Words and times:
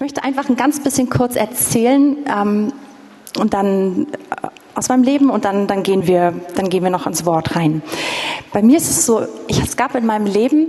Ich 0.00 0.02
möchte 0.02 0.24
einfach 0.24 0.48
ein 0.48 0.56
ganz 0.56 0.80
bisschen 0.80 1.10
kurz 1.10 1.36
erzählen 1.36 2.16
ähm, 2.26 2.72
und 3.38 3.52
dann 3.52 4.06
äh, 4.30 4.46
aus 4.74 4.88
meinem 4.88 5.02
Leben 5.02 5.28
und 5.28 5.44
dann, 5.44 5.66
dann, 5.66 5.82
gehen 5.82 6.06
wir, 6.06 6.32
dann 6.54 6.70
gehen 6.70 6.82
wir 6.82 6.88
noch 6.88 7.06
ins 7.06 7.26
Wort 7.26 7.54
rein. 7.54 7.82
Bei 8.50 8.62
mir 8.62 8.78
ist 8.78 8.88
es 8.88 9.04
so, 9.04 9.26
ich, 9.46 9.62
es 9.62 9.76
gab 9.76 9.94
in 9.94 10.06
meinem 10.06 10.24
Leben 10.24 10.68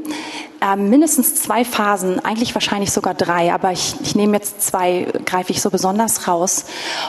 äh, 0.60 0.76
mindestens 0.76 1.36
zwei 1.36 1.64
Phasen, 1.64 2.20
eigentlich 2.20 2.54
wahrscheinlich 2.56 2.92
sogar 2.92 3.14
drei, 3.14 3.54
aber 3.54 3.72
ich, 3.72 3.96
ich 4.04 4.16
nehme 4.16 4.34
jetzt 4.34 4.64
zwei, 4.64 5.08
greife 5.24 5.54
ich 5.54 5.62
so 5.62 5.70
besonders 5.70 6.28
raus, 6.28 6.66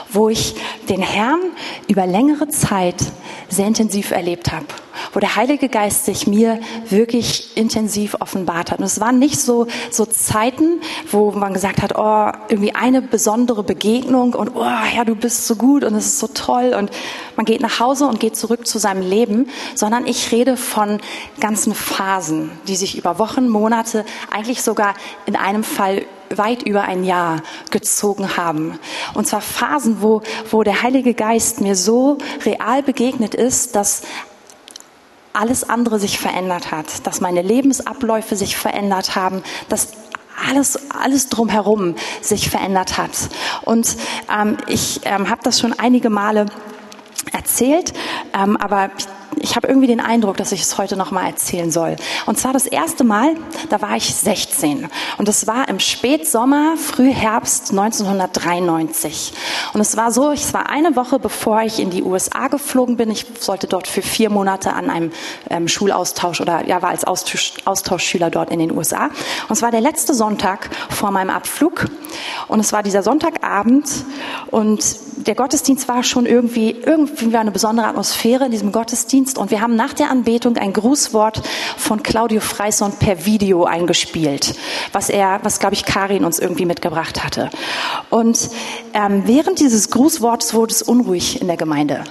wo 0.09 0.29
ich 0.29 0.55
den 0.87 1.01
Herrn 1.01 1.41
über 1.89 2.07
längere 2.07 2.47
Zeit 2.47 3.03
sehr 3.49 3.67
intensiv 3.67 4.11
erlebt 4.11 4.53
habe 4.53 4.67
wo 5.13 5.19
der 5.19 5.35
Heilige 5.35 5.69
Geist 5.69 6.05
sich 6.05 6.27
mir 6.27 6.59
wirklich 6.89 7.55
intensiv 7.55 8.15
offenbart 8.19 8.71
hat. 8.71 8.79
Und 8.79 8.85
es 8.85 8.99
waren 8.99 9.19
nicht 9.19 9.39
so, 9.39 9.67
so 9.91 10.05
Zeiten, 10.05 10.81
wo 11.11 11.31
man 11.31 11.53
gesagt 11.53 11.81
hat, 11.81 11.93
oh, 11.97 12.31
irgendwie 12.49 12.75
eine 12.75 13.01
besondere 13.01 13.63
Begegnung 13.63 14.33
und 14.33 14.55
oh, 14.55 14.63
ja, 14.63 15.05
du 15.05 15.15
bist 15.15 15.47
so 15.47 15.55
gut 15.55 15.83
und 15.83 15.95
es 15.95 16.07
ist 16.07 16.19
so 16.19 16.27
toll 16.27 16.75
und 16.77 16.91
man 17.35 17.45
geht 17.45 17.61
nach 17.61 17.79
Hause 17.79 18.07
und 18.07 18.19
geht 18.19 18.35
zurück 18.35 18.67
zu 18.67 18.79
seinem 18.79 19.01
Leben, 19.01 19.49
sondern 19.75 20.07
ich 20.07 20.31
rede 20.31 20.57
von 20.57 20.99
ganzen 21.39 21.73
Phasen, 21.73 22.51
die 22.67 22.75
sich 22.75 22.97
über 22.97 23.19
Wochen, 23.19 23.47
Monate, 23.47 24.05
eigentlich 24.31 24.61
sogar 24.61 24.95
in 25.25 25.35
einem 25.35 25.63
Fall 25.63 26.05
weit 26.37 26.63
über 26.63 26.83
ein 26.83 27.03
Jahr 27.03 27.43
gezogen 27.69 28.37
haben. 28.37 28.79
Und 29.13 29.27
zwar 29.27 29.41
Phasen, 29.41 30.01
wo, 30.01 30.21
wo 30.49 30.63
der 30.63 30.81
Heilige 30.81 31.13
Geist 31.13 31.61
mir 31.61 31.75
so 31.75 32.17
real 32.45 32.81
begegnet 32.81 33.35
ist, 33.35 33.75
dass 33.75 34.01
alles 35.33 35.67
andere 35.67 35.99
sich 35.99 36.19
verändert 36.19 36.71
hat, 36.71 37.05
dass 37.05 37.21
meine 37.21 37.41
Lebensabläufe 37.41 38.35
sich 38.35 38.55
verändert 38.55 39.15
haben, 39.15 39.43
dass 39.69 39.89
alles, 40.49 40.79
alles 40.91 41.29
drumherum 41.29 41.95
sich 42.21 42.49
verändert 42.49 42.97
hat. 42.97 43.11
Und 43.63 43.95
ähm, 44.31 44.57
ich 44.67 45.01
ähm, 45.03 45.29
habe 45.29 45.41
das 45.43 45.59
schon 45.59 45.73
einige 45.77 46.09
Male 46.09 46.45
erzählt, 47.31 47.93
ähm, 48.33 48.57
aber 48.57 48.89
ich 49.43 49.57
habe 49.57 49.67
irgendwie 49.67 49.87
den 49.87 49.99
Eindruck, 49.99 50.37
dass 50.37 50.53
ich 50.53 50.61
es 50.61 50.77
heute 50.77 50.95
noch 50.95 51.11
mal 51.11 51.27
erzählen 51.27 51.69
soll. 51.69 51.97
Und 52.25 52.39
zwar 52.39 52.53
das 52.53 52.65
erste 52.65 53.03
Mal, 53.03 53.35
da 53.69 53.81
war 53.81 53.97
ich 53.97 54.15
16 54.15 54.87
und 55.17 55.27
es 55.27 55.47
war 55.47 55.67
im 55.67 55.79
Spätsommer, 55.79 56.75
Frühherbst 56.77 57.71
1993. 57.71 59.33
Und 59.73 59.81
es 59.81 59.97
war 59.97 60.13
so, 60.13 60.31
es 60.31 60.53
war 60.53 60.69
eine 60.69 60.95
Woche 60.95 61.19
bevor 61.19 61.61
ich 61.61 61.79
in 61.79 61.89
die 61.89 62.03
USA 62.03 62.47
geflogen 62.47 62.95
bin. 62.95 63.11
Ich 63.11 63.25
sollte 63.37 63.67
dort 63.67 63.87
für 63.87 64.01
vier 64.01 64.29
Monate 64.29 64.71
an 64.71 64.89
einem 64.89 65.11
ähm, 65.49 65.67
Schulaustausch 65.67 66.39
oder 66.39 66.65
ja 66.65 66.81
war 66.81 66.91
als 66.91 67.03
Austausch, 67.03 67.55
Austauschschüler 67.65 68.29
dort 68.29 68.49
in 68.49 68.59
den 68.59 68.71
USA. 68.71 69.07
Und 69.49 69.51
es 69.51 69.61
war 69.61 69.71
der 69.71 69.81
letzte 69.81 70.13
Sonntag 70.13 70.69
vor 70.89 71.11
meinem 71.11 71.29
Abflug 71.29 71.87
und 72.47 72.61
es 72.61 72.71
war 72.71 72.81
dieser 72.81 73.03
Sonntagabend 73.03 73.89
und 74.51 74.83
der 75.23 75.35
Gottesdienst 75.35 75.87
war 75.87 76.03
schon 76.03 76.25
irgendwie 76.25 76.71
irgendwie 76.71 77.33
war 77.33 77.41
eine 77.41 77.51
besondere 77.51 77.87
Atmosphäre 77.87 78.45
in 78.45 78.51
diesem 78.51 78.71
Gottesdienst 78.71 79.37
und 79.37 79.51
wir 79.51 79.61
haben 79.61 79.75
nach 79.75 79.93
der 79.93 80.09
Anbetung 80.09 80.57
ein 80.57 80.73
Grußwort 80.73 81.41
von 81.77 82.03
Claudio 82.03 82.41
Freison 82.41 82.91
per 82.93 83.25
Video 83.25 83.65
eingespielt, 83.65 84.55
was 84.91 85.09
er, 85.09 85.39
was 85.43 85.59
glaube 85.59 85.75
ich 85.75 85.85
Karin 85.85 86.25
uns 86.25 86.39
irgendwie 86.39 86.65
mitgebracht 86.65 87.23
hatte. 87.23 87.49
Und 88.09 88.49
ähm, 88.93 89.23
während 89.25 89.59
dieses 89.59 89.89
Grußwortes 89.89 90.53
wurde 90.53 90.73
es 90.73 90.81
unruhig 90.81 91.41
in 91.41 91.47
der 91.47 91.57
Gemeinde. 91.57 92.03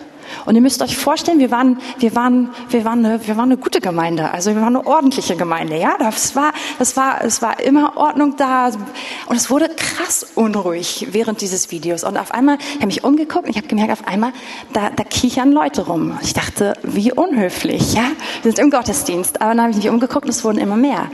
Und 0.45 0.55
ihr 0.55 0.61
müsst 0.61 0.83
euch 0.83 0.97
vorstellen, 0.97 1.39
wir 1.39 1.51
waren, 1.51 1.79
wir 1.99 2.15
waren, 2.15 2.51
wir 2.69 2.85
waren 2.85 3.05
eine, 3.05 3.27
wir 3.27 3.37
waren 3.37 3.53
eine 3.53 3.57
gute 3.57 3.81
Gemeinde. 3.81 4.31
Also 4.31 4.55
wir 4.55 4.63
waren 4.63 4.77
eine 4.77 4.87
ordentliche 4.87 5.37
Gemeinde. 5.37 5.77
Ja, 5.77 5.97
das 5.99 6.37
war, 6.37 6.53
das 6.79 6.97
war, 6.97 7.23
es 7.25 7.43
war 7.43 7.61
immer 7.61 7.97
Ordnung 7.97 8.37
da. 8.37 8.71
Und 9.27 9.37
es 9.37 9.51
wurde 9.51 9.69
krass 9.69 10.27
unruhig 10.35 11.09
während 11.11 11.41
dieses 11.41 11.71
Videos. 11.71 12.05
Und 12.05 12.17
auf 12.17 12.33
einmal, 12.33 12.59
ich 12.59 12.77
habe 12.77 12.87
mich 12.87 13.05
umgeguckt 13.05 13.45
und 13.45 13.51
ich 13.51 13.57
habe 13.57 13.69
gemerkt, 13.69 13.93
auf 13.93 14.07
einmal, 14.07 14.33
da, 14.73 14.91
da 14.91 15.05
kichern 15.05 15.53
Leute 15.53 15.87
rum. 15.87 16.19
Ich 16.23 16.35
dachte, 16.35 16.75
wie 16.83 17.13
unhöflich, 17.13 17.95
ja. 17.95 18.05
Wir 18.43 18.53
sind 18.53 18.59
im 18.59 18.71
Gottesdienst. 18.71 19.41
Aber 19.41 19.51
dann 19.51 19.61
habe 19.61 19.71
ich 19.71 19.77
mich 19.77 19.89
umgeguckt 19.89 20.25
und 20.25 20.31
es 20.31 20.45
wurden 20.45 20.59
immer 20.59 20.77
mehr. 20.77 21.09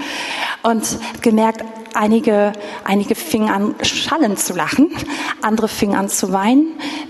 Und 0.63 0.99
gemerkt, 1.23 1.65
einige, 1.95 2.53
einige 2.85 3.15
fingen 3.15 3.51
an, 3.51 3.75
schallen 3.83 4.37
zu 4.37 4.55
lachen. 4.55 4.91
Andere 5.43 5.69
fingen 5.69 5.97
an 5.97 6.09
zu 6.09 6.33
weinen. 6.33 6.67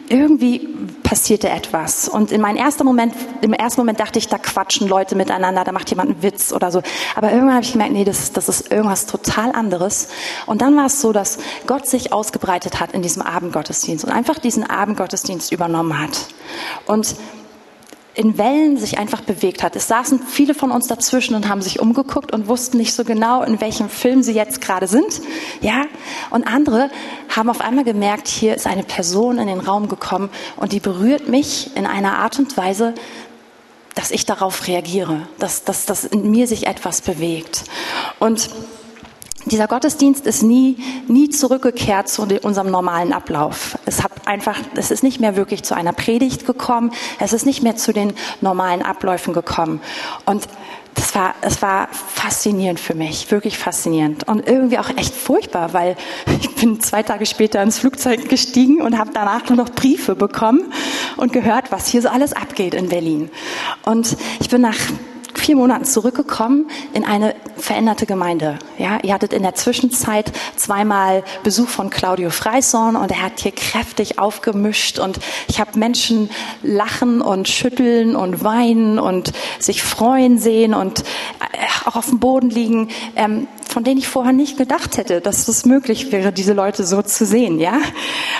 Irgendwie 0.08 0.68
passierte 1.02 1.48
etwas. 1.48 2.08
Und 2.08 2.32
in 2.32 2.40
meinem 2.40 2.56
ersten 2.56 2.84
Moment, 2.84 3.14
im 3.40 3.52
ersten 3.52 3.80
Moment 3.80 4.00
dachte 4.00 4.18
ich, 4.18 4.28
da 4.28 4.38
quatschen 4.38 4.88
Leute 4.88 5.16
miteinander, 5.16 5.64
da 5.64 5.72
macht 5.72 5.88
jemand 5.90 6.10
einen 6.10 6.22
Witz 6.22 6.52
oder 6.52 6.70
so. 6.70 6.82
Aber 7.16 7.30
irgendwann 7.30 7.54
habe 7.54 7.64
ich 7.64 7.72
gemerkt, 7.72 7.92
nee, 7.92 8.04
das, 8.04 8.32
das 8.32 8.48
ist 8.48 8.70
irgendwas 8.70 9.06
total 9.06 9.52
anderes. 9.52 10.08
Und 10.46 10.60
dann 10.60 10.76
war 10.76 10.86
es 10.86 11.00
so, 11.00 11.12
dass 11.12 11.38
Gott 11.66 11.86
sich 11.86 12.12
ausgebreitet 12.12 12.80
hat 12.80 12.92
in 12.92 13.02
diesem 13.02 13.22
Abendgottesdienst 13.22 14.04
und 14.04 14.10
einfach 14.10 14.38
diesen 14.38 14.68
Abendgottesdienst 14.68 15.52
übernommen 15.52 15.98
hat. 15.98 16.28
Und 16.86 17.16
in 18.18 18.36
Wellen 18.36 18.76
sich 18.78 18.98
einfach 18.98 19.20
bewegt 19.20 19.62
hat. 19.62 19.76
Es 19.76 19.86
saßen 19.86 20.20
viele 20.20 20.52
von 20.52 20.72
uns 20.72 20.88
dazwischen 20.88 21.36
und 21.36 21.48
haben 21.48 21.62
sich 21.62 21.78
umgeguckt 21.78 22.32
und 22.32 22.48
wussten 22.48 22.76
nicht 22.76 22.92
so 22.92 23.04
genau, 23.04 23.44
in 23.44 23.60
welchem 23.60 23.88
Film 23.88 24.24
sie 24.24 24.32
jetzt 24.32 24.60
gerade 24.60 24.88
sind. 24.88 25.20
Ja, 25.60 25.84
und 26.30 26.44
andere 26.44 26.90
haben 27.34 27.48
auf 27.48 27.60
einmal 27.60 27.84
gemerkt, 27.84 28.26
hier 28.26 28.56
ist 28.56 28.66
eine 28.66 28.82
Person 28.82 29.38
in 29.38 29.46
den 29.46 29.60
Raum 29.60 29.88
gekommen 29.88 30.30
und 30.56 30.72
die 30.72 30.80
berührt 30.80 31.28
mich 31.28 31.76
in 31.76 31.86
einer 31.86 32.18
Art 32.18 32.40
und 32.40 32.56
Weise, 32.56 32.92
dass 33.94 34.10
ich 34.10 34.26
darauf 34.26 34.66
reagiere, 34.66 35.28
dass, 35.38 35.62
dass, 35.62 35.86
dass 35.86 36.04
in 36.04 36.28
mir 36.28 36.48
sich 36.48 36.66
etwas 36.66 37.02
bewegt. 37.02 37.64
Und 38.18 38.50
dieser 39.48 39.66
Gottesdienst 39.66 40.26
ist 40.26 40.42
nie, 40.42 40.76
nie 41.06 41.28
zurückgekehrt 41.28 42.08
zu 42.08 42.26
unserem 42.42 42.70
normalen 42.70 43.12
Ablauf. 43.12 43.78
Es 43.86 44.02
hat 44.02 44.12
einfach, 44.26 44.58
es 44.74 44.90
ist 44.90 45.02
nicht 45.02 45.20
mehr 45.20 45.36
wirklich 45.36 45.62
zu 45.62 45.74
einer 45.74 45.92
Predigt 45.92 46.46
gekommen. 46.46 46.92
Es 47.18 47.32
ist 47.32 47.46
nicht 47.46 47.62
mehr 47.62 47.76
zu 47.76 47.92
den 47.92 48.14
normalen 48.40 48.82
Abläufen 48.82 49.34
gekommen. 49.34 49.80
Und 50.26 50.48
das 50.94 51.14
war, 51.14 51.34
es 51.42 51.62
war 51.62 51.88
faszinierend 51.92 52.80
für 52.80 52.94
mich, 52.94 53.30
wirklich 53.30 53.56
faszinierend 53.56 54.26
und 54.26 54.48
irgendwie 54.48 54.78
auch 54.78 54.90
echt 54.96 55.14
furchtbar, 55.14 55.72
weil 55.72 55.96
ich 56.40 56.54
bin 56.56 56.80
zwei 56.80 57.02
Tage 57.02 57.24
später 57.24 57.62
ins 57.62 57.78
Flugzeug 57.78 58.28
gestiegen 58.28 58.82
und 58.82 58.98
habe 58.98 59.10
danach 59.14 59.48
nur 59.48 59.56
noch 59.56 59.70
Briefe 59.70 60.16
bekommen 60.16 60.72
und 61.16 61.32
gehört, 61.32 61.70
was 61.70 61.86
hier 61.86 62.02
so 62.02 62.08
alles 62.08 62.32
abgeht 62.32 62.74
in 62.74 62.88
Berlin. 62.88 63.30
Und 63.84 64.16
ich 64.40 64.48
bin 64.48 64.60
nach 64.60 64.76
vier 65.48 65.56
Monaten 65.56 65.86
zurückgekommen 65.86 66.66
in 66.92 67.06
eine 67.06 67.34
veränderte 67.56 68.04
Gemeinde. 68.04 68.58
Ja, 68.76 68.98
ihr 69.02 69.14
hattet 69.14 69.32
in 69.32 69.42
der 69.42 69.54
Zwischenzeit 69.54 70.30
zweimal 70.56 71.24
Besuch 71.42 71.68
von 71.68 71.88
Claudio 71.88 72.28
Freison 72.28 72.96
und 72.96 73.10
er 73.10 73.22
hat 73.22 73.40
hier 73.40 73.52
kräftig 73.52 74.18
aufgemischt 74.18 74.98
und 74.98 75.18
ich 75.48 75.58
habe 75.58 75.78
Menschen 75.78 76.28
lachen 76.62 77.22
und 77.22 77.48
schütteln 77.48 78.14
und 78.14 78.44
weinen 78.44 78.98
und 78.98 79.32
sich 79.58 79.82
freuen 79.82 80.36
sehen 80.36 80.74
und 80.74 81.00
äh, 81.00 81.86
auch 81.86 81.96
auf 81.96 82.10
dem 82.10 82.18
Boden 82.18 82.50
liegen, 82.50 82.88
ähm, 83.16 83.48
von 83.66 83.84
denen 83.84 83.96
ich 83.96 84.06
vorher 84.06 84.34
nicht 84.34 84.58
gedacht 84.58 84.98
hätte, 84.98 85.22
dass 85.22 85.48
es 85.48 85.64
möglich 85.64 86.12
wäre, 86.12 86.30
diese 86.30 86.52
Leute 86.52 86.84
so 86.84 87.00
zu 87.00 87.24
sehen. 87.24 87.58
Ja, 87.58 87.78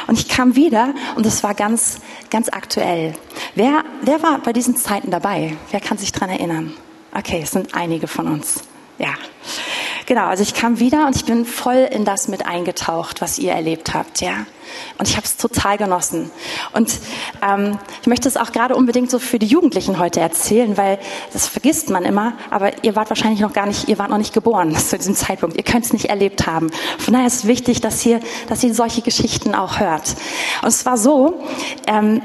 und 0.09 0.19
ich 0.19 0.29
kam 0.29 0.57
wieder 0.57 0.93
und 1.17 1.25
es 1.25 1.43
war 1.43 1.55
ganz, 1.55 2.01
ganz 2.29 2.51
aktuell. 2.51 3.15
Wer, 3.55 3.83
wer 4.03 4.23
war 4.23 4.41
bei 4.41 4.53
diesen 4.53 4.77
Zeiten 4.77 5.11
dabei? 5.11 5.57
Wer 5.71 5.81
kann 5.81 5.97
sich 5.97 6.13
dran 6.13 6.29
erinnern? 6.29 6.75
Okay, 7.19 7.41
es 7.43 7.51
sind 7.51 7.75
einige 7.75 8.07
von 8.07 8.29
uns. 8.29 8.61
Ja. 8.99 9.15
Genau, 10.07 10.27
also 10.27 10.45
ich 10.45 10.55
kam 10.55 10.79
wieder 10.79 11.07
und 11.07 11.17
ich 11.17 11.25
bin 11.25 11.45
voll 11.45 11.89
in 11.91 12.05
das 12.05 12.29
mit 12.29 12.47
eingetaucht, 12.47 13.21
was 13.21 13.41
ihr 13.41 13.53
erlebt 13.53 13.93
habt, 13.93 14.21
ja. 14.21 14.47
Und 14.99 15.09
ich 15.09 15.17
habe 15.17 15.27
es 15.27 15.37
total 15.37 15.79
genossen. 15.79 16.31
Und 16.75 16.93
ähm, 17.43 17.77
ich 18.01 18.07
möchte 18.07 18.29
es 18.29 18.37
auch 18.37 18.53
gerade 18.53 18.77
unbedingt 18.77 19.11
so 19.11 19.19
für 19.19 19.41
die 19.41 19.47
Jugendlichen 19.47 19.99
heute 19.99 20.21
erzählen, 20.21 20.77
weil 20.77 21.01
das 21.33 21.49
vergisst 21.49 21.91
man 21.91 22.05
immer. 22.05 22.35
Aber 22.51 22.85
ihr 22.85 22.95
wart 22.95 23.11
wahrscheinlich 23.11 23.41
noch 23.41 23.53
gar 23.53 23.67
nicht, 23.67 23.89
ihr 23.89 23.99
wart 23.99 24.11
noch 24.11 24.19
nicht 24.19 24.33
geboren 24.33 24.75
zu 24.77 24.97
diesem 24.97 25.17
Zeitpunkt. 25.17 25.57
Ihr 25.57 25.65
könnt 25.65 25.87
es 25.87 25.93
nicht 25.93 26.07
erlebt 26.07 26.47
haben. 26.47 26.71
Von 26.99 27.15
daher 27.15 27.27
ist 27.27 27.39
es 27.39 27.47
wichtig, 27.47 27.81
dass 27.81 28.07
ihr, 28.07 28.21
dass 28.49 28.63
ihr 28.63 28.73
solche 28.75 29.03
Geschichten 29.03 29.57
auch 29.57 29.81
hört. 29.81 30.15
Und 30.63 30.69
es 30.69 30.87
war 30.87 30.97
so, 30.97 31.43
ähm, 31.89 32.23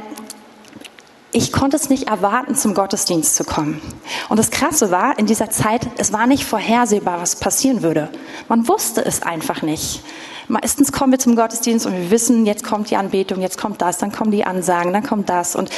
ich 1.34 1.52
konnte 1.52 1.78
es 1.78 1.90
nicht 1.90 2.08
erwarten, 2.08 2.56
zum 2.56 2.74
Gottesdienst 2.74 3.36
zu 3.36 3.44
kommen. 3.44 3.82
Und 4.30 4.38
das 4.38 4.52
Krasse 4.52 4.92
war, 4.92 5.18
in 5.18 5.26
dieser 5.26 5.50
Zeit, 5.50 5.88
es 5.98 6.14
war 6.14 6.28
nicht 6.28 6.46
vorhersehbar, 6.46 7.20
was 7.20 7.36
passieren 7.36 7.82
würde. 7.84 8.10
Man 8.48 8.68
wusste 8.68 9.04
es 9.04 9.22
einfach 9.22 9.62
nicht. 9.62 10.04
Meistens 10.48 10.92
kommen 10.92 11.12
wir 11.12 11.20
zum 11.20 11.36
Gottesdienst 11.36 11.86
und 11.86 11.94
wir 11.94 12.12
wissen, 12.12 12.46
jetzt 12.46 12.64
kommt 12.64 12.90
die 12.90 12.96
Anbetung, 12.96 13.42
jetzt 13.42 13.58
kommt 13.58 13.82
das, 13.82 13.98
dann 13.98 14.12
kommen 14.12 14.32
die 14.32 14.44
Ansagen, 14.44 14.94
dann 14.94 15.04
kommt 15.04 15.30
das. 15.30 15.56
Und, 15.56 15.70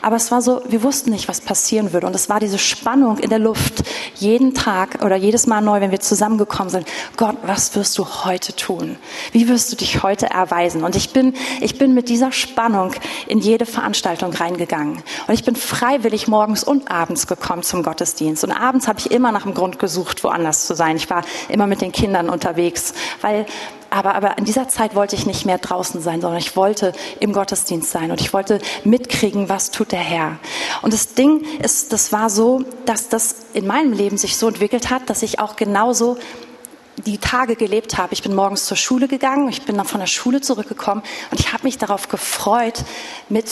aber 0.00 0.16
es 0.16 0.30
war 0.30 0.42
so, 0.42 0.62
wir 0.68 0.82
wussten 0.82 1.10
nicht, 1.10 1.28
was 1.28 1.40
passieren 1.40 1.92
würde. 1.92 2.06
Und 2.06 2.14
es 2.14 2.28
war 2.28 2.40
diese 2.40 2.58
Spannung 2.58 3.18
in 3.18 3.30
der 3.30 3.38
Luft, 3.38 3.82
jeden 4.16 4.54
Tag 4.54 5.04
oder 5.04 5.16
jedes 5.16 5.46
Mal 5.46 5.60
neu, 5.60 5.80
wenn 5.80 5.90
wir 5.90 6.00
zusammengekommen 6.00 6.70
sind. 6.70 6.86
Gott, 7.16 7.36
was 7.44 7.74
wirst 7.74 7.98
du 7.98 8.06
heute 8.24 8.54
tun? 8.54 8.96
Wie 9.32 9.48
wirst 9.48 9.72
du 9.72 9.76
dich 9.76 10.02
heute 10.02 10.26
erweisen? 10.26 10.84
Und 10.84 10.96
ich 10.96 11.12
bin, 11.12 11.34
ich 11.60 11.78
bin 11.78 11.94
mit 11.94 12.08
dieser 12.08 12.32
Spannung 12.32 12.92
in 13.26 13.38
jede 13.38 13.66
Veranstaltung 13.66 14.32
reingegangen. 14.32 15.02
Und 15.26 15.34
ich 15.34 15.44
bin 15.44 15.56
freiwillig 15.56 16.28
morgens 16.28 16.62
und 16.62 16.90
abends 16.90 17.26
gekommen 17.26 17.62
zum 17.62 17.82
Gottesdienst. 17.82 18.44
Und 18.44 18.52
abends 18.52 18.86
habe 18.86 18.98
ich 18.98 19.10
immer 19.10 19.32
nach 19.32 19.44
einem 19.44 19.54
Grund 19.54 19.78
gesucht, 19.78 20.22
woanders 20.24 20.66
zu 20.66 20.74
sein. 20.74 20.96
Ich 20.96 21.10
war 21.10 21.22
immer 21.48 21.66
mit 21.66 21.80
den 21.80 21.92
Kindern 21.92 22.28
unterwegs, 22.28 22.94
weil 23.20 23.46
aber, 23.92 24.14
aber 24.14 24.38
in 24.38 24.44
dieser 24.44 24.68
Zeit 24.68 24.94
wollte 24.94 25.16
ich 25.16 25.26
nicht 25.26 25.44
mehr 25.44 25.58
draußen 25.58 26.00
sein, 26.00 26.20
sondern 26.20 26.38
ich 26.38 26.56
wollte 26.56 26.92
im 27.20 27.32
Gottesdienst 27.32 27.90
sein 27.90 28.10
und 28.10 28.20
ich 28.20 28.32
wollte 28.32 28.60
mitkriegen, 28.84 29.48
was 29.48 29.70
tut 29.70 29.92
der 29.92 30.00
Herr. 30.00 30.38
Und 30.80 30.92
das 30.92 31.14
Ding 31.14 31.44
ist, 31.62 31.92
das 31.92 32.12
war 32.12 32.30
so, 32.30 32.64
dass 32.86 33.08
das 33.08 33.36
in 33.52 33.66
meinem 33.66 33.92
Leben 33.92 34.16
sich 34.16 34.36
so 34.36 34.48
entwickelt 34.48 34.90
hat, 34.90 35.10
dass 35.10 35.22
ich 35.22 35.38
auch 35.40 35.56
genauso 35.56 36.16
die 37.06 37.18
Tage 37.18 37.56
gelebt 37.56 37.98
habe. 37.98 38.12
Ich 38.12 38.22
bin 38.22 38.34
morgens 38.34 38.66
zur 38.66 38.76
Schule 38.76 39.08
gegangen, 39.08 39.48
ich 39.48 39.62
bin 39.62 39.76
dann 39.76 39.86
von 39.86 40.00
der 40.00 40.06
Schule 40.06 40.40
zurückgekommen 40.40 41.02
und 41.30 41.40
ich 41.40 41.52
habe 41.52 41.64
mich 41.64 41.78
darauf 41.78 42.08
gefreut, 42.08 42.84
mit, 43.28 43.46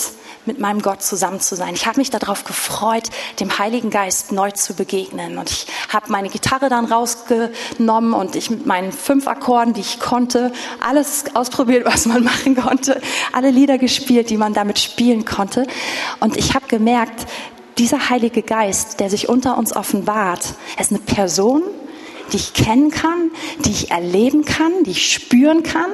mit 0.45 0.59
meinem 0.59 0.81
Gott 0.81 1.01
zusammen 1.01 1.39
zu 1.39 1.55
sein. 1.55 1.73
Ich 1.73 1.85
habe 1.85 1.99
mich 1.99 2.09
darauf 2.09 2.43
gefreut, 2.43 3.09
dem 3.39 3.57
Heiligen 3.57 3.89
Geist 3.89 4.31
neu 4.31 4.51
zu 4.51 4.73
begegnen. 4.73 5.37
Und 5.37 5.49
ich 5.49 5.67
habe 5.89 6.11
meine 6.11 6.29
Gitarre 6.29 6.69
dann 6.69 6.85
rausgenommen 6.85 8.13
und 8.13 8.35
ich 8.35 8.49
mit 8.49 8.65
meinen 8.65 8.91
fünf 8.91 9.27
Akkorden, 9.27 9.73
die 9.73 9.81
ich 9.81 9.99
konnte, 9.99 10.51
alles 10.79 11.25
ausprobiert, 11.33 11.85
was 11.85 12.05
man 12.05 12.23
machen 12.25 12.55
konnte, 12.55 13.01
alle 13.33 13.51
Lieder 13.51 13.77
gespielt, 13.77 14.29
die 14.29 14.37
man 14.37 14.53
damit 14.53 14.79
spielen 14.79 15.25
konnte. 15.25 15.67
Und 16.19 16.37
ich 16.37 16.53
habe 16.53 16.67
gemerkt, 16.67 17.27
dieser 17.77 18.09
Heilige 18.09 18.41
Geist, 18.41 18.99
der 18.99 19.09
sich 19.09 19.29
unter 19.29 19.57
uns 19.57 19.75
offenbart, 19.75 20.53
er 20.75 20.81
ist 20.81 20.91
eine 20.91 20.99
Person, 20.99 21.63
die 22.31 22.37
ich 22.37 22.53
kennen 22.53 22.91
kann, 22.91 23.31
die 23.65 23.71
ich 23.71 23.91
erleben 23.91 24.45
kann, 24.45 24.83
die 24.83 24.91
ich 24.91 25.11
spüren 25.11 25.63
kann. 25.63 25.89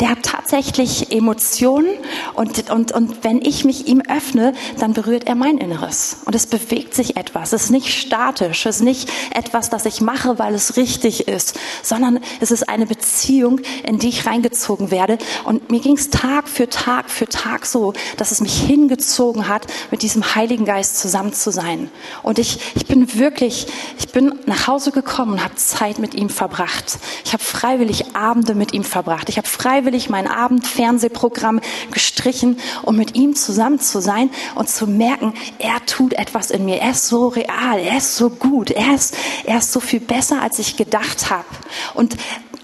Der 0.00 0.10
hat 0.10 0.22
tatsächlich 0.22 1.12
Emotionen 1.12 1.88
und, 2.34 2.70
und, 2.70 2.92
und 2.92 3.24
wenn 3.24 3.42
ich 3.42 3.64
mich 3.64 3.86
ihm 3.86 4.02
öffne, 4.08 4.52
dann 4.78 4.92
berührt 4.92 5.26
er 5.26 5.34
mein 5.34 5.58
Inneres. 5.58 6.18
Und 6.24 6.34
es 6.34 6.46
bewegt 6.46 6.94
sich 6.94 7.16
etwas. 7.16 7.52
Es 7.52 7.64
ist 7.64 7.70
nicht 7.70 7.88
statisch. 7.88 8.66
Es 8.66 8.76
ist 8.76 8.82
nicht 8.82 9.10
etwas, 9.34 9.70
das 9.70 9.86
ich 9.86 10.00
mache, 10.00 10.38
weil 10.38 10.54
es 10.54 10.76
richtig 10.76 11.28
ist, 11.28 11.58
sondern 11.82 12.20
es 12.40 12.50
ist 12.50 12.68
eine 12.68 12.86
Beziehung, 12.86 13.60
in 13.86 13.98
die 13.98 14.08
ich 14.08 14.26
reingezogen 14.26 14.90
werde. 14.90 15.18
Und 15.44 15.70
mir 15.70 15.80
ging 15.80 15.96
es 15.96 16.10
Tag 16.10 16.48
für 16.48 16.68
Tag 16.68 17.10
für 17.10 17.26
Tag 17.26 17.66
so, 17.66 17.92
dass 18.16 18.30
es 18.30 18.40
mich 18.40 18.60
hingezogen 18.60 19.48
hat, 19.48 19.66
mit 19.90 20.02
diesem 20.02 20.34
Heiligen 20.34 20.64
Geist 20.64 20.98
zusammen 20.98 21.32
zu 21.32 21.50
sein. 21.50 21.90
Und 22.22 22.38
ich, 22.38 22.58
ich 22.74 22.86
bin 22.86 23.18
wirklich, 23.18 23.66
ich 23.98 24.08
bin 24.08 24.38
nach 24.46 24.66
Hause 24.66 24.90
gekommen 24.92 25.32
und 25.32 25.44
habe 25.44 25.56
Zeit 25.80 25.98
mit 25.98 26.14
ihm 26.14 26.28
verbracht. 26.28 26.98
Ich 27.24 27.32
habe 27.32 27.42
freiwillig 27.42 28.14
Abende 28.14 28.54
mit 28.54 28.74
ihm 28.74 28.84
verbracht. 28.84 29.30
Ich 29.30 29.38
habe 29.38 29.48
freiwillig 29.48 30.10
mein 30.10 30.26
Abendfernsehprogramm 30.28 31.62
gestrichen, 31.90 32.58
um 32.82 32.96
mit 32.96 33.14
ihm 33.14 33.34
zusammen 33.34 33.80
zu 33.80 34.02
sein 34.02 34.28
und 34.56 34.68
zu 34.68 34.86
merken, 34.86 35.32
er 35.58 35.86
tut 35.86 36.12
etwas 36.12 36.50
in 36.50 36.66
mir. 36.66 36.82
Er 36.82 36.90
ist 36.90 37.08
so 37.08 37.28
real, 37.28 37.78
er 37.78 37.96
ist 37.96 38.14
so 38.16 38.28
gut, 38.28 38.70
er 38.70 38.94
ist, 38.94 39.16
er 39.44 39.56
ist 39.56 39.72
so 39.72 39.80
viel 39.80 40.00
besser, 40.00 40.42
als 40.42 40.58
ich 40.58 40.76
gedacht 40.76 41.30
habe. 41.30 41.48
Und 41.94 42.14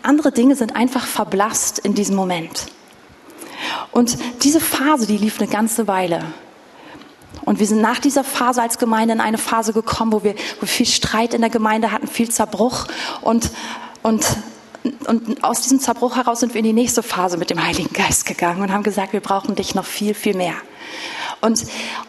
andere 0.02 0.30
Dinge 0.30 0.54
sind 0.54 0.76
einfach 0.76 1.06
verblasst 1.06 1.78
in 1.78 1.94
diesem 1.94 2.16
Moment. 2.16 2.66
Und 3.92 4.18
diese 4.42 4.60
Phase, 4.60 5.06
die 5.06 5.16
lief 5.16 5.40
eine 5.40 5.48
ganze 5.48 5.88
Weile. 5.88 6.20
Und 7.44 7.60
wir 7.60 7.66
sind 7.66 7.80
nach 7.80 7.98
dieser 7.98 8.24
Phase 8.24 8.62
als 8.62 8.78
Gemeinde 8.78 9.14
in 9.14 9.20
eine 9.20 9.38
Phase 9.38 9.72
gekommen, 9.72 10.12
wo 10.12 10.24
wir, 10.24 10.34
wo 10.34 10.62
wir 10.62 10.68
viel 10.68 10.86
Streit 10.86 11.34
in 11.34 11.40
der 11.40 11.50
Gemeinde 11.50 11.92
hatten, 11.92 12.06
viel 12.06 12.30
Zerbruch. 12.30 12.86
Und, 13.22 13.50
und, 14.02 14.26
und 15.06 15.44
aus 15.44 15.62
diesem 15.62 15.80
Zerbruch 15.80 16.16
heraus 16.16 16.40
sind 16.40 16.54
wir 16.54 16.60
in 16.60 16.66
die 16.66 16.72
nächste 16.72 17.02
Phase 17.02 17.36
mit 17.36 17.50
dem 17.50 17.64
Heiligen 17.64 17.92
Geist 17.92 18.26
gegangen 18.26 18.62
und 18.62 18.72
haben 18.72 18.82
gesagt, 18.82 19.12
wir 19.12 19.20
brauchen 19.20 19.54
dich 19.54 19.74
noch 19.74 19.84
viel, 19.84 20.14
viel 20.14 20.36
mehr. 20.36 20.54
Und, 21.40 21.64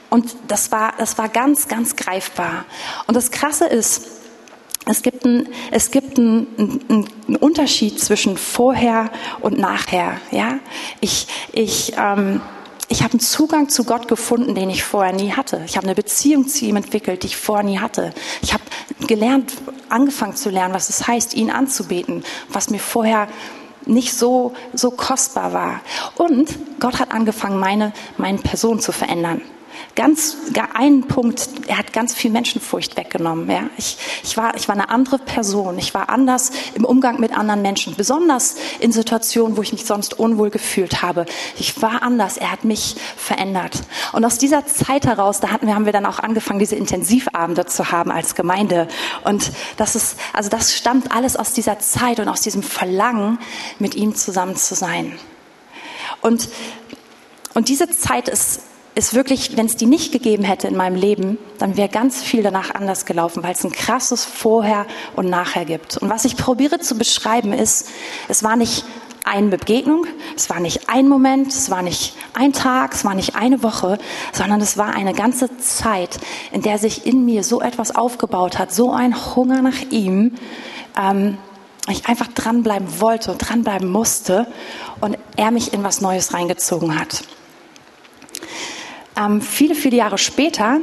und 0.09 0.35
das, 0.47 0.71
war, 0.71 0.94
das 0.97 1.18
war 1.18 1.30
ganz, 1.30 1.68
ganz 1.68 1.95
greifbar. 1.95 2.65
Und 3.07 3.15
das 3.15 3.31
Krasse 3.31 3.65
ist, 3.65 4.07
es 4.89 5.01
gibt, 5.01 5.25
einen, 5.25 5.50
es 5.71 5.91
gibt 5.91 6.18
einen, 6.18 6.80
einen, 6.88 7.35
Unterschied 7.35 8.00
zwischen 8.00 8.38
vorher 8.38 9.12
und 9.41 9.57
nachher. 9.57 10.21
Ja, 10.31 10.59
ich, 11.01 11.27
ich, 11.51 11.94
ähm, 11.97 12.41
ich 12.89 13.04
habe 13.04 13.13
einen 13.13 13.19
Zugang 13.19 13.69
zu 13.69 13.84
Gott 13.84 14.07
gefunden, 14.07 14.56
den 14.56 14.69
ich 14.69 14.84
vorher 14.84 15.13
nie 15.13 15.34
hatte. 15.34 15.62
Ich 15.66 15.75
habe 15.75 15.86
eine 15.86 15.95
Beziehung 15.95 16.48
zu 16.48 16.66
ihm 16.66 16.78
entwickelt, 16.78 17.24
die 17.24 17.28
ich 17.28 17.38
vorher 17.38 17.66
nie 17.66 17.80
hatte. 17.80 18.13
Ich 18.42 18.54
habe 18.54 18.63
gelernt, 19.07 19.54
angefangen 19.89 20.36
zu 20.36 20.50
lernen, 20.50 20.74
was 20.74 20.89
es 20.89 21.07
heißt, 21.07 21.34
ihn 21.34 21.51
anzubeten, 21.51 22.24
was 22.50 22.69
mir 22.69 22.80
vorher 22.80 23.28
nicht 23.86 24.13
so, 24.13 24.54
so 24.74 24.92
kostbar 24.92 25.54
war. 25.54 25.81
Und 26.16 26.57
Gott 26.80 27.00
hat 27.00 27.12
angefangen, 27.12 27.60
meine, 27.60 27.94
meine 28.18 28.39
Person 28.39 28.80
zu 28.80 28.92
verändern 28.92 29.42
ganz, 29.95 30.38
einen 30.74 31.07
Punkt, 31.07 31.50
er 31.68 31.77
hat 31.77 31.91
ganz 31.91 32.13
viel 32.13 32.31
Menschenfurcht 32.31 32.97
weggenommen. 32.97 33.50
Ja? 33.50 33.69
Ich, 33.77 33.97
ich, 34.24 34.38
war, 34.38 34.56
ich 34.56 34.68
war 34.68 34.75
eine 34.75 34.89
andere 34.89 35.18
Person. 35.18 35.79
Ich 35.79 35.94
war 35.94 36.09
anders 36.09 36.51
im 36.75 36.85
Umgang 36.85 37.19
mit 37.19 37.35
anderen 37.35 37.62
Menschen, 37.62 37.95
besonders 37.95 38.56
in 38.79 38.91
Situationen, 38.91 39.57
wo 39.57 39.62
ich 39.62 39.71
mich 39.71 39.85
sonst 39.85 40.19
unwohl 40.19 40.50
gefühlt 40.50 41.01
habe. 41.01 41.25
Ich 41.57 41.81
war 41.81 42.03
anders. 42.03 42.38
Er 42.38 42.51
hat 42.51 42.63
mich 42.63 42.95
verändert. 43.18 43.81
Und 44.13 44.24
aus 44.24 44.38
dieser 44.38 44.65
Zeit 44.65 45.06
heraus, 45.06 45.39
da 45.39 45.50
hatten 45.50 45.68
wir, 45.68 45.75
haben 45.75 45.85
wir 45.85 45.94
dann 45.94 46.06
auch 46.06 46.19
angefangen, 46.19 46.59
diese 46.59 46.75
Intensivabende 46.75 47.65
zu 47.65 47.91
haben 47.91 48.12
als 48.12 48.35
Gemeinde. 48.35 48.88
Und 49.23 49.51
das 49.77 49.95
ist, 49.95 50.18
also 50.33 50.50
das 50.50 50.75
stammt 50.75 51.12
alles 51.12 51.35
aus 51.35 51.53
dieser 51.53 51.80
Zeit 51.80 52.19
und 52.19 52.30
aus 52.30 52.41
diesem 52.41 52.63
Verlangen, 52.63 53.39
mit 53.80 53.95
ihm 53.95 54.15
zusammen 54.15 54.56
zu 54.56 54.75
sein. 54.75 55.18
Und, 56.21 56.50
und 57.53 57.69
diese 57.69 57.89
Zeit 57.89 58.27
ist 58.27 58.62
ist 58.97 59.13
wirklich, 59.13 59.55
wenn 59.55 59.67
es 59.67 59.75
die 59.75 59.85
nicht 59.85 60.11
gegeben 60.11 60.44
hätte 60.44 60.67
in 60.67 60.75
meinem 60.75 60.95
Leben, 60.95 61.38
dann 61.59 61.77
wäre 61.77 61.88
ganz 61.88 62.23
viel 62.23 62.41
danach 62.41 62.73
anders 62.73 63.05
gelaufen, 63.05 63.44
weil 63.44 63.53
es 63.53 63.63
ein 63.63 63.71
krasses 63.71 64.25
Vorher 64.25 64.88
und 65.15 65.29
Nachher 65.29 65.65
gibt. 65.65 65.97
Und 65.97 66.09
was 66.09 66.25
ich 66.25 66.35
probiere 66.35 66.79
zu 66.79 66.97
beschreiben 66.97 67.53
ist, 67.53 67.89
es 68.27 68.44
war 68.44 68.55
nicht 68.55 68.85
eine 69.23 69.49
Begegnung, 69.49 70.07
es 70.35 70.49
war 70.49 70.59
nicht 70.59 70.89
ein 70.89 71.07
Moment, 71.07 71.49
es 71.49 71.69
war 71.69 71.83
nicht 71.83 72.15
ein 72.33 72.53
Tag, 72.53 72.95
es 72.95 73.05
war 73.05 73.13
nicht 73.13 73.35
eine 73.35 73.61
Woche, 73.61 73.99
sondern 74.33 74.61
es 74.61 74.77
war 74.77 74.95
eine 74.95 75.13
ganze 75.13 75.55
Zeit, 75.59 76.17
in 76.51 76.63
der 76.63 76.79
sich 76.79 77.05
in 77.05 77.23
mir 77.23 77.44
so 77.44 77.61
etwas 77.61 77.95
aufgebaut 77.95 78.57
hat, 78.57 78.73
so 78.73 78.91
ein 78.91 79.15
Hunger 79.35 79.61
nach 79.61 79.81
ihm, 79.91 80.33
ähm, 80.99 81.38
ich 81.88 82.07
einfach 82.07 82.27
dranbleiben 82.27 82.99
wollte 82.99 83.31
und 83.31 83.38
dranbleiben 83.38 83.89
musste 83.91 84.47
und 85.01 85.19
er 85.35 85.51
mich 85.51 85.71
in 85.71 85.83
was 85.83 86.01
Neues 86.01 86.33
reingezogen 86.33 86.99
hat. 86.99 87.23
Ähm, 89.18 89.42
viele, 89.42 89.75
viele 89.75 89.98
Jahre 89.98 90.18
später, 90.18 90.80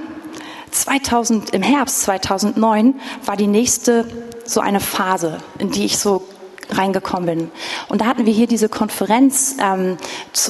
2000, 0.70 1.50
im 1.50 1.62
Herbst 1.62 2.02
2009, 2.02 3.00
war 3.24 3.36
die 3.36 3.46
nächste 3.46 4.06
so 4.44 4.60
eine 4.60 4.80
Phase, 4.80 5.38
in 5.58 5.70
die 5.70 5.84
ich 5.84 5.98
so 5.98 6.26
reingekommen 6.70 7.26
bin. 7.26 7.50
Und 7.88 8.00
da 8.00 8.06
hatten 8.06 8.26
wir 8.26 8.32
hier 8.32 8.46
diese 8.46 8.68
Konferenz, 8.68 9.56
ähm, 9.60 9.96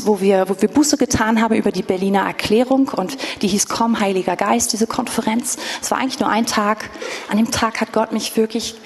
wo, 0.05 0.21
wir, 0.21 0.49
wo 0.49 0.57
wir 0.61 0.69
Buße 0.69 0.97
getan 0.97 1.43
haben 1.43 1.55
über 1.55 1.73
die 1.73 1.83
Berliner 1.83 2.21
Erklärung 2.21 2.89
und 2.89 3.17
die 3.43 3.49
hieß 3.49 3.69
Komm, 3.69 4.01
Heiliger 4.01 4.37
Geist, 4.37 4.73
diese 4.73 4.87
Konferenz. 4.87 5.57
Es 5.83 5.91
war 5.91 5.99
eigentlich 5.99 6.21
nur 6.21 6.29
ein 6.29 6.47
Tag. 6.47 6.91
An 7.29 7.37
dem 7.37 7.51
Tag 7.51 7.81
hat 7.81 7.93
Gott 7.93 8.13
mich 8.13 8.37
wirklich, 8.37 8.77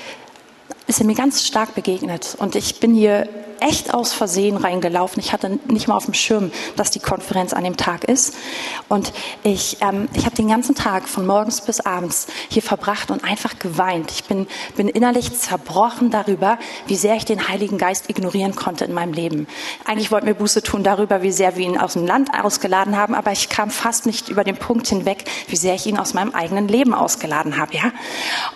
ist 0.86 1.00
er 1.00 1.06
mir 1.06 1.14
ganz 1.14 1.46
stark 1.46 1.74
begegnet. 1.74 2.36
Und 2.38 2.56
ich 2.56 2.80
bin 2.80 2.94
hier 2.94 3.28
echt 3.60 3.92
aus 3.92 4.12
Versehen 4.12 4.56
reingelaufen. 4.56 5.20
Ich 5.20 5.32
hatte 5.32 5.58
nicht 5.68 5.88
mal 5.88 5.96
auf 5.96 6.04
dem 6.04 6.14
Schirm, 6.14 6.50
dass 6.76 6.90
die 6.90 7.00
Konferenz 7.00 7.52
an 7.52 7.64
dem 7.64 7.76
Tag 7.76 8.04
ist. 8.04 8.34
Und 8.88 9.12
ich, 9.42 9.78
ähm, 9.80 10.08
ich 10.14 10.24
habe 10.24 10.36
den 10.36 10.48
ganzen 10.48 10.74
Tag 10.74 11.08
von 11.08 11.26
morgens 11.26 11.60
bis 11.60 11.80
abends 11.80 12.28
hier 12.48 12.62
verbracht 12.62 13.10
und 13.10 13.24
einfach 13.24 13.58
geweint. 13.58 14.10
Ich 14.12 14.24
bin, 14.24 14.46
bin 14.76 14.88
innerlich 14.88 15.36
zerbrochen 15.36 16.10
darüber, 16.10 16.58
wie 16.86 16.96
sehr 16.96 17.16
ich 17.16 17.24
den 17.24 17.48
Heiligen 17.48 17.78
Geist 17.78 18.08
ignorieren 18.08 18.54
konnte 18.54 18.84
in 18.84 18.92
meinem 18.92 19.12
Leben. 19.12 19.46
Eigentlich 19.84 20.10
wollten 20.10 20.26
wir 20.26 20.34
Buße 20.34 20.62
tun 20.62 20.82
darüber, 20.82 21.22
wie 21.22 21.32
sehr 21.32 21.56
wir 21.56 21.66
ihn 21.66 21.78
aus 21.78 21.94
dem 21.94 22.06
Land 22.06 22.30
ausgeladen 22.32 22.96
haben, 22.96 23.14
aber 23.14 23.32
ich 23.32 23.48
kam 23.48 23.70
fast 23.70 24.06
nicht 24.06 24.28
über 24.28 24.44
den 24.44 24.56
Punkt 24.56 24.86
hinweg, 24.86 25.24
wie 25.48 25.56
sehr 25.56 25.74
ich 25.74 25.86
ihn 25.86 25.98
aus 25.98 26.14
meinem 26.14 26.34
eigenen 26.34 26.68
Leben 26.68 26.94
ausgeladen 26.94 27.58
habe. 27.58 27.74
Ja? 27.74 27.92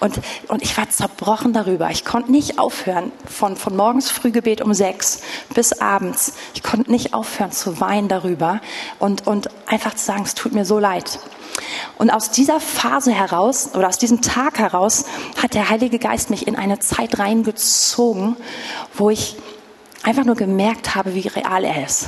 Und, 0.01 0.21
und 0.49 0.63
ich 0.63 0.77
war 0.77 0.89
zerbrochen 0.89 1.53
darüber. 1.53 1.91
Ich 1.91 2.05
konnte 2.05 2.31
nicht 2.31 2.59
aufhören 2.59 3.13
von, 3.27 3.57
von 3.57 3.77
morgens 3.77 4.11
Frühgebet 4.11 4.61
um 4.61 4.75
sechs 4.75 4.92
sechs 4.93 5.21
bis 5.55 5.73
abends. 5.81 6.35
Ich 6.55 6.63
konnte 6.63 6.91
nicht 6.91 7.15
aufhören 7.15 7.53
zu 7.53 7.81
weinen 7.81 8.09
darüber 8.09 8.61
und, 8.99 9.27
und 9.27 9.49
einfach 9.67 9.95
zu 9.95 10.05
sagen, 10.05 10.23
es 10.25 10.35
tut 10.35 10.53
mir 10.53 10.65
so 10.65 10.79
leid. 10.79 11.19
Und 11.99 12.11
aus 12.11 12.31
dieser 12.31 12.61
Phase 12.61 13.13
heraus 13.13 13.71
oder 13.75 13.89
aus 13.89 13.99
diesem 13.99 14.23
Tag 14.23 14.59
heraus 14.59 15.05
hat 15.43 15.55
der 15.55 15.69
Heilige 15.69 15.99
Geist 15.99 16.31
mich 16.31 16.47
in 16.47 16.57
eine 16.57 16.79
Zeit 16.79 17.19
reingezogen, 17.19 18.37
wo 18.95 19.11
ich 19.11 19.37
einfach 20.03 20.25
nur 20.25 20.35
gemerkt 20.35 20.95
habe, 20.95 21.15
wie 21.15 21.29
real 21.29 21.65
er 21.65 21.85
ist. 21.85 22.07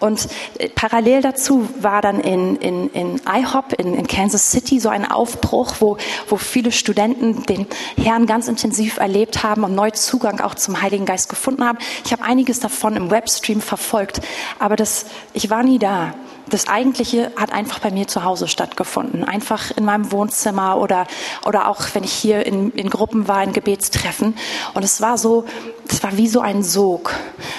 Und 0.00 0.28
äh, 0.58 0.68
parallel 0.68 1.22
dazu 1.22 1.68
war 1.80 2.02
dann 2.02 2.20
in, 2.20 2.56
in, 2.56 2.90
in 2.90 3.20
IHOP 3.26 3.74
in, 3.74 3.94
in 3.94 4.06
Kansas 4.06 4.50
City 4.50 4.80
so 4.80 4.88
ein 4.88 5.08
Aufbruch, 5.08 5.74
wo, 5.80 5.96
wo 6.28 6.36
viele 6.36 6.72
Studenten 6.72 7.44
den 7.44 7.66
Herrn 7.96 8.26
ganz 8.26 8.48
intensiv 8.48 8.96
erlebt 8.96 9.42
haben 9.42 9.62
und 9.62 9.74
neu 9.74 9.90
Zugang 9.90 10.40
auch 10.40 10.54
zum 10.54 10.82
Heiligen 10.82 11.04
Geist 11.04 11.28
gefunden 11.28 11.64
haben. 11.64 11.78
Ich 12.04 12.12
habe 12.12 12.24
einiges 12.24 12.60
davon 12.60 12.96
im 12.96 13.10
Webstream 13.10 13.60
verfolgt, 13.60 14.20
aber 14.58 14.76
das, 14.76 15.06
ich 15.34 15.50
war 15.50 15.62
nie 15.62 15.78
da 15.78 16.14
das 16.50 16.68
Eigentliche 16.68 17.32
hat 17.36 17.52
einfach 17.52 17.78
bei 17.78 17.90
mir 17.90 18.06
zu 18.06 18.24
Hause 18.24 18.48
stattgefunden. 18.48 19.24
Einfach 19.24 19.70
in 19.70 19.84
meinem 19.84 20.12
Wohnzimmer 20.12 20.78
oder, 20.78 21.06
oder 21.46 21.68
auch 21.68 21.82
wenn 21.94 22.04
ich 22.04 22.12
hier 22.12 22.44
in, 22.44 22.70
in 22.72 22.90
Gruppen 22.90 23.28
war, 23.28 23.42
in 23.42 23.52
Gebetstreffen. 23.52 24.36
Und 24.74 24.84
es 24.84 25.00
war 25.00 25.16
so, 25.16 25.44
es 25.88 26.02
war 26.02 26.16
wie 26.16 26.28
so 26.28 26.40
ein 26.40 26.62
Sog. 26.62 27.14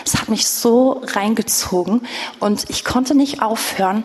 Es 0.06 0.20
hat 0.20 0.30
mich 0.30 0.48
so 0.48 1.02
reingezogen 1.06 2.02
und 2.40 2.70
ich 2.70 2.84
konnte 2.84 3.16
nicht 3.16 3.42
aufhören, 3.42 4.04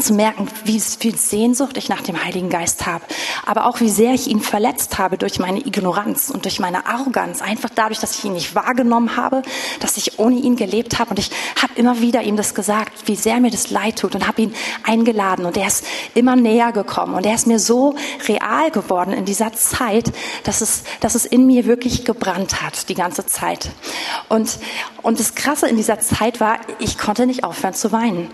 zu 0.00 0.14
merken, 0.14 0.48
wie 0.64 0.80
viel 0.80 1.16
Sehnsucht 1.16 1.76
ich 1.76 1.88
nach 1.88 2.02
dem 2.02 2.24
Heiligen 2.24 2.48
Geist 2.48 2.86
habe, 2.86 3.04
aber 3.46 3.66
auch 3.66 3.80
wie 3.80 3.88
sehr 3.88 4.14
ich 4.14 4.28
ihn 4.28 4.40
verletzt 4.40 4.98
habe 4.98 5.18
durch 5.18 5.38
meine 5.38 5.60
Ignoranz 5.60 6.30
und 6.30 6.44
durch 6.44 6.60
meine 6.60 6.86
Arroganz, 6.86 7.42
einfach 7.42 7.70
dadurch, 7.74 7.98
dass 7.98 8.18
ich 8.18 8.24
ihn 8.24 8.32
nicht 8.32 8.54
wahrgenommen 8.54 9.16
habe, 9.16 9.42
dass 9.80 9.96
ich 9.96 10.18
ohne 10.18 10.36
ihn 10.36 10.56
gelebt 10.56 10.98
habe. 10.98 11.10
Und 11.10 11.18
ich 11.18 11.30
habe 11.60 11.72
immer 11.76 12.00
wieder 12.00 12.22
ihm 12.22 12.36
das 12.36 12.54
gesagt, 12.54 13.06
wie 13.06 13.16
sehr 13.16 13.40
mir 13.40 13.50
das 13.50 13.70
leid 13.70 13.98
tut 13.98 14.14
und 14.14 14.26
habe 14.26 14.42
ihn 14.42 14.54
eingeladen. 14.82 15.44
Und 15.46 15.56
er 15.56 15.66
ist 15.66 15.84
immer 16.14 16.36
näher 16.36 16.72
gekommen. 16.72 17.14
Und 17.14 17.26
er 17.26 17.34
ist 17.34 17.46
mir 17.46 17.58
so 17.58 17.94
real 18.28 18.70
geworden 18.70 19.12
in 19.12 19.24
dieser 19.24 19.52
Zeit, 19.52 20.12
dass 20.44 20.60
es, 20.60 20.84
dass 21.00 21.14
es 21.14 21.24
in 21.24 21.46
mir 21.46 21.66
wirklich 21.66 22.04
gebrannt 22.04 22.62
hat 22.62 22.88
die 22.88 22.94
ganze 22.94 23.26
Zeit. 23.26 23.70
Und 24.28 24.58
und 25.04 25.20
das 25.20 25.34
Krasse 25.34 25.68
in 25.68 25.76
dieser 25.76 26.00
Zeit 26.00 26.40
war, 26.40 26.56
ich 26.78 26.96
konnte 26.96 27.26
nicht 27.26 27.44
aufhören 27.44 27.74
zu 27.74 27.92
weinen 27.92 28.30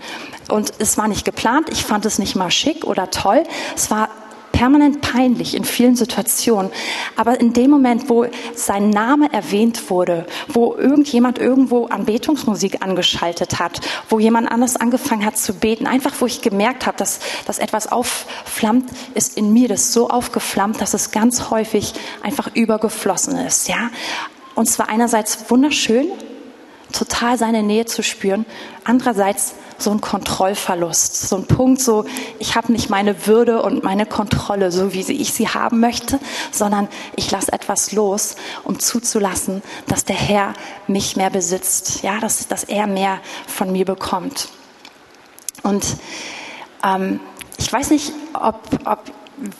und 0.51 0.73
es 0.79 0.97
war 0.97 1.07
nicht 1.07 1.25
geplant. 1.25 1.69
Ich 1.71 1.83
fand 1.83 2.05
es 2.05 2.19
nicht 2.19 2.35
mal 2.35 2.51
schick 2.51 2.85
oder 2.85 3.09
toll. 3.09 3.43
Es 3.75 3.89
war 3.89 4.09
permanent 4.51 5.01
peinlich 5.01 5.55
in 5.55 5.65
vielen 5.65 5.95
Situationen. 5.95 6.71
Aber 7.15 7.39
in 7.39 7.53
dem 7.53 7.71
Moment, 7.71 8.09
wo 8.09 8.27
sein 8.53 8.91
Name 8.91 9.33
erwähnt 9.33 9.89
wurde, 9.89 10.27
wo 10.47 10.75
irgendjemand 10.75 11.39
irgendwo 11.39 11.85
Anbetungsmusik 11.87 12.83
angeschaltet 12.83 13.57
hat, 13.57 13.81
wo 14.09 14.19
jemand 14.19 14.51
anders 14.51 14.75
angefangen 14.75 15.25
hat 15.25 15.37
zu 15.37 15.55
beten, 15.55 15.87
einfach 15.87 16.13
wo 16.19 16.27
ich 16.27 16.41
gemerkt 16.41 16.85
habe, 16.85 16.95
dass, 16.97 17.19
dass 17.47 17.57
etwas 17.57 17.91
aufflammt, 17.91 18.89
ist 19.15 19.35
in 19.35 19.51
mir 19.51 19.67
das 19.67 19.93
so 19.93 20.09
aufgeflammt, 20.09 20.79
dass 20.79 20.93
es 20.93 21.09
ganz 21.09 21.49
häufig 21.49 21.93
einfach 22.21 22.53
übergeflossen 22.53 23.37
ist. 23.37 23.67
Ja? 23.67 23.89
Und 24.53 24.69
zwar 24.69 24.89
einerseits 24.89 25.49
wunderschön, 25.49 26.07
total 26.91 27.37
seine 27.37 27.63
Nähe 27.63 27.85
zu 27.85 28.03
spüren, 28.03 28.45
andererseits 28.83 29.55
so 29.81 29.91
ein 29.91 30.01
Kontrollverlust, 30.01 31.27
so 31.27 31.37
ein 31.37 31.45
Punkt, 31.45 31.81
so 31.81 32.05
ich 32.39 32.55
habe 32.55 32.71
nicht 32.71 32.89
meine 32.89 33.27
Würde 33.27 33.61
und 33.61 33.83
meine 33.83 34.05
Kontrolle, 34.05 34.71
so 34.71 34.93
wie 34.93 34.99
ich 34.99 35.33
sie 35.33 35.47
haben 35.47 35.79
möchte, 35.79 36.19
sondern 36.51 36.87
ich 37.15 37.31
lasse 37.31 37.51
etwas 37.51 37.91
los, 37.91 38.35
um 38.63 38.79
zuzulassen, 38.79 39.61
dass 39.87 40.05
der 40.05 40.15
Herr 40.15 40.53
mich 40.87 41.15
mehr 41.15 41.29
besitzt, 41.29 42.03
ja, 42.03 42.19
dass, 42.19 42.47
dass 42.47 42.63
er 42.63 42.87
mehr 42.87 43.19
von 43.47 43.71
mir 43.71 43.85
bekommt. 43.85 44.49
Und 45.63 45.85
ähm, 46.83 47.19
ich 47.57 47.71
weiß 47.71 47.91
nicht, 47.91 48.13
ob, 48.33 48.59
ob 48.85 48.99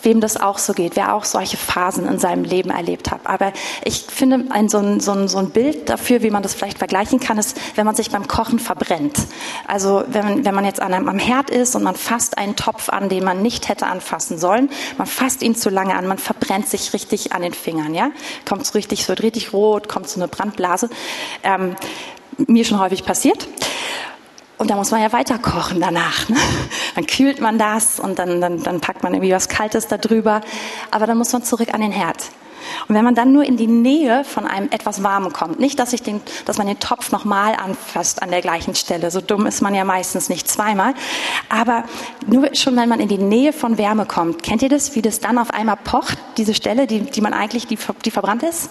wem 0.04 0.22
das 0.22 0.38
auch 0.38 0.58
so 0.58 0.74
geht, 0.74 0.96
wer 0.96 1.14
auch 1.14 1.24
solche 1.24 1.58
Phasen 1.58 2.08
in 2.08 2.20
seinem 2.20 2.44
Leben 2.44 2.70
erlebt 2.70 3.12
hat. 3.12 3.22
Aber 3.26 3.52
ich 3.84 4.06
finde, 4.08 4.46
ein, 4.52 4.70
so, 4.70 4.78
ein, 4.78 5.00
so, 5.00 5.12
ein, 5.12 5.28
so 5.28 5.38
ein 5.38 5.50
Bild 5.52 5.90
dafür, 5.90 6.22
wie 6.22 6.30
man 6.30 6.44
das 6.44 6.54
vielleicht 6.54 6.78
vergleichen 6.78 7.20
kann, 7.20 7.38
ist, 7.38 7.60
wenn 7.76 7.86
man 7.86 7.96
sich 7.96 8.12
beim 8.12 8.28
Kochen 8.28 8.60
verbrennt. 8.60 9.18
Also 9.68 10.04
wenn, 10.08 10.46
wenn 10.46 10.56
man 10.56 10.66
jetzt 10.66 10.82
an 10.82 10.94
einem, 10.94 11.10
am 11.10 11.20
Herd 11.20 11.50
ist 11.50 11.76
und 11.76 11.84
man 11.84 11.96
fasst 11.96 12.38
einen 12.38 12.56
Topf 12.56 12.90
an, 12.90 13.10
den 13.10 13.24
man 13.24 13.42
nicht 13.42 13.70
hätte 13.70 13.88
anfassen 13.88 14.38
sollen, 14.38 14.70
man 14.98 15.08
fasst 15.08 15.42
ihn 15.42 15.56
zu 15.56 15.70
lange 15.70 15.96
an, 15.96 16.08
man 16.08 16.18
verbrennt 16.18 16.68
sich 16.68 16.94
richtig 16.94 17.34
an 17.34 17.42
den 17.42 17.54
Fingern, 17.54 17.94
ja, 17.94 18.12
kommt 18.48 18.66
so 18.66 18.74
richtig, 18.74 19.06
so 19.06 19.14
richtig 19.14 19.54
rot, 19.54 19.88
kommt 19.88 20.08
so 20.08 20.20
eine 20.20 20.28
Brandblase. 20.28 20.90
Ähm, 21.44 21.76
mir 22.48 22.66
schon 22.66 22.80
häufig 22.80 23.06
passiert. 23.06 23.48
Und 24.62 24.70
da 24.70 24.76
muss 24.76 24.92
man 24.92 25.02
ja 25.02 25.12
weiter 25.12 25.40
kochen 25.40 25.82
danach. 25.82 26.30
Ne? 26.30 26.38
Dann 26.94 27.08
kühlt 27.08 27.42
man 27.42 27.58
das 27.58 28.00
und 28.00 28.20
dann, 28.20 28.40
dann, 28.42 28.62
dann 28.62 28.80
packt 28.80 29.02
man 29.02 29.12
irgendwie 29.12 29.32
was 29.32 29.50
Kaltes 29.50 29.88
da 29.88 29.98
drüber. 29.98 30.42
Aber 30.92 31.08
dann 31.08 31.18
muss 31.18 31.34
man 31.34 31.42
zurück 31.44 31.74
an 31.74 31.82
den 31.82 31.92
Herd. 31.92 32.30
Und 32.88 32.94
wenn 32.94 33.04
man 33.04 33.16
dann 33.16 33.34
nur 33.34 33.44
in 33.44 33.58
die 33.58 33.66
Nähe 33.66 34.24
von 34.24 34.46
einem 34.46 34.70
etwas 34.70 35.02
Warmen 35.02 35.34
kommt, 35.34 35.60
nicht, 35.60 35.80
dass, 35.80 35.94
ich 35.94 36.04
den, 36.04 36.22
dass 36.46 36.60
man 36.60 36.68
den 36.68 36.78
Topf 36.78 37.12
nochmal 37.12 37.56
anfasst 37.56 38.22
an 38.22 38.30
der 38.30 38.42
gleichen 38.42 38.76
Stelle, 38.76 39.10
so 39.10 39.20
dumm 39.20 39.48
ist 39.48 39.62
man 39.62 39.74
ja 39.74 39.84
meistens 39.84 40.30
nicht 40.30 40.48
zweimal, 40.48 40.94
aber 41.50 41.86
nur 42.28 42.54
schon, 42.54 42.76
wenn 42.78 42.88
man 42.88 43.00
in 43.00 43.08
die 43.08 43.18
Nähe 43.18 43.54
von 43.54 43.80
Wärme 43.80 44.06
kommt, 44.06 44.44
kennt 44.44 44.62
ihr 44.62 44.70
das, 44.70 44.94
wie 44.94 45.02
das 45.02 45.20
dann 45.20 45.40
auf 45.40 45.50
einmal 45.50 45.78
pocht, 45.78 46.20
diese 46.38 46.54
Stelle, 46.54 46.86
die, 46.86 47.02
die 47.02 47.22
man 47.22 47.34
eigentlich, 47.34 47.66
die, 47.66 47.80
die 48.06 48.12
verbrannt 48.12 48.44
ist? 48.44 48.70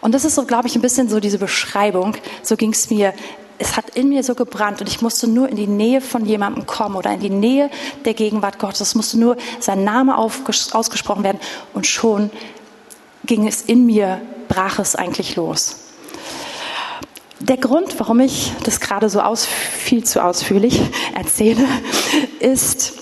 Und 0.00 0.14
das 0.14 0.24
ist 0.24 0.34
so, 0.34 0.44
glaube 0.46 0.66
ich, 0.66 0.74
ein 0.74 0.82
bisschen 0.82 1.08
so 1.08 1.20
diese 1.20 1.38
Beschreibung. 1.38 2.16
So 2.42 2.56
ging 2.56 2.72
es 2.72 2.90
mir 2.90 3.14
es 3.58 3.76
hat 3.76 3.90
in 3.90 4.08
mir 4.08 4.22
so 4.22 4.34
gebrannt 4.34 4.80
und 4.80 4.88
ich 4.88 5.02
musste 5.02 5.28
nur 5.28 5.48
in 5.48 5.56
die 5.56 5.66
Nähe 5.66 6.00
von 6.00 6.26
jemandem 6.26 6.66
kommen 6.66 6.96
oder 6.96 7.12
in 7.12 7.20
die 7.20 7.30
Nähe 7.30 7.70
der 8.04 8.14
Gegenwart 8.14 8.58
Gottes. 8.58 8.80
Es 8.80 8.94
musste 8.94 9.18
nur 9.18 9.36
sein 9.60 9.84
Name 9.84 10.18
ausgesprochen 10.18 11.24
werden 11.24 11.40
und 11.74 11.86
schon 11.86 12.30
ging 13.24 13.46
es 13.46 13.62
in 13.62 13.86
mir, 13.86 14.20
brach 14.48 14.78
es 14.78 14.96
eigentlich 14.96 15.36
los. 15.36 15.76
Der 17.40 17.56
Grund, 17.56 17.98
warum 17.98 18.20
ich 18.20 18.52
das 18.62 18.78
gerade 18.78 19.08
so 19.08 19.20
aus, 19.20 19.44
viel 19.46 20.04
zu 20.04 20.22
ausführlich 20.22 20.80
erzähle, 21.14 21.66
ist, 22.38 22.92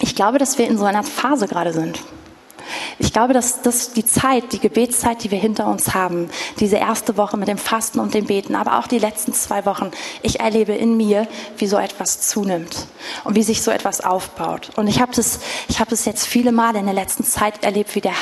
ich 0.00 0.14
glaube, 0.14 0.38
dass 0.38 0.58
wir 0.58 0.66
in 0.66 0.76
so 0.76 0.84
einer 0.84 1.02
Phase 1.02 1.48
gerade 1.48 1.72
sind. 1.72 1.98
Ich 3.00 3.12
glaube, 3.12 3.32
dass 3.32 3.62
das 3.62 3.92
die 3.92 4.04
Zeit, 4.04 4.52
die 4.52 4.58
Gebetszeit, 4.58 5.22
die 5.22 5.30
wir 5.30 5.38
hinter 5.38 5.66
uns 5.66 5.94
haben, 5.94 6.30
diese 6.58 6.76
erste 6.76 7.16
Woche 7.16 7.36
mit 7.36 7.48
dem 7.48 7.58
Fasten 7.58 8.00
und 8.00 8.14
dem 8.14 8.26
Beten, 8.26 8.56
aber 8.56 8.78
auch 8.78 8.88
die 8.88 8.98
letzten 8.98 9.32
zwei 9.32 9.64
Wochen, 9.66 9.90
ich 10.22 10.40
erlebe 10.40 10.72
in 10.72 10.96
mir, 10.96 11.28
wie 11.58 11.66
so 11.66 11.78
etwas 11.78 12.20
zunimmt 12.20 12.86
und 13.24 13.36
wie 13.36 13.42
sich 13.42 13.62
so 13.62 13.70
etwas 13.70 14.00
aufbaut. 14.00 14.70
Und 14.76 14.88
ich 14.88 15.00
habe 15.00 15.12
das, 15.14 15.38
ich 15.68 15.78
habe 15.78 15.90
das 15.90 16.04
jetzt 16.04 16.26
viele 16.26 16.50
Male 16.50 16.80
in 16.80 16.86
der 16.86 16.94
letzten 16.94 17.24
Zeit 17.24 17.62
erlebt, 17.62 17.94
wie 17.94 18.00
der 18.00 18.14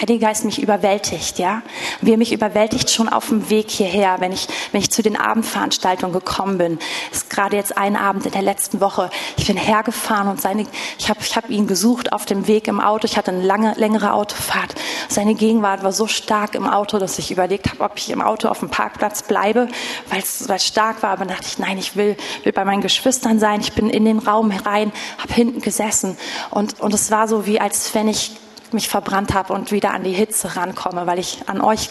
Heilige 0.00 0.18
Geist 0.18 0.44
mich 0.44 0.60
überwältigt, 0.60 1.38
ja, 1.38 1.62
wie 2.00 2.12
er 2.12 2.18
mich 2.18 2.32
überwältigt 2.32 2.90
schon 2.90 3.08
auf 3.08 3.28
dem 3.28 3.50
Weg 3.50 3.70
hierher, 3.70 4.16
wenn 4.18 4.32
ich, 4.32 4.48
wenn 4.72 4.80
ich 4.80 4.90
zu 4.90 5.02
den 5.02 5.16
Abendveranstaltungen 5.16 6.12
gekommen 6.12 6.58
bin. 6.58 6.78
Ist 7.12 7.30
gerade 7.30 7.56
jetzt 7.56 7.76
ein 7.76 7.96
Abend 7.96 8.26
in 8.26 8.32
der 8.32 8.42
letzten 8.42 8.80
Woche. 8.80 9.10
Ich 9.36 9.46
bin 9.46 9.56
hergefahren 9.56 10.28
und 10.28 10.40
seine, 10.40 10.66
ich 10.98 11.08
habe, 11.08 11.20
ich 11.22 11.36
habe 11.36 11.52
ihn 11.52 11.66
gesucht 11.66 12.12
auf 12.12 12.26
dem 12.26 12.46
Weg 12.46 12.68
im 12.68 12.80
Auto. 12.80 13.06
Ich 13.06 13.16
hatte 13.16 13.30
eine 13.30 13.42
lange, 13.42 13.74
längere 13.76 14.07
Autofahrt. 14.14 14.74
Seine 15.08 15.34
Gegenwart 15.34 15.82
war 15.82 15.92
so 15.92 16.06
stark 16.06 16.54
im 16.54 16.66
Auto, 16.66 16.98
dass 16.98 17.18
ich 17.18 17.30
überlegt 17.30 17.70
habe, 17.70 17.82
ob 17.84 17.92
ich 17.96 18.10
im 18.10 18.20
Auto 18.20 18.48
auf 18.48 18.60
dem 18.60 18.70
Parkplatz 18.70 19.22
bleibe, 19.22 19.68
weil 20.10 20.20
es, 20.20 20.48
stark 20.64 21.02
war. 21.02 21.10
Aber 21.10 21.24
dachte 21.24 21.46
ich, 21.46 21.58
nein, 21.58 21.78
ich 21.78 21.96
will, 21.96 22.16
will 22.44 22.52
bei 22.52 22.64
meinen 22.64 22.82
Geschwistern 22.82 23.38
sein. 23.38 23.60
Ich 23.60 23.72
bin 23.72 23.90
in 23.90 24.04
den 24.04 24.18
Raum 24.18 24.50
herein, 24.50 24.92
habe 25.18 25.32
hinten 25.32 25.60
gesessen 25.60 26.16
und, 26.50 26.80
und 26.80 26.94
es 26.94 27.10
war 27.10 27.28
so 27.28 27.46
wie, 27.46 27.60
als 27.60 27.94
wenn 27.94 28.08
ich 28.08 28.36
mich 28.74 28.88
verbrannt 28.88 29.34
habe 29.34 29.52
und 29.52 29.72
wieder 29.72 29.92
an 29.92 30.04
die 30.04 30.12
Hitze 30.12 30.56
rankomme, 30.56 31.06
weil 31.06 31.18
ich 31.18 31.40
an 31.46 31.60
euch, 31.60 31.90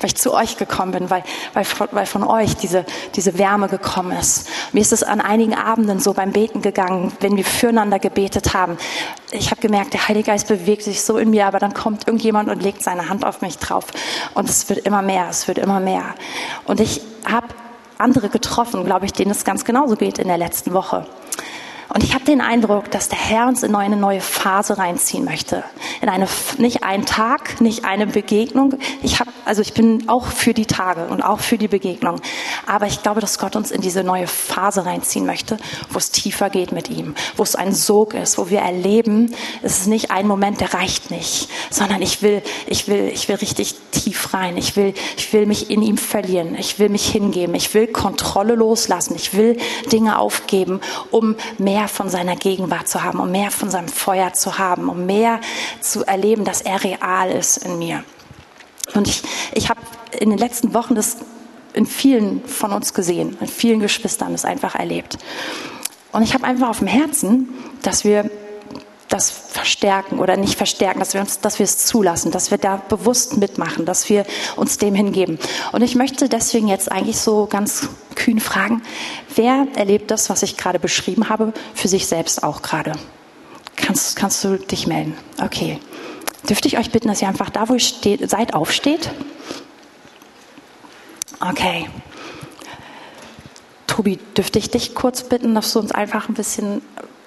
weil 0.00 0.06
ich 0.06 0.16
zu 0.16 0.34
euch 0.34 0.56
gekommen 0.56 0.92
bin, 0.92 1.10
weil, 1.10 1.22
weil, 1.54 1.64
weil 1.92 2.06
von 2.06 2.24
euch 2.24 2.56
diese, 2.56 2.84
diese 3.14 3.38
Wärme 3.38 3.68
gekommen 3.68 4.16
ist. 4.18 4.48
Mir 4.72 4.80
ist 4.80 4.92
es 4.92 5.02
an 5.02 5.20
einigen 5.20 5.54
Abenden 5.54 6.00
so 6.00 6.12
beim 6.12 6.32
Beten 6.32 6.62
gegangen, 6.62 7.12
wenn 7.20 7.36
wir 7.36 7.44
füreinander 7.44 7.98
gebetet 7.98 8.54
haben. 8.54 8.76
Ich 9.32 9.50
habe 9.50 9.60
gemerkt, 9.60 9.94
der 9.94 10.08
Heilige 10.08 10.30
Geist 10.30 10.48
bewegt 10.48 10.82
sich 10.82 11.02
so 11.02 11.18
in 11.18 11.30
mir, 11.30 11.46
aber 11.46 11.58
dann 11.58 11.74
kommt 11.74 12.06
irgendjemand 12.06 12.48
und 12.48 12.62
legt 12.62 12.82
seine 12.82 13.08
Hand 13.08 13.24
auf 13.24 13.40
mich 13.40 13.58
drauf 13.58 13.86
und 14.34 14.48
es 14.48 14.68
wird 14.68 14.80
immer 14.80 15.02
mehr, 15.02 15.26
es 15.28 15.48
wird 15.48 15.58
immer 15.58 15.80
mehr. 15.80 16.14
Und 16.64 16.80
ich 16.80 17.00
habe 17.24 17.48
andere 17.98 18.28
getroffen, 18.28 18.84
glaube 18.84 19.06
ich, 19.06 19.12
denen 19.12 19.30
es 19.30 19.44
ganz 19.44 19.64
genauso 19.64 19.96
geht 19.96 20.18
in 20.18 20.28
der 20.28 20.38
letzten 20.38 20.72
Woche. 20.72 21.06
Und 21.92 22.04
ich 22.04 22.14
habe 22.14 22.24
den 22.24 22.40
Eindruck, 22.40 22.90
dass 22.92 23.08
der 23.08 23.18
Herr 23.18 23.48
uns 23.48 23.64
in 23.64 23.74
eine 23.74 23.96
neue 23.96 24.20
Phase 24.20 24.78
reinziehen 24.78 25.24
möchte. 25.24 25.64
In 26.00 26.08
eine, 26.08 26.28
nicht 26.58 26.84
einen 26.84 27.04
Tag, 27.04 27.60
nicht 27.60 27.84
eine 27.84 28.06
Begegnung. 28.06 28.74
Ich 29.02 29.18
habe, 29.18 29.30
also 29.44 29.60
ich 29.60 29.74
bin 29.74 30.08
auch 30.08 30.26
für 30.26 30.54
die 30.54 30.66
Tage 30.66 31.06
und 31.06 31.20
auch 31.20 31.40
für 31.40 31.58
die 31.58 31.66
Begegnung. 31.66 32.20
Aber 32.66 32.86
ich 32.86 33.02
glaube, 33.02 33.20
dass 33.20 33.38
Gott 33.38 33.56
uns 33.56 33.72
in 33.72 33.80
diese 33.80 34.04
neue 34.04 34.28
Phase 34.28 34.86
reinziehen 34.86 35.26
möchte, 35.26 35.58
wo 35.90 35.98
es 35.98 36.12
tiefer 36.12 36.48
geht 36.48 36.70
mit 36.70 36.90
ihm, 36.90 37.16
wo 37.36 37.42
es 37.42 37.56
ein 37.56 37.72
Sog 37.72 38.14
ist, 38.14 38.38
wo 38.38 38.50
wir 38.50 38.60
erleben, 38.60 39.34
es 39.62 39.80
ist 39.80 39.86
nicht 39.88 40.12
ein 40.12 40.28
Moment, 40.28 40.60
der 40.60 40.72
reicht 40.72 41.10
nicht, 41.10 41.48
sondern 41.70 42.02
ich 42.02 42.22
will, 42.22 42.42
ich 42.66 42.86
will, 42.86 43.10
ich 43.12 43.28
will 43.28 43.36
richtig 43.36 43.74
tief 43.90 44.32
rein. 44.32 44.56
Ich 44.56 44.76
will, 44.76 44.94
ich 45.16 45.32
will 45.32 45.46
mich 45.46 45.70
in 45.70 45.82
ihm 45.82 45.98
verlieren. 45.98 46.54
Ich 46.54 46.78
will 46.78 46.88
mich 46.88 47.10
hingeben. 47.10 47.54
Ich 47.56 47.74
will 47.74 47.88
Kontrolle 47.88 48.54
loslassen. 48.54 49.16
Ich 49.16 49.34
will 49.34 49.56
Dinge 49.90 50.18
aufgeben, 50.18 50.80
um 51.10 51.34
mehr 51.58 51.79
mehr 51.80 51.88
von 51.88 52.10
seiner 52.10 52.36
Gegenwart 52.36 52.88
zu 52.88 53.02
haben, 53.02 53.20
um 53.20 53.30
mehr 53.30 53.50
von 53.50 53.70
seinem 53.70 53.88
Feuer 53.88 54.34
zu 54.34 54.58
haben, 54.58 54.90
um 54.90 55.06
mehr 55.06 55.40
zu 55.80 56.04
erleben, 56.06 56.44
dass 56.44 56.60
er 56.60 56.84
real 56.84 57.30
ist 57.30 57.56
in 57.56 57.78
mir. 57.78 58.04
Und 58.94 59.08
ich, 59.08 59.22
ich 59.54 59.70
habe 59.70 59.80
in 60.18 60.28
den 60.28 60.38
letzten 60.38 60.74
Wochen 60.74 60.94
das 60.94 61.16
in 61.72 61.86
vielen 61.86 62.44
von 62.44 62.72
uns 62.72 62.92
gesehen, 62.92 63.38
in 63.40 63.46
vielen 63.46 63.80
Geschwistern 63.80 64.32
das 64.32 64.44
einfach 64.44 64.74
erlebt. 64.74 65.16
Und 66.12 66.22
ich 66.22 66.34
habe 66.34 66.44
einfach 66.44 66.68
auf 66.68 66.80
dem 66.80 66.86
Herzen, 66.86 67.48
dass 67.80 68.04
wir 68.04 68.30
das 69.10 69.30
verstärken 69.30 70.20
oder 70.20 70.36
nicht 70.36 70.56
verstärken, 70.56 71.00
dass 71.00 71.14
wir 71.14 71.20
uns, 71.20 71.40
dass 71.40 71.58
wir 71.58 71.64
es 71.64 71.84
zulassen, 71.84 72.30
dass 72.30 72.50
wir 72.50 72.58
da 72.58 72.76
bewusst 72.76 73.36
mitmachen, 73.36 73.84
dass 73.84 74.08
wir 74.08 74.24
uns 74.56 74.78
dem 74.78 74.94
hingeben. 74.94 75.38
Und 75.72 75.82
ich 75.82 75.96
möchte 75.96 76.28
deswegen 76.28 76.68
jetzt 76.68 76.90
eigentlich 76.90 77.18
so 77.18 77.46
ganz 77.46 77.88
kühn 78.14 78.40
fragen, 78.40 78.82
wer 79.34 79.66
erlebt 79.74 80.12
das, 80.12 80.30
was 80.30 80.44
ich 80.44 80.56
gerade 80.56 80.78
beschrieben 80.78 81.28
habe, 81.28 81.52
für 81.74 81.88
sich 81.88 82.06
selbst 82.06 82.44
auch 82.44 82.62
gerade? 82.62 82.92
Kannst, 83.76 84.14
kannst 84.14 84.44
du 84.44 84.56
dich 84.56 84.86
melden? 84.86 85.16
Okay. 85.42 85.80
Dürfte 86.48 86.68
ich 86.68 86.78
euch 86.78 86.92
bitten, 86.92 87.08
dass 87.08 87.20
ihr 87.20 87.28
einfach 87.28 87.50
da, 87.50 87.68
wo 87.68 87.74
ihr 87.74 87.80
steht, 87.80 88.30
seid, 88.30 88.54
aufsteht? 88.54 89.10
Okay. 91.40 91.88
Tobi, 93.88 94.18
dürfte 94.36 94.60
ich 94.60 94.70
dich 94.70 94.94
kurz 94.94 95.24
bitten, 95.24 95.54
dass 95.54 95.72
du 95.72 95.80
uns 95.80 95.90
einfach 95.90 96.28
ein 96.28 96.34
bisschen 96.34 96.80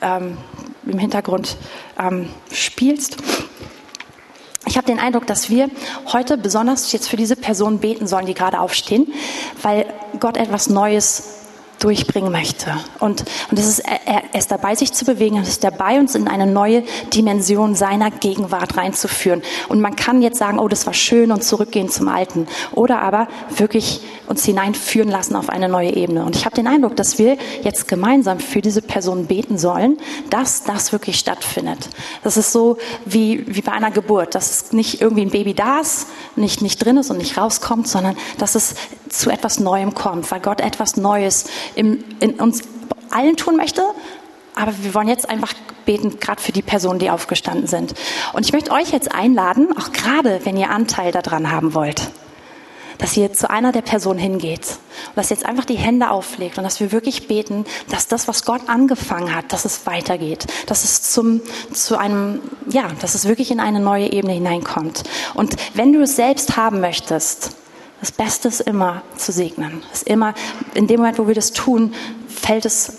ähm, 0.04 0.38
im 0.86 1.00
Hintergrund 1.00 1.58
ähm, 1.98 2.30
spielst? 2.52 3.18
Ich 4.66 4.78
habe 4.78 4.88
den 4.88 5.00
Eindruck, 5.00 5.28
dass 5.28 5.50
wir 5.50 5.70
heute 6.12 6.38
besonders 6.38 6.92
jetzt 6.92 7.10
für 7.10 7.18
diese 7.18 7.36
Personen 7.36 7.80
beten 7.80 8.08
sollen, 8.08 8.26
die 8.26 8.34
gerade 8.34 8.60
aufstehen, 8.60 9.14
weil 9.62 9.86
Gott 10.20 10.38
etwas 10.38 10.70
Neues 10.70 11.43
durchbringen 11.84 12.32
möchte. 12.32 12.72
Und, 13.00 13.26
und 13.52 13.60
es 13.60 13.68
ist, 13.68 13.80
er, 13.80 14.24
er 14.32 14.40
ist 14.40 14.52
dabei, 14.52 14.76
sich 14.76 14.94
zu 14.94 15.04
bewegen, 15.04 15.36
er 15.36 15.44
ist 15.44 15.64
dabei, 15.64 16.00
uns 16.00 16.16
in 16.16 16.28
eine 16.28 16.48
neue 16.48 16.84
Dimension 17.14 17.76
seiner 17.76 18.10
Gegenwart 18.10 18.78
reinzuführen. 18.78 19.42
Und 19.68 19.82
man 19.82 19.96
kann 19.96 20.22
jetzt 20.22 20.38
sagen, 20.38 20.60
oh, 20.60 20.70
das 20.70 20.86
war 20.86 20.94
schön 20.94 21.32
und 21.32 21.44
zurückgehen 21.44 21.90
zum 21.90 22.08
Alten. 22.08 22.48
Oder 22.72 23.02
aber 23.02 23.28
wirklich 23.50 24.02
uns 24.28 24.46
hineinführen 24.46 25.10
lassen 25.10 25.36
auf 25.36 25.50
eine 25.50 25.68
neue 25.68 25.94
Ebene. 25.94 26.24
Und 26.24 26.38
ich 26.38 26.46
habe 26.46 26.56
den 26.56 26.68
Eindruck, 26.68 26.96
dass 26.96 27.20
wir 27.20 27.38
jetzt 27.64 27.90
gemeinsam 27.90 28.40
für 28.40 28.62
diese 28.62 28.82
Person 28.82 29.28
beten 29.28 29.58
sollen, 29.58 29.98
dass 30.30 30.64
das 30.64 30.94
wirklich 30.94 31.20
stattfindet. 31.20 31.90
Das 32.24 32.38
ist 32.38 32.54
so 32.54 32.78
wie, 33.06 33.44
wie 33.48 33.62
bei 33.62 33.74
einer 33.74 33.92
Geburt, 33.92 34.36
dass 34.36 34.72
nicht 34.72 35.02
irgendwie 35.02 35.24
ein 35.24 35.32
Baby 35.32 35.54
da 35.54 35.82
ist, 35.82 36.08
nicht, 36.38 36.62
nicht 36.62 36.84
drin 36.84 36.98
ist 36.98 37.12
und 37.12 37.18
nicht 37.18 37.38
rauskommt, 37.38 37.88
sondern 37.90 38.16
dass 38.38 38.56
es 38.56 38.76
zu 39.14 39.30
etwas 39.30 39.60
Neuem 39.60 39.94
kommt, 39.94 40.30
weil 40.32 40.40
Gott 40.40 40.62
etwas 40.62 40.98
Neues 40.98 41.46
in, 41.76 42.04
in 42.20 42.40
uns 42.40 42.62
allen 43.12 43.38
tun 43.38 43.56
möchte. 43.56 43.84
Aber 44.56 44.74
wir 44.82 44.94
wollen 44.94 45.08
jetzt 45.08 45.30
einfach 45.30 45.54
beten, 45.86 46.20
gerade 46.20 46.42
für 46.42 46.52
die 46.52 46.62
Personen, 46.62 47.00
die 47.00 47.10
aufgestanden 47.10 47.68
sind. 47.68 47.94
Und 48.34 48.46
ich 48.46 48.54
möchte 48.54 48.72
euch 48.72 48.92
jetzt 48.92 49.14
einladen, 49.14 49.70
auch 49.78 49.92
gerade 49.92 50.42
wenn 50.44 50.58
ihr 50.58 50.70
Anteil 50.70 51.12
daran 51.12 51.52
haben 51.52 51.74
wollt, 51.74 52.12
dass 53.00 53.18
ihr 53.18 53.34
zu 53.34 53.50
einer 53.50 53.72
der 53.72 53.82
Personen 53.82 54.20
hingeht 54.20 54.78
und 55.08 55.18
dass 55.18 55.32
ihr 55.32 55.38
jetzt 55.38 55.46
einfach 55.46 55.66
die 55.66 55.76
Hände 55.76 56.12
auflegt 56.12 56.58
und 56.58 56.64
dass 56.64 56.80
wir 56.80 56.92
wirklich 56.92 57.28
beten, 57.28 57.66
dass 57.90 58.08
das, 58.08 58.28
was 58.28 58.46
Gott 58.46 58.62
angefangen 58.68 59.36
hat, 59.36 59.52
dass 59.52 59.66
es 59.66 59.86
weitergeht, 59.88 60.46
dass 60.68 60.84
es 60.84 61.02
zum, 61.12 61.42
zu 61.74 61.98
einem, 61.98 62.40
ja, 62.70 62.88
dass 63.02 63.16
es 63.16 63.28
wirklich 63.28 63.50
in 63.50 63.60
eine 63.60 63.80
neue 63.80 64.12
Ebene 64.12 64.34
hineinkommt. 64.34 65.04
Und 65.34 65.56
wenn 65.74 65.94
du 65.94 66.02
es 66.02 66.16
selbst 66.16 66.56
haben 66.56 66.80
möchtest, 66.80 67.56
das 68.04 68.12
Beste 68.12 68.50
ist 68.50 68.60
immer 68.60 69.02
zu 69.16 69.32
segnen. 69.32 69.82
Ist 69.94 70.06
immer, 70.10 70.34
in 70.74 70.88
dem 70.88 70.98
Moment, 70.98 71.20
wo 71.20 71.28
wir 71.30 71.36
das 71.36 71.54
tun, 71.54 71.94
fällt 72.28 72.66
es, 72.66 72.92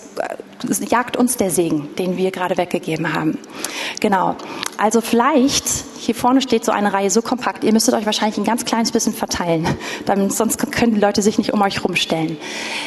es 0.67 0.81
äh, 0.81 0.87
jagt 0.87 1.19
uns 1.19 1.37
der 1.37 1.51
Segen, 1.51 1.95
den 1.99 2.17
wir 2.17 2.31
gerade 2.31 2.57
weggegeben 2.57 3.13
haben. 3.13 3.39
Genau. 4.01 4.35
Also 4.79 5.03
vielleicht, 5.03 5.67
hier 5.99 6.15
vorne 6.15 6.41
steht 6.41 6.65
so 6.65 6.73
eine 6.73 6.95
Reihe 6.95 7.11
so 7.11 7.21
kompakt, 7.21 7.65
ihr 7.65 7.73
müsstet 7.75 7.93
euch 7.93 8.07
wahrscheinlich 8.07 8.39
ein 8.39 8.45
ganz 8.45 8.65
kleines 8.65 8.93
bisschen 8.93 9.13
verteilen. 9.13 9.67
Dann, 10.07 10.31
sonst 10.31 10.57
können 10.73 10.95
die 10.95 11.01
Leute 11.03 11.21
sich 11.21 11.37
nicht 11.37 11.53
um 11.53 11.61
euch 11.61 11.85
rumstellen. 11.85 12.39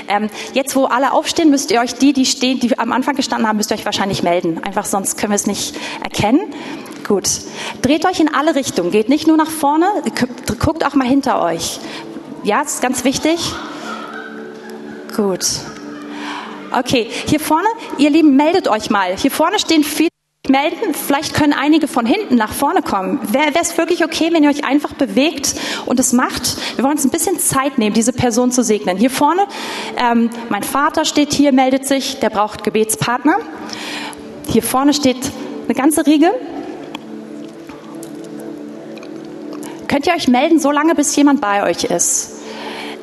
Ähm, 0.08 0.32
jetzt, 0.56 0.76
wo 0.76 0.86
alle 0.86 1.14
aufstehen, 1.14 1.52
müsst 1.52 1.70
ihr 1.70 1.82
euch 1.82 1.94
die, 1.94 2.14
die 2.14 2.26
stehen, 2.26 2.60
die 2.60 2.80
am 2.80 2.94
Anfang 2.94 3.16
gestanden 3.16 3.48
haben, 3.48 3.58
müsst 3.58 3.70
ihr 3.70 3.78
euch 3.78 3.86
wahrscheinlich 3.86 4.24
melden. 4.24 4.64
Einfach 4.64 4.86
sonst 4.86 5.20
können 5.20 5.34
wir 5.34 5.36
es 5.36 5.46
nicht 5.46 5.76
erkennen. 6.04 6.40
Gut. 7.08 7.30
Dreht 7.84 8.06
euch 8.06 8.20
in 8.20 8.34
alle 8.34 8.56
Richtungen. 8.56 8.92
Geht 8.92 9.08
nicht 9.08 9.28
nur 9.28 9.38
nach 9.38 9.50
vorne, 9.50 9.86
guckt 10.60 10.86
auch 10.86 10.94
mal 10.94 11.08
hinter 11.08 11.42
euch. 11.42 11.80
Ja, 12.44 12.64
das 12.64 12.76
ist 12.76 12.82
ganz 12.82 13.04
wichtig. 13.04 13.54
Gut. 15.16 15.46
Okay, 16.72 17.10
hier 17.28 17.40
vorne, 17.40 17.68
ihr 17.98 18.10
Lieben, 18.10 18.36
meldet 18.36 18.68
euch 18.68 18.90
mal. 18.90 19.16
Hier 19.18 19.32
vorne 19.32 19.60
stehen 19.60 19.84
viele 19.84 20.10
melden. 20.50 20.94
Vielleicht 20.94 21.34
können 21.34 21.54
einige 21.54 21.88
von 21.88 22.06
hinten 22.06 22.36
nach 22.36 22.54
vorne 22.54 22.82
kommen. 22.82 23.20
Wäre 23.32 23.52
es 23.60 23.78
wirklich 23.78 24.04
okay, 24.04 24.30
wenn 24.32 24.44
ihr 24.44 24.50
euch 24.50 24.66
einfach 24.66 24.94
bewegt 24.94 25.56
und 25.86 26.00
es 26.00 26.14
macht? 26.14 26.58
Wir 26.76 26.84
wollen 26.84 26.96
uns 26.96 27.06
ein 27.06 27.12
bisschen 27.12 27.40
Zeit 27.40 27.78
nehmen, 27.78 27.94
diese 27.94 28.14
Person 28.14 28.52
zu 28.52 28.64
segnen. 28.64 28.98
Hier 28.98 29.10
vorne, 29.10 29.46
ähm, 29.98 30.30
mein 30.50 30.64
Vater 30.64 31.06
steht 31.06 31.34
hier, 31.34 31.52
meldet 31.52 31.86
sich, 31.86 32.20
der 32.20 32.30
braucht 32.30 32.64
Gebetspartner. 32.64 33.40
Hier 34.48 34.64
vorne 34.64 34.94
steht 34.94 35.18
eine 35.66 35.76
ganze 35.76 36.06
Riege. 36.06 36.32
Könnt 39.98 40.06
ihr 40.06 40.14
euch 40.14 40.28
melden, 40.28 40.60
so 40.60 40.70
lange, 40.70 40.94
bis 40.94 41.16
jemand 41.16 41.42
bei 41.42 41.64
euch 41.64 41.86
ist? 41.86 42.34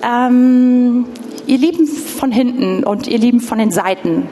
Ähm, 0.00 1.06
ihr 1.44 1.58
Lieben 1.58 1.88
von 1.88 2.30
hinten 2.30 2.84
und 2.84 3.08
ihr 3.08 3.18
Lieben 3.18 3.40
von 3.40 3.58
den 3.58 3.72
Seiten, 3.72 4.28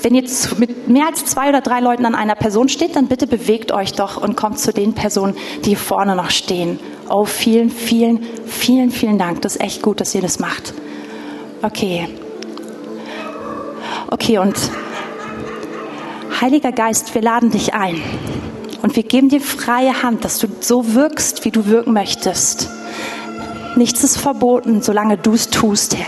wenn 0.00 0.14
ihr 0.14 0.24
mit 0.56 0.88
mehr 0.88 1.08
als 1.08 1.26
zwei 1.26 1.50
oder 1.50 1.60
drei 1.60 1.80
Leuten 1.80 2.06
an 2.06 2.14
einer 2.14 2.34
Person 2.34 2.70
steht, 2.70 2.96
dann 2.96 3.08
bitte 3.08 3.26
bewegt 3.26 3.72
euch 3.72 3.92
doch 3.92 4.16
und 4.16 4.38
kommt 4.38 4.58
zu 4.58 4.72
den 4.72 4.94
Personen, 4.94 5.36
die 5.66 5.76
vorne 5.76 6.16
noch 6.16 6.30
stehen. 6.30 6.80
Oh, 7.10 7.26
vielen, 7.26 7.68
vielen, 7.68 8.24
vielen, 8.46 8.90
vielen 8.90 9.18
Dank. 9.18 9.42
Das 9.42 9.56
ist 9.56 9.60
echt 9.60 9.82
gut, 9.82 10.00
dass 10.00 10.14
ihr 10.14 10.22
das 10.22 10.38
macht. 10.38 10.72
Okay. 11.60 12.08
Okay, 14.10 14.38
und 14.38 14.56
Heiliger 16.40 16.72
Geist, 16.72 17.14
wir 17.14 17.20
laden 17.20 17.50
dich 17.50 17.74
ein. 17.74 18.00
Und 18.82 18.96
wir 18.96 19.04
geben 19.04 19.28
dir 19.28 19.40
freie 19.40 20.02
Hand, 20.02 20.24
dass 20.24 20.38
du 20.38 20.48
so 20.60 20.94
wirkst, 20.94 21.44
wie 21.44 21.50
du 21.50 21.66
wirken 21.66 21.92
möchtest. 21.92 22.68
Nichts 23.76 24.04
ist 24.04 24.18
verboten, 24.18 24.82
solange 24.82 25.16
du 25.16 25.32
es 25.34 25.48
tust, 25.48 25.96
Herr. 25.96 26.06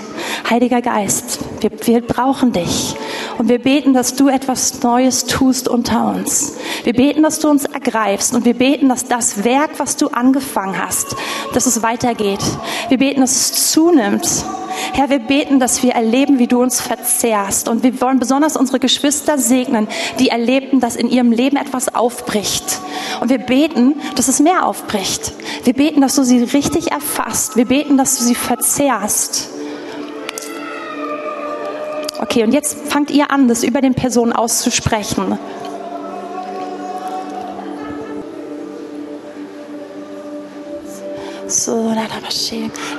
Heiliger 0.51 0.83
Geist, 0.83 1.39
wir, 1.61 1.71
wir 1.87 2.01
brauchen 2.03 2.53
dich. 2.53 2.97
Und 3.39 3.49
wir 3.49 3.59
beten, 3.59 3.95
dass 3.95 4.15
du 4.15 4.29
etwas 4.29 4.83
Neues 4.83 5.25
tust 5.25 5.69
unter 5.69 6.09
uns. 6.15 6.55
Wir 6.85 6.93
beten, 6.93 7.23
dass 7.23 7.41
du 7.41 7.49
uns 7.49 7.65
ergreifst. 7.65 8.35
Und 8.35 8.45
wir 8.45 8.55
beten, 8.55 8.89
dass 8.89 9.07
das 9.07 9.45
Werk, 9.45 9.79
was 9.79 9.97
du 9.97 10.09
angefangen 10.09 10.79
hast, 10.79 11.17
dass 11.53 11.67
es 11.67 11.83
weitergeht. 11.83 12.41
Wir 12.89 12.99
beten, 12.99 13.21
dass 13.21 13.33
es 13.33 13.73
zunimmt. 13.73 14.29
Herr, 14.93 15.11
wir 15.11 15.19
beten, 15.19 15.61
dass 15.61 15.83
wir 15.83 15.93
erleben, 15.93 16.39
wie 16.39 16.47
du 16.47 16.63
uns 16.63 16.81
verzehrst. 16.81 17.69
Und 17.69 17.83
wir 17.83 18.01
wollen 18.01 18.19
besonders 18.19 18.57
unsere 18.57 18.79
Geschwister 18.79 19.39
segnen, 19.39 19.89
die 20.19 20.29
erlebten, 20.29 20.81
dass 20.81 20.97
in 20.97 21.09
ihrem 21.09 21.33
Leben 21.33 21.57
etwas 21.57 21.95
aufbricht. 21.95 22.81
Und 23.21 23.31
wir 23.31 23.39
beten, 23.39 23.95
dass 24.17 24.29
es 24.29 24.41
mehr 24.41 24.67
aufbricht. 24.67 25.33
Wir 25.65 25.75
beten, 25.75 26.01
dass 26.01 26.15
du 26.15 26.23
sie 26.23 26.43
richtig 26.43 26.93
erfasst. 26.93 27.57
Wir 27.57 27.67
beten, 27.67 27.97
dass 27.97 28.19
du 28.19 28.25
sie 28.25 28.35
verzehrst. 28.35 29.51
Okay, 32.25 32.43
und 32.43 32.55
jetzt 32.55 32.79
fangt 32.89 33.11
ihr 33.11 33.31
an, 33.31 33.49
das 33.49 33.63
über 33.63 33.83
den 33.83 33.95
Personen 33.95 34.33
auszusprechen. 34.33 35.39
So, 41.47 41.93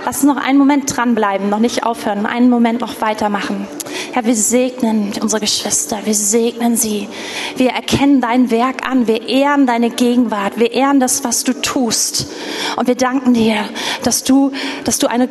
lass 0.05 0.17
uns 0.17 0.23
noch 0.25 0.37
einen 0.37 0.59
Moment 0.59 0.95
dranbleiben, 0.95 1.49
noch 1.49 1.57
nicht 1.57 1.87
aufhören, 1.87 2.27
einen 2.27 2.51
Moment 2.51 2.81
noch 2.81 3.01
weitermachen. 3.01 3.67
Herr, 4.11 4.25
wir 4.25 4.35
segnen 4.35 5.11
unsere 5.19 5.41
Geschwister, 5.41 5.97
wir 6.05 6.13
segnen 6.13 6.77
sie. 6.77 7.09
Wir 7.57 7.71
erkennen 7.71 8.21
dein 8.21 8.51
Werk 8.51 8.87
an, 8.87 9.07
wir 9.07 9.27
ehren 9.27 9.65
deine 9.65 9.89
Gegenwart, 9.89 10.59
wir 10.59 10.71
ehren 10.71 10.99
das, 10.99 11.23
was 11.23 11.43
du 11.43 11.53
tust. 11.53 12.27
Und 12.75 12.87
wir 12.87 12.95
danken 12.95 13.33
dir, 13.33 13.67
dass 14.03 14.23
du, 14.23 14.51
dass 14.83 14.99
du 14.99 15.07
eine 15.07 15.27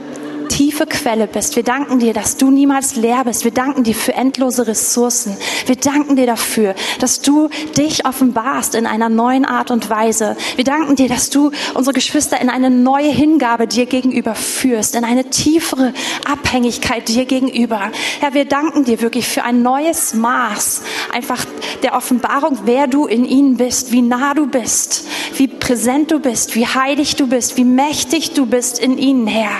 tiefe 0.75 0.87
Quelle 0.87 1.29
bist. 1.29 1.55
Wir 1.55 1.63
danken 1.63 2.01
dir, 2.01 2.13
dass 2.13 2.37
du 2.37 2.51
niemals 2.51 2.97
leer 2.97 3.23
bist. 3.25 3.45
Wir 3.45 3.53
danken 3.53 3.85
dir 3.85 3.95
für 3.95 4.13
endlose 4.15 4.67
Ressourcen. 4.67 5.37
Wir 5.67 5.77
danken 5.77 6.17
dir 6.17 6.27
dafür, 6.27 6.75
dass 6.99 7.21
du 7.21 7.49
dich 7.79 8.05
offenbarst 8.05 8.75
in 8.75 8.85
einer 8.85 9.09
neuen 9.09 9.45
Art 9.45 9.71
und 9.71 9.89
Weise. 9.89 10.37
Wir 10.57 10.65
danken 10.65 10.97
dir, 10.97 11.09
dass 11.09 11.31
du 11.31 11.53
unsere 11.75 11.95
Geschwister 11.95 12.41
in 12.41 12.51
eine 12.51 12.71
neue 12.71 13.11
Hingabe 13.11 13.69
dir 13.69 13.87
gegenüber 13.87 14.35
führst, 14.35 14.97
in 14.97 15.05
eine 15.05 15.31
tiefere 15.31 15.95
Abhängigkeit 16.25 17.07
dir 17.07 17.25
gegenüber. 17.25 17.93
Herr, 18.19 18.35
wir 18.35 18.45
danken 18.45 18.85
dir 18.85 19.01
wirklich 19.01 19.29
für 19.29 19.45
ein 19.45 19.63
neues 19.63 20.15
Maß 20.15 20.83
einfach 21.13 21.45
der 21.85 21.95
Offenbarung, 21.95 22.59
wer 22.65 22.89
du 22.89 23.07
in 23.07 23.25
ihnen 23.25 23.57
bist, 23.57 23.93
wie 23.93 24.03
nah 24.03 24.35
du 24.35 24.49
bist, 24.49 25.07
wie 25.37 25.47
präsent 25.47 26.11
du 26.11 26.19
bist, 26.19 26.57
wie 26.57 26.67
heilig 26.67 27.15
du 27.15 27.29
bist, 27.29 27.57
wie 27.57 27.65
mächtig 27.65 28.33
du 28.33 28.47
bist 28.47 28.81
in 28.81 28.99
ihnen, 28.99 29.29
Herr. 29.29 29.53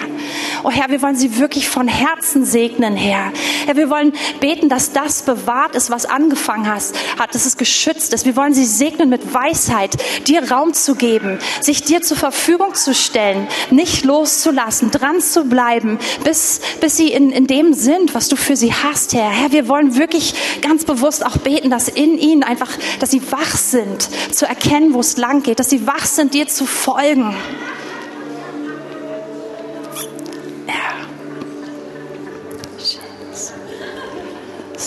Oh 0.65 0.71
Herr, 0.71 0.89
wir 0.89 1.03
wollen 1.05 1.17
sie 1.17 1.39
wirklich 1.39 1.69
von 1.69 1.87
Herzen 1.87 2.47
segnen, 2.47 2.97
Herr. 2.97 3.31
Herr, 3.67 3.77
wir 3.77 3.91
wollen 3.91 4.15
beten, 4.41 4.71
dass 4.71 4.93
das 4.93 5.21
bewahrt 5.21 5.77
ist, 5.77 5.91
was 5.91 6.07
angefangen 6.07 6.67
hast, 6.67 6.97
hat, 7.19 7.35
dass 7.35 7.45
es 7.45 7.59
geschützt 7.59 8.15
ist. 8.15 8.25
Wir 8.25 8.37
wollen 8.37 8.55
sie 8.55 8.65
segnen 8.65 9.11
mit 9.11 9.35
Weisheit, 9.35 9.99
dir 10.27 10.51
Raum 10.51 10.73
zu 10.73 10.95
geben, 10.95 11.39
sich 11.61 11.83
dir 11.83 12.01
zur 12.01 12.17
Verfügung 12.17 12.75
zu 12.75 12.95
stellen, 12.95 13.47
nicht 13.71 14.07
loszulassen, 14.07 14.91
dran 14.91 15.21
zu 15.21 15.45
bleiben, 15.45 15.99
bis, 16.25 16.63
bis 16.81 16.97
sie 16.97 17.13
in, 17.13 17.31
in 17.31 17.47
dem 17.47 17.75
sind, 17.75 18.15
was 18.15 18.31
du 18.31 18.37
für 18.37 18.57
sie 18.57 18.73
hast, 18.73 19.13
Herr. 19.13 19.29
Herr, 19.29 19.53
wir 19.53 19.69
wollen 19.69 19.97
wirklich 19.97 20.35
ganz 20.63 20.87
bewusst 20.87 21.27
auch 21.27 21.37
beten, 21.37 21.69
dass 21.69 21.89
in 21.89 22.17
ihnen 22.17 22.43
einfach, 22.43 22.71
dass 22.99 23.11
sie 23.11 23.21
wach 23.31 23.59
sind, 23.59 24.09
zu 24.33 24.47
erkennen, 24.47 24.95
wo 24.95 25.01
es 25.01 25.19
lang 25.19 25.43
geht, 25.43 25.61
dass 25.61 25.69
sie 25.69 25.87
wach 25.87 26.07
sind, 26.07 26.33
dir 26.33 26.49
zu 26.49 26.65
folgen. 26.65 27.37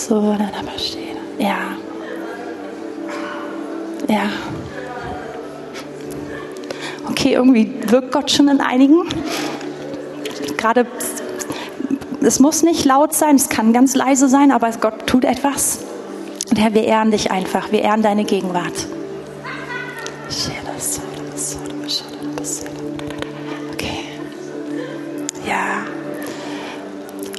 So, 0.06 0.20
dann 0.20 0.52
aber 0.58 0.78
stehen. 0.78 1.16
Ja. 1.38 1.76
Ja. 4.08 4.30
Okay, 7.10 7.32
irgendwie 7.32 7.74
wirkt 7.86 8.12
Gott 8.12 8.30
schon 8.30 8.48
in 8.48 8.60
einigen. 8.60 9.02
Gerade, 10.56 10.86
es 12.22 12.38
muss 12.38 12.62
nicht 12.62 12.84
laut 12.84 13.12
sein, 13.12 13.34
es 13.36 13.48
kann 13.48 13.72
ganz 13.72 13.96
leise 13.96 14.28
sein, 14.28 14.52
aber 14.52 14.70
Gott 14.80 15.06
tut 15.06 15.24
etwas. 15.24 15.80
Und 16.48 16.58
Herr, 16.58 16.72
wir 16.74 16.84
ehren 16.84 17.10
dich 17.10 17.30
einfach, 17.32 17.72
wir 17.72 17.82
ehren 17.82 18.02
deine 18.02 18.24
Gegenwart. 18.24 18.86
Okay. 23.74 24.04
Ja. 25.44 25.84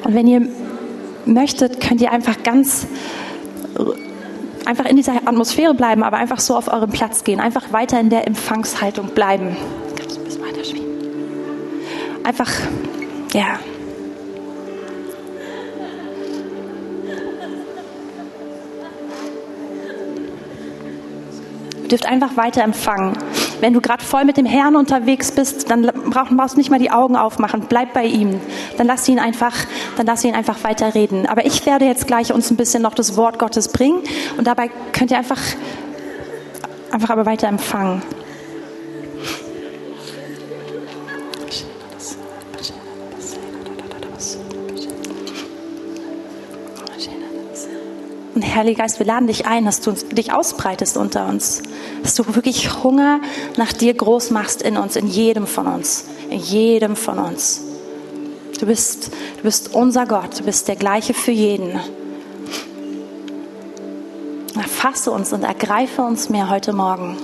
Und 0.04 0.14
wenn 0.14 0.28
ihr 0.28 0.48
möchtet, 1.34 1.80
könnt 1.80 2.02
ihr 2.02 2.12
einfach 2.12 2.44
ganz 2.44 2.88
einfach 4.66 4.86
in 4.86 4.96
dieser 4.98 5.16
Atmosphäre 5.16 5.74
bleiben, 5.74 6.04
aber 6.04 6.18
einfach 6.18 6.40
so 6.40 6.56
auf 6.56 6.72
eurem 6.72 6.92
Platz 6.92 7.24
gehen, 7.24 7.40
einfach 7.40 7.74
weiter 7.74 8.00
in 8.00 8.10
der 8.10 8.28
Empfangshaltung 8.28 9.08
bleiben. 9.10 9.58
Einfach, 12.24 12.52
ja. 13.34 13.60
Ihr 21.82 21.88
dürft 21.90 22.06
einfach 22.06 22.38
weiter 22.38 22.62
empfangen. 22.62 23.18
Wenn 23.62 23.74
du 23.74 23.82
gerade 23.82 24.04
voll 24.04 24.24
mit 24.24 24.38
dem 24.38 24.46
Herrn 24.46 24.76
unterwegs 24.76 25.32
bist, 25.32 25.72
dann 25.72 25.92
brauchst 26.12 26.54
du 26.54 26.58
nicht 26.60 26.70
mal 26.70 26.78
die 26.78 26.92
Augen 26.92 27.16
aufmachen. 27.16 27.66
Bleib 27.68 27.94
bei 27.94 28.06
ihm. 28.06 28.40
Dann 28.78 28.86
lass 28.86 29.10
ihn 29.10 29.18
einfach, 29.18 29.56
dann 30.00 30.08
lass 30.08 30.24
ihn 30.24 30.34
einfach 30.34 30.64
weiter 30.64 30.96
reden. 30.96 31.26
Aber 31.26 31.46
ich 31.46 31.66
werde 31.66 31.84
jetzt 31.84 32.08
gleich 32.08 32.32
uns 32.32 32.50
ein 32.50 32.56
bisschen 32.56 32.82
noch 32.82 32.94
das 32.94 33.18
Wort 33.18 33.38
Gottes 33.38 33.68
bringen 33.68 34.02
und 34.38 34.48
dabei 34.48 34.70
könnt 34.94 35.12
ihr 35.12 35.18
einfach, 35.18 35.42
einfach 36.90 37.10
aber 37.10 37.26
weiter 37.26 37.50
empfangen. 37.50 38.02
Und 48.36 48.56
Heiliger 48.56 48.84
Geist, 48.84 49.00
wir 49.00 49.06
laden 49.06 49.28
dich 49.28 49.46
ein, 49.46 49.66
dass 49.66 49.82
du 49.82 49.92
dich 49.92 50.32
ausbreitest 50.32 50.96
unter 50.96 51.28
uns. 51.28 51.62
Dass 52.04 52.16
du 52.16 52.36
wirklich 52.36 52.84
Hunger 52.86 53.20
nach 53.58 53.74
dir 53.74 53.94
groß 53.94 54.32
machst 54.32 54.62
in 54.62 54.78
uns, 54.78 54.96
in 54.96 55.08
jedem 55.08 55.46
von 55.46 55.68
uns. 55.68 56.06
In 56.30 56.40
jedem 56.40 56.96
von 56.96 57.20
uns. 57.20 57.69
Du 58.60 58.66
bist, 58.66 59.12
du 59.38 59.44
bist 59.44 59.74
unser 59.74 60.06
Gott, 60.06 60.38
du 60.38 60.44
bist 60.44 60.68
der 60.68 60.76
gleiche 60.76 61.14
für 61.14 61.32
jeden. 61.32 61.80
Erfasse 64.54 65.12
uns 65.12 65.32
und 65.32 65.44
ergreife 65.44 66.02
uns 66.02 66.28
mehr 66.28 66.50
heute 66.50 66.74
Morgen. 66.74 67.16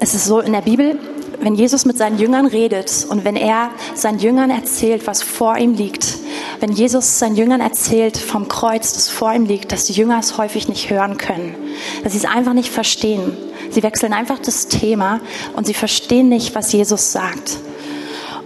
Es 0.00 0.14
ist 0.14 0.24
so 0.24 0.40
in 0.40 0.52
der 0.52 0.62
Bibel, 0.62 0.98
wenn 1.46 1.54
Jesus 1.54 1.84
mit 1.84 1.96
seinen 1.96 2.18
Jüngern 2.18 2.46
redet 2.46 3.06
und 3.08 3.24
wenn 3.24 3.36
er 3.36 3.70
seinen 3.94 4.18
Jüngern 4.18 4.50
erzählt, 4.50 5.06
was 5.06 5.22
vor 5.22 5.56
ihm 5.56 5.74
liegt, 5.74 6.16
wenn 6.58 6.72
Jesus 6.72 7.20
seinen 7.20 7.36
Jüngern 7.36 7.60
erzählt 7.60 8.16
vom 8.16 8.48
Kreuz, 8.48 8.94
das 8.94 9.08
vor 9.08 9.32
ihm 9.32 9.46
liegt, 9.46 9.70
dass 9.70 9.84
die 9.84 9.92
Jünger 9.92 10.18
es 10.18 10.38
häufig 10.38 10.66
nicht 10.66 10.90
hören 10.90 11.18
können, 11.18 11.54
dass 12.02 12.14
sie 12.14 12.18
es 12.18 12.24
einfach 12.24 12.52
nicht 12.52 12.72
verstehen. 12.72 13.30
Sie 13.70 13.84
wechseln 13.84 14.12
einfach 14.12 14.40
das 14.40 14.66
Thema 14.66 15.20
und 15.54 15.68
sie 15.68 15.74
verstehen 15.74 16.28
nicht, 16.28 16.56
was 16.56 16.72
Jesus 16.72 17.12
sagt. 17.12 17.58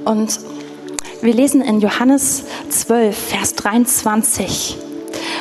Und 0.05 0.39
wir 1.23 1.33
lesen 1.33 1.63
in 1.63 1.81
Johannes 1.81 2.45
12, 2.69 3.17
Vers 3.17 3.55
23. 3.55 4.77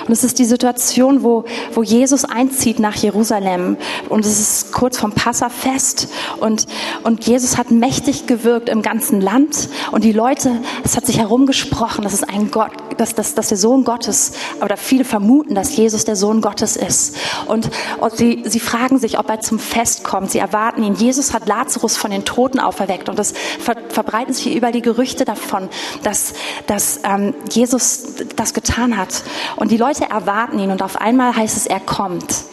Und 0.09 0.13
es 0.13 0.23
ist 0.23 0.39
die 0.39 0.45
Situation, 0.45 1.21
wo, 1.21 1.43
wo 1.75 1.83
Jesus 1.83 2.25
einzieht 2.25 2.79
nach 2.79 2.95
Jerusalem. 2.95 3.77
Und 4.09 4.25
es 4.25 4.39
ist 4.39 4.71
kurz 4.71 4.97
vom 4.97 5.11
Passafest. 5.11 6.07
Und, 6.39 6.65
und 7.03 7.27
Jesus 7.27 7.59
hat 7.59 7.69
mächtig 7.69 8.25
gewirkt 8.25 8.69
im 8.69 8.81
ganzen 8.81 9.21
Land. 9.21 9.69
Und 9.91 10.03
die 10.03 10.11
Leute, 10.11 10.63
es 10.83 10.97
hat 10.97 11.05
sich 11.05 11.19
herumgesprochen, 11.19 12.03
dass 12.03 12.13
es 12.13 12.23
ein 12.23 12.49
Gott, 12.49 12.71
dass, 12.97 13.13
dass, 13.13 13.35
dass 13.35 13.49
der 13.49 13.59
Sohn 13.59 13.83
Gottes, 13.83 14.31
oder 14.61 14.77
viele 14.77 15.03
vermuten, 15.03 15.53
dass 15.53 15.77
Jesus 15.77 16.05
der 16.05 16.15
Sohn 16.15 16.41
Gottes 16.41 16.75
ist. 16.75 17.15
Und, 17.45 17.69
und 17.99 18.17
sie, 18.17 18.41
sie 18.47 18.59
fragen 18.59 18.97
sich, 18.97 19.19
ob 19.19 19.29
er 19.29 19.41
zum 19.41 19.59
Fest 19.59 20.03
kommt. 20.03 20.31
Sie 20.31 20.39
erwarten 20.39 20.81
ihn. 20.81 20.95
Jesus 20.95 21.33
hat 21.33 21.47
Lazarus 21.47 21.97
von 21.97 22.09
den 22.09 22.25
Toten 22.25 22.59
auferweckt. 22.59 23.09
Und 23.09 23.19
es 23.19 23.35
ver, 23.59 23.75
verbreiten 23.89 24.33
sich 24.33 24.55
über 24.55 24.71
die 24.71 24.81
Gerüchte 24.81 25.23
davon, 25.23 25.69
dass, 26.01 26.33
dass 26.65 27.01
ähm, 27.03 27.35
Jesus 27.51 28.05
das 28.35 28.55
getan 28.55 28.97
hat. 28.97 29.21
Und 29.55 29.69
die 29.69 29.77
Leute 29.77 29.98
erwarten 30.05 30.59
ihn. 30.59 30.71
Und 30.71 30.81
auf 30.81 30.99
einmal 30.99 31.35
heißt 31.35 31.57
es, 31.57 31.65
er 31.65 31.79
kommt. 31.79 32.45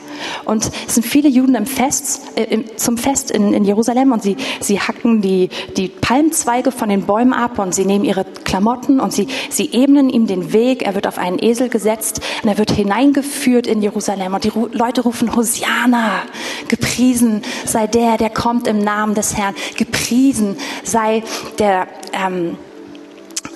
Und 0.45 0.71
es 0.87 0.95
sind 0.95 1.05
viele 1.05 1.29
Juden 1.29 1.55
im 1.55 1.67
Fest, 1.67 2.23
äh, 2.37 2.65
zum 2.77 2.99
Fest 2.99 3.31
in, 3.31 3.53
in, 3.53 3.65
Jerusalem 3.65 4.13
und 4.13 4.23
sie, 4.23 4.37
sie 4.61 4.81
hacken 4.81 5.21
die, 5.21 5.49
die 5.77 5.89
Palmzweige 5.89 6.73
von 6.73 6.89
den 6.89 7.03
Bäumen 7.03 7.33
ab 7.33 7.59
und 7.59 7.75
sie 7.75 7.85
nehmen 7.85 8.05
ihre 8.05 8.25
Klamotten 8.45 9.01
und 9.01 9.13
sie, 9.13 9.29
sie 9.51 9.73
ebnen 9.73 10.09
ihm 10.09 10.27
den 10.27 10.53
Weg. 10.53 10.83
Er 10.83 10.95
wird 10.95 11.07
auf 11.07 11.19
einen 11.19 11.39
Esel 11.39 11.69
gesetzt 11.69 12.21
und 12.43 12.49
er 12.49 12.59
wird 12.59 12.71
hineingeführt 12.71 13.67
in 13.67 13.83
Jerusalem 13.83 14.35
und 14.35 14.45
die 14.45 14.49
Ru 14.49 14.69
Leute 14.73 15.03
rufen 15.03 15.35
Hosiana, 15.35 16.23
gepriesen 16.69 17.43
sei 17.65 17.87
der, 17.87 18.17
der 18.17 18.31
kommt 18.31 18.67
im 18.67 18.79
Namen 18.79 19.15
des 19.15 19.37
Herrn, 19.37 19.55
gepriesen 19.77 20.57
sei 20.85 21.23
der, 21.59 21.89
ähm, 22.13 22.57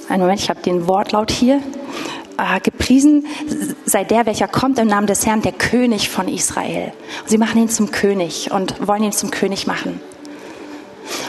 einen 0.08 0.22
Moment, 0.22 0.40
ich 0.40 0.50
habe 0.50 0.60
den 0.62 0.88
Wortlaut 0.88 1.30
hier, 1.30 1.60
äh, 2.40 2.60
gepriesen 2.60 3.26
sei 3.84 4.04
der, 4.04 4.26
welcher 4.26 4.48
kommt 4.48 4.78
im 4.78 4.88
Namen 4.88 5.06
des 5.06 5.26
Herrn, 5.26 5.42
der 5.42 5.52
König 5.52 6.08
von 6.08 6.28
Israel. 6.28 6.92
Und 7.22 7.30
sie 7.30 7.38
machen 7.38 7.60
ihn 7.60 7.68
zum 7.68 7.90
König 7.90 8.50
und 8.50 8.86
wollen 8.86 9.02
ihn 9.02 9.12
zum 9.12 9.30
König 9.30 9.66
machen. 9.66 10.00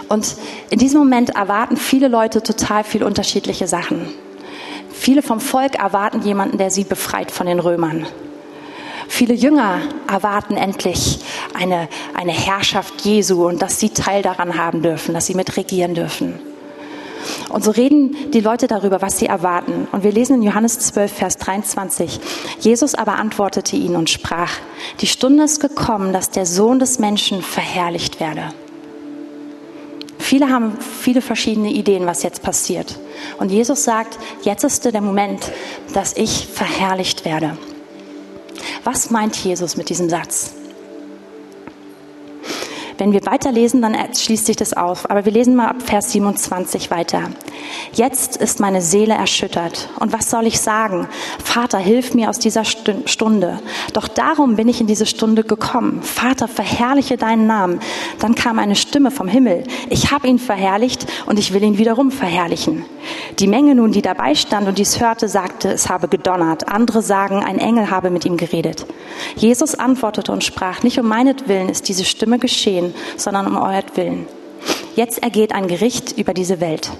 Und 0.10 0.36
in 0.70 0.80
diesem 0.80 1.00
Moment 1.00 1.32
erwarten 1.32 1.78
viele 1.78 2.08
Leute 2.08 2.44
total 2.44 2.84
viel 2.84 3.04
unterschiedliche 3.04 3.68
Sachen. 3.68 4.14
Viele 4.92 5.22
vom 5.22 5.40
Volk 5.40 5.76
erwarten 5.76 6.22
jemanden, 6.22 6.58
der 6.58 6.70
sie 6.70 6.84
befreit 6.84 7.32
von 7.32 7.48
den 7.48 7.60
Römern. 7.60 8.06
Viele 9.08 9.34
Jünger 9.34 9.80
erwarten 10.08 10.56
endlich 10.56 11.20
eine, 11.54 11.90
eine 12.14 12.32
Herrschaft 12.32 13.02
Jesu 13.02 13.48
und 13.48 13.62
dass 13.62 13.80
sie 13.80 13.90
Teil 13.90 14.22
daran 14.22 14.58
haben 14.58 14.82
dürfen, 14.82 15.14
dass 15.14 15.26
sie 15.26 15.34
mitregieren 15.34 15.96
dürfen. 15.96 16.40
Und 17.50 17.64
so 17.64 17.72
reden 17.72 18.16
die 18.32 18.40
Leute 18.40 18.68
darüber, 18.68 19.02
was 19.02 19.18
sie 19.20 19.26
erwarten. 19.26 19.88
Und 19.92 20.04
wir 20.04 20.12
lesen 20.12 20.38
in 20.38 20.44
Johannes 20.44 20.80
12, 20.80 21.12
Vers 21.12 21.38
23. 21.38 22.20
Jesus 22.60 22.96
aber 22.96 23.16
antwortete 23.16 23.76
ihnen 23.76 23.96
und 23.96 24.10
sprach, 24.10 24.52
die 25.00 25.08
Stunde 25.08 25.44
ist 25.44 25.60
gekommen, 25.60 26.14
dass 26.14 26.30
der 26.30 26.46
Sohn 26.46 26.80
des 26.80 27.00
Menschen 27.00 27.42
verherrlicht 27.42 28.20
werde. 28.20 28.54
Viele 30.18 30.50
haben 30.50 30.78
viele 30.80 31.22
verschiedene 31.22 31.72
Ideen, 31.72 32.06
was 32.06 32.24
jetzt 32.24 32.42
passiert. 32.42 32.98
Und 33.38 33.52
Jesus 33.52 33.84
sagt, 33.84 34.18
jetzt 34.44 34.64
ist 34.64 34.86
der 34.86 35.02
Moment, 35.02 35.52
dass 35.94 36.16
ich 36.16 36.48
verherrlicht 36.48 37.26
werde. 37.26 37.58
Was 38.84 39.10
meint 39.10 39.36
Jesus 39.36 39.76
mit 39.76 39.90
diesem 39.90 40.10
Satz? 40.10 40.54
Wenn 43.02 43.14
wir 43.14 43.26
weiterlesen, 43.26 43.82
dann 43.82 43.98
schließt 44.16 44.46
sich 44.46 44.58
das 44.58 44.74
auf. 44.74 45.10
Aber 45.10 45.26
wir 45.26 45.32
lesen 45.32 45.56
mal 45.56 45.70
ab 45.70 45.82
Vers 45.82 46.12
27 46.12 46.92
weiter. 46.92 47.32
Jetzt 47.94 48.38
ist 48.38 48.60
meine 48.60 48.80
Seele 48.80 49.16
erschüttert. 49.16 49.90
Und 50.00 50.14
was 50.14 50.30
soll 50.30 50.46
ich 50.46 50.60
sagen? 50.60 51.08
Vater, 51.44 51.80
hilf 51.80 52.14
mir 52.14 52.30
aus 52.30 52.38
dieser 52.38 52.64
Stunde. 52.64 53.60
Doch 53.94 54.08
darum 54.08 54.56
bin 54.56 54.70
ich 54.70 54.82
in 54.82 54.86
diese 54.86 55.08
Stunde 55.08 55.44
gekommen. 55.44 56.04
Vater, 56.04 56.48
verherrliche 56.48 57.18
deinen 57.18 57.48
Namen. 57.48 57.80
Dann 58.20 58.36
kam 58.36 58.60
eine 58.60 58.76
Stimme 58.76 59.10
vom 59.10 59.28
Himmel. 59.28 59.64
Ich 59.90 60.12
habe 60.12 60.28
ihn 60.28 60.38
verherrlicht 60.38 61.08
und 61.26 61.40
ich 61.40 61.54
will 61.54 61.64
ihn 61.64 61.80
wiederum 61.80 62.12
verherrlichen. 62.12 62.86
Die 63.40 63.48
Menge 63.48 63.74
nun, 63.74 63.92
die 63.92 64.04
dabei 64.04 64.36
stand 64.36 64.68
und 64.68 64.78
dies 64.78 65.00
hörte, 65.00 65.28
sagte, 65.28 65.72
es 65.72 65.90
habe 65.90 66.08
gedonnert. 66.08 66.68
Andere 66.68 67.02
sagen, 67.02 67.44
ein 67.44 67.58
Engel 67.58 67.90
habe 67.90 68.12
mit 68.12 68.26
ihm 68.26 68.38
geredet. 68.38 68.86
Jesus 69.36 69.74
antwortete 69.74 70.32
und 70.32 70.44
sprach, 70.44 70.84
nicht 70.84 71.00
um 71.00 71.08
meinetwillen 71.08 71.68
ist 71.68 71.90
diese 71.90 72.06
Stimme 72.06 72.38
geschehen, 72.38 72.91
sondern 73.18 73.48
um 73.48 73.58
euretwillen. 73.58 74.28
Jetzt 74.96 75.24
ergeht 75.24 75.54
ein 75.54 75.68
Gericht 75.68 76.18
über 76.18 76.34
diese 76.34 76.60
Welt. 76.60 76.92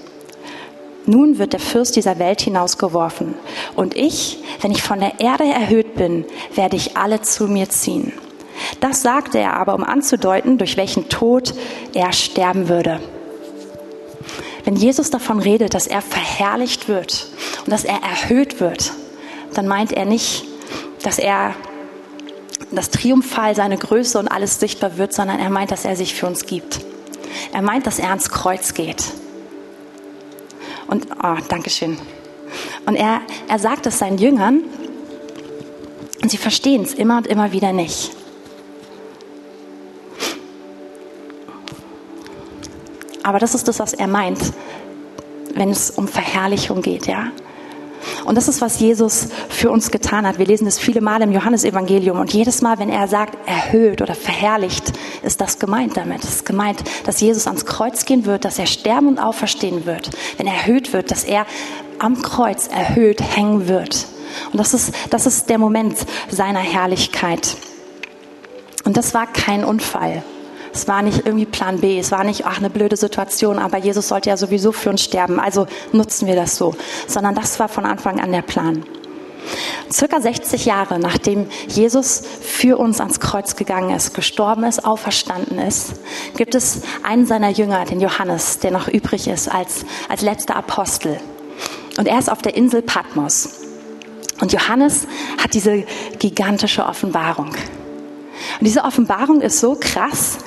Nun 1.04 1.38
wird 1.38 1.52
der 1.52 1.60
Fürst 1.60 1.96
dieser 1.96 2.18
Welt 2.18 2.40
hinausgeworfen. 2.40 3.34
Und 3.74 3.96
ich, 3.96 4.38
wenn 4.60 4.70
ich 4.70 4.82
von 4.82 5.00
der 5.00 5.20
Erde 5.20 5.44
erhöht 5.44 5.94
bin, 5.96 6.24
werde 6.54 6.76
ich 6.76 6.96
alle 6.96 7.20
zu 7.22 7.48
mir 7.48 7.68
ziehen. 7.68 8.12
Das 8.80 9.02
sagte 9.02 9.38
er 9.38 9.56
aber, 9.56 9.74
um 9.74 9.82
anzudeuten, 9.82 10.58
durch 10.58 10.76
welchen 10.76 11.08
Tod 11.08 11.54
er 11.94 12.12
sterben 12.12 12.68
würde. 12.68 13.00
Wenn 14.64 14.76
Jesus 14.76 15.10
davon 15.10 15.40
redet, 15.40 15.74
dass 15.74 15.88
er 15.88 16.02
verherrlicht 16.02 16.88
wird 16.88 17.26
und 17.64 17.72
dass 17.72 17.84
er 17.84 18.00
erhöht 18.02 18.60
wird, 18.60 18.92
dann 19.54 19.66
meint 19.66 19.92
er 19.92 20.04
nicht, 20.04 20.44
dass 21.02 21.18
er 21.18 21.54
das 22.70 22.90
Triumphal, 22.90 23.54
seine 23.54 23.76
Größe 23.76 24.18
und 24.18 24.28
alles 24.28 24.60
sichtbar 24.60 24.98
wird, 24.98 25.12
sondern 25.12 25.38
er 25.38 25.50
meint, 25.50 25.70
dass 25.70 25.84
er 25.84 25.96
sich 25.96 26.14
für 26.14 26.26
uns 26.26 26.46
gibt. 26.46 26.80
Er 27.52 27.62
meint, 27.62 27.86
dass 27.86 27.98
er 27.98 28.10
ans 28.10 28.30
Kreuz 28.30 28.74
geht. 28.74 29.04
Und, 30.86 31.06
oh, 31.22 31.36
Dankeschön. 31.48 31.98
Und 32.86 32.96
er, 32.96 33.20
er 33.48 33.58
sagt 33.58 33.86
es 33.86 33.98
seinen 33.98 34.18
Jüngern 34.18 34.62
und 36.22 36.30
sie 36.30 36.36
verstehen 36.36 36.82
es 36.82 36.94
immer 36.94 37.16
und 37.16 37.26
immer 37.26 37.52
wieder 37.52 37.72
nicht. 37.72 38.12
Aber 43.22 43.38
das 43.38 43.54
ist 43.54 43.68
das, 43.68 43.78
was 43.78 43.94
er 43.94 44.08
meint, 44.08 44.52
wenn 45.54 45.70
es 45.70 45.90
um 45.90 46.08
Verherrlichung 46.08 46.82
geht, 46.82 47.06
ja. 47.06 47.30
Und 48.24 48.36
das 48.36 48.48
ist, 48.48 48.60
was 48.60 48.78
Jesus 48.78 49.28
für 49.48 49.70
uns 49.70 49.90
getan 49.90 50.26
hat. 50.26 50.38
Wir 50.38 50.46
lesen 50.46 50.64
das 50.64 50.78
viele 50.78 51.00
Mal 51.00 51.22
im 51.22 51.32
Johannesevangelium 51.32 52.20
und 52.20 52.32
jedes 52.32 52.62
Mal, 52.62 52.78
wenn 52.78 52.88
er 52.88 53.08
sagt, 53.08 53.36
erhöht 53.48 54.00
oder 54.02 54.14
verherrlicht, 54.14 54.92
ist 55.22 55.40
das 55.40 55.58
gemeint 55.58 55.96
damit. 55.96 56.22
Es 56.22 56.36
ist 56.36 56.46
gemeint, 56.46 56.82
dass 57.04 57.20
Jesus 57.20 57.46
ans 57.46 57.66
Kreuz 57.66 58.04
gehen 58.04 58.24
wird, 58.26 58.44
dass 58.44 58.58
er 58.58 58.66
sterben 58.66 59.08
und 59.08 59.18
auferstehen 59.18 59.86
wird. 59.86 60.10
Wenn 60.36 60.46
er 60.46 60.54
erhöht 60.54 60.92
wird, 60.92 61.10
dass 61.10 61.24
er 61.24 61.46
am 61.98 62.22
Kreuz 62.22 62.68
erhöht 62.68 63.20
hängen 63.20 63.68
wird. 63.68 64.06
Und 64.52 64.58
das 64.58 64.74
ist, 64.74 64.94
das 65.10 65.26
ist 65.26 65.48
der 65.48 65.58
Moment 65.58 65.96
seiner 66.30 66.60
Herrlichkeit. 66.60 67.56
Und 68.84 68.96
das 68.96 69.14
war 69.14 69.26
kein 69.26 69.64
Unfall. 69.64 70.22
Es 70.72 70.88
war 70.88 71.02
nicht 71.02 71.26
irgendwie 71.26 71.46
Plan 71.46 71.80
B, 71.80 71.98
es 71.98 72.10
war 72.10 72.24
nicht, 72.24 72.46
ach, 72.46 72.58
eine 72.58 72.70
blöde 72.70 72.96
Situation, 72.96 73.58
aber 73.58 73.78
Jesus 73.78 74.08
sollte 74.08 74.30
ja 74.30 74.36
sowieso 74.36 74.72
für 74.72 74.90
uns 74.90 75.02
sterben, 75.02 75.38
also 75.38 75.66
nutzen 75.92 76.26
wir 76.26 76.34
das 76.34 76.56
so. 76.56 76.74
Sondern 77.06 77.34
das 77.34 77.58
war 77.60 77.68
von 77.68 77.84
Anfang 77.84 78.20
an 78.20 78.32
der 78.32 78.42
Plan. 78.42 78.84
Circa 79.92 80.20
60 80.20 80.64
Jahre 80.64 80.98
nachdem 80.98 81.46
Jesus 81.68 82.22
für 82.40 82.78
uns 82.78 83.00
ans 83.00 83.20
Kreuz 83.20 83.56
gegangen 83.56 83.94
ist, 83.94 84.14
gestorben 84.14 84.64
ist, 84.64 84.84
auferstanden 84.84 85.58
ist, 85.58 85.94
gibt 86.36 86.54
es 86.54 86.82
einen 87.02 87.26
seiner 87.26 87.50
Jünger, 87.50 87.84
den 87.84 88.00
Johannes, 88.00 88.58
der 88.60 88.70
noch 88.70 88.88
übrig 88.88 89.28
ist 89.28 89.52
als, 89.52 89.84
als 90.08 90.22
letzter 90.22 90.56
Apostel. 90.56 91.20
Und 91.98 92.08
er 92.08 92.18
ist 92.18 92.30
auf 92.30 92.40
der 92.40 92.56
Insel 92.56 92.82
Patmos. 92.82 93.60
Und 94.40 94.52
Johannes 94.52 95.06
hat 95.42 95.54
diese 95.54 95.84
gigantische 96.18 96.86
Offenbarung. 96.86 97.54
Und 98.58 98.66
diese 98.66 98.84
Offenbarung 98.84 99.40
ist 99.40 99.60
so 99.60 99.76
krass, 99.78 100.38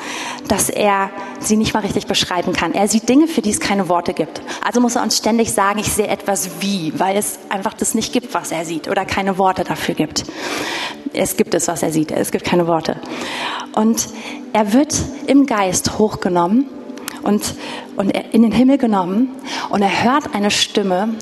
dass 0.48 0.70
er 0.70 1.10
sie 1.40 1.58
nicht 1.58 1.74
mal 1.74 1.82
richtig 1.82 2.08
beschreiben 2.08 2.54
kann. 2.54 2.74
Er 2.74 2.88
sieht 2.88 3.08
Dinge, 3.10 3.28
für 3.28 3.42
die 3.42 3.50
es 3.50 3.60
keine 3.60 3.90
Worte 3.90 4.14
gibt. 4.14 4.42
Also 4.64 4.82
muss 4.82 4.96
er 4.96 5.04
uns 5.04 5.18
ständig 5.18 5.52
sagen, 5.54 5.80
ich 5.80 5.92
sehe 5.92 6.08
etwas 6.08 6.50
wie, 6.60 6.94
weil 6.98 7.18
es 7.18 7.40
einfach 7.50 7.74
das 7.74 7.94
nicht 7.94 8.14
gibt, 8.14 8.34
was 8.34 8.52
er 8.52 8.66
sieht 8.66 8.88
oder 8.88 9.06
keine 9.06 9.38
Worte 9.38 9.64
dafür 9.64 9.96
gibt. 9.96 10.26
Es 11.14 11.38
gibt 11.38 11.54
es, 11.54 11.68
was 11.68 11.84
er 11.84 11.92
sieht. 11.92 12.12
Es 12.12 12.32
gibt 12.32 12.46
keine 12.46 12.68
Worte. 12.68 13.00
Und 13.76 14.08
er 14.54 14.74
wird 14.74 14.96
im 15.28 15.46
Geist 15.46 15.98
hochgenommen 15.98 16.66
und, 17.26 17.56
und 17.98 18.12
in 18.12 18.44
den 18.44 18.52
Himmel 18.52 18.78
genommen 18.78 19.30
und 19.70 19.82
er 19.82 20.04
hört 20.04 20.34
eine 20.34 20.52
Stimme 20.52 21.16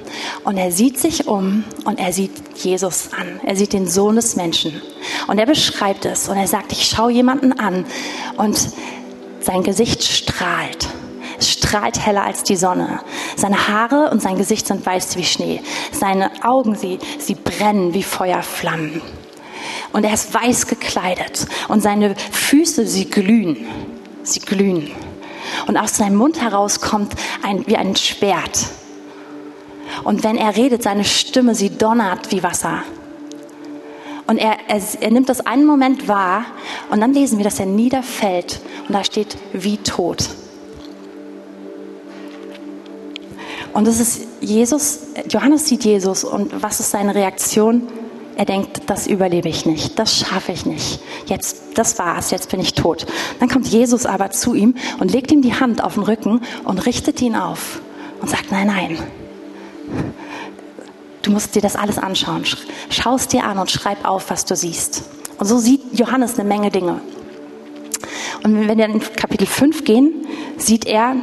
und 0.43 0.57
er 0.57 0.71
sieht 0.71 0.99
sich 0.99 1.27
um 1.27 1.63
und 1.85 1.97
er 1.97 2.11
sieht 2.13 2.31
Jesus 2.57 3.09
an. 3.13 3.39
Er 3.43 3.55
sieht 3.55 3.73
den 3.73 3.87
Sohn 3.87 4.17
des 4.17 4.35
Menschen 4.35 4.81
und 5.27 5.39
er 5.39 5.45
beschreibt 5.45 6.05
es 6.05 6.27
und 6.27 6.37
er 6.37 6.47
sagt, 6.47 6.73
ich 6.73 6.85
schaue 6.85 7.11
jemanden 7.11 7.53
an 7.53 7.85
und 8.37 8.69
sein 9.39 9.63
Gesicht 9.63 10.03
strahlt. 10.03 10.89
Es 11.39 11.49
strahlt 11.49 12.05
heller 12.05 12.23
als 12.23 12.43
die 12.43 12.57
Sonne. 12.57 12.99
Seine 13.37 13.67
Haare 13.67 14.09
und 14.11 14.21
sein 14.21 14.37
Gesicht 14.37 14.67
sind 14.67 14.85
weiß 14.85 15.17
wie 15.17 15.23
Schnee. 15.23 15.61
Seine 15.91 16.31
Augen, 16.43 16.75
sie, 16.75 16.99
sie 17.17 17.35
brennen 17.35 17.93
wie 17.93 18.03
Feuerflammen. 18.03 19.01
Und 19.93 20.03
er 20.03 20.13
ist 20.13 20.33
weiß 20.33 20.67
gekleidet 20.67 21.45
und 21.69 21.81
seine 21.81 22.15
Füße, 22.31 22.85
sie 22.85 23.09
glühen. 23.09 23.67
Sie 24.23 24.39
glühen. 24.39 24.91
Und 25.67 25.77
aus 25.77 25.97
seinem 25.97 26.15
Mund 26.15 26.41
heraus 26.41 26.82
kommt 26.82 27.13
ein, 27.43 27.65
wie 27.67 27.77
ein 27.77 27.95
Schwert. 27.95 28.67
Und 30.03 30.23
wenn 30.23 30.38
er 30.38 30.56
redet, 30.56 30.84
seine 30.84 31.03
Stimme, 31.03 31.56
sie 31.56 31.69
donnert 31.69 32.32
wie 32.32 32.43
Wasser. 32.43 32.84
Und 34.27 34.38
er, 34.38 34.58
er, 34.67 34.82
er 35.01 35.12
nimmt 35.12 35.29
das 35.29 35.41
einen 35.41 35.65
Moment 35.65 36.08
wahr 36.08 36.45
und 36.89 37.01
dann 37.01 37.13
lesen 37.13 37.38
wir, 37.38 37.43
dass 37.43 37.60
er 37.60 37.65
niederfällt 37.65 38.62
und 38.88 38.93
da 38.93 39.03
steht 39.03 39.38
wie 39.51 39.77
tot. 39.77 40.29
Und 43.73 43.88
das 43.88 43.99
ist 43.99 44.27
Jesus, 44.39 44.99
Johannes 45.29 45.67
sieht 45.67 45.84
Jesus 45.84 46.23
und 46.23 46.62
was 46.62 46.79
ist 46.79 46.91
seine 46.91 47.15
Reaktion? 47.15 47.88
Er 48.36 48.45
denkt, 48.45 48.84
das 48.88 49.08
überlebe 49.08 49.49
ich 49.49 49.65
nicht, 49.65 49.99
das 49.99 50.17
schaffe 50.19 50.51
ich 50.51 50.65
nicht. 50.65 50.99
Jetzt, 51.25 51.62
das 51.73 51.99
war's, 51.99 52.31
jetzt 52.31 52.49
bin 52.49 52.59
ich 52.59 52.73
tot. 52.73 53.05
Dann 53.39 53.49
kommt 53.49 53.67
Jesus 53.67 54.05
aber 54.05 54.31
zu 54.31 54.53
ihm 54.53 54.75
und 54.99 55.12
legt 55.12 55.31
ihm 55.31 55.41
die 55.41 55.53
Hand 55.53 55.83
auf 55.83 55.95
den 55.95 56.03
Rücken 56.03 56.41
und 56.63 56.86
richtet 56.86 57.21
ihn 57.21 57.36
auf 57.36 57.81
und 58.21 58.29
sagt, 58.29 58.51
nein, 58.51 58.67
nein. 58.67 58.99
Du 61.21 61.31
musst 61.31 61.55
dir 61.55 61.62
das 61.62 61.75
alles 61.75 61.97
anschauen. 61.97 62.43
Schau 62.89 63.15
es 63.15 63.27
dir 63.27 63.45
an 63.45 63.57
und 63.57 63.71
schreib 63.71 64.05
auf, 64.05 64.29
was 64.29 64.45
du 64.45 64.55
siehst. 64.55 65.03
Und 65.38 65.47
so 65.47 65.57
sieht 65.57 65.81
Johannes 65.93 66.38
eine 66.38 66.47
Menge 66.47 66.69
Dinge. 66.69 67.01
Und 68.43 68.67
wenn 68.67 68.77
wir 68.77 68.86
in 68.86 68.99
Kapitel 68.99 69.47
5 69.47 69.86
gehen, 69.86 70.27
sieht 70.57 70.86
er 70.86 71.15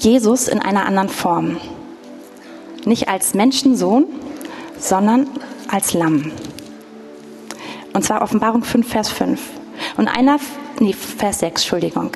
Jesus 0.00 0.48
in 0.48 0.60
einer 0.60 0.86
anderen 0.86 1.10
Form. 1.10 1.58
Nicht 2.84 3.08
als 3.08 3.34
Menschensohn, 3.34 4.06
sondern 4.78 5.28
als 5.68 5.92
Lamm. 5.92 6.32
Und 7.94 8.04
zwar 8.04 8.22
Offenbarung 8.22 8.64
5, 8.64 8.86
Vers 8.86 9.08
5. 9.08 9.40
Und 9.96 10.08
einer, 10.08 10.38
nee, 10.80 10.92
Vers 10.92 11.38
6, 11.38 11.62
Entschuldigung. 11.62 12.10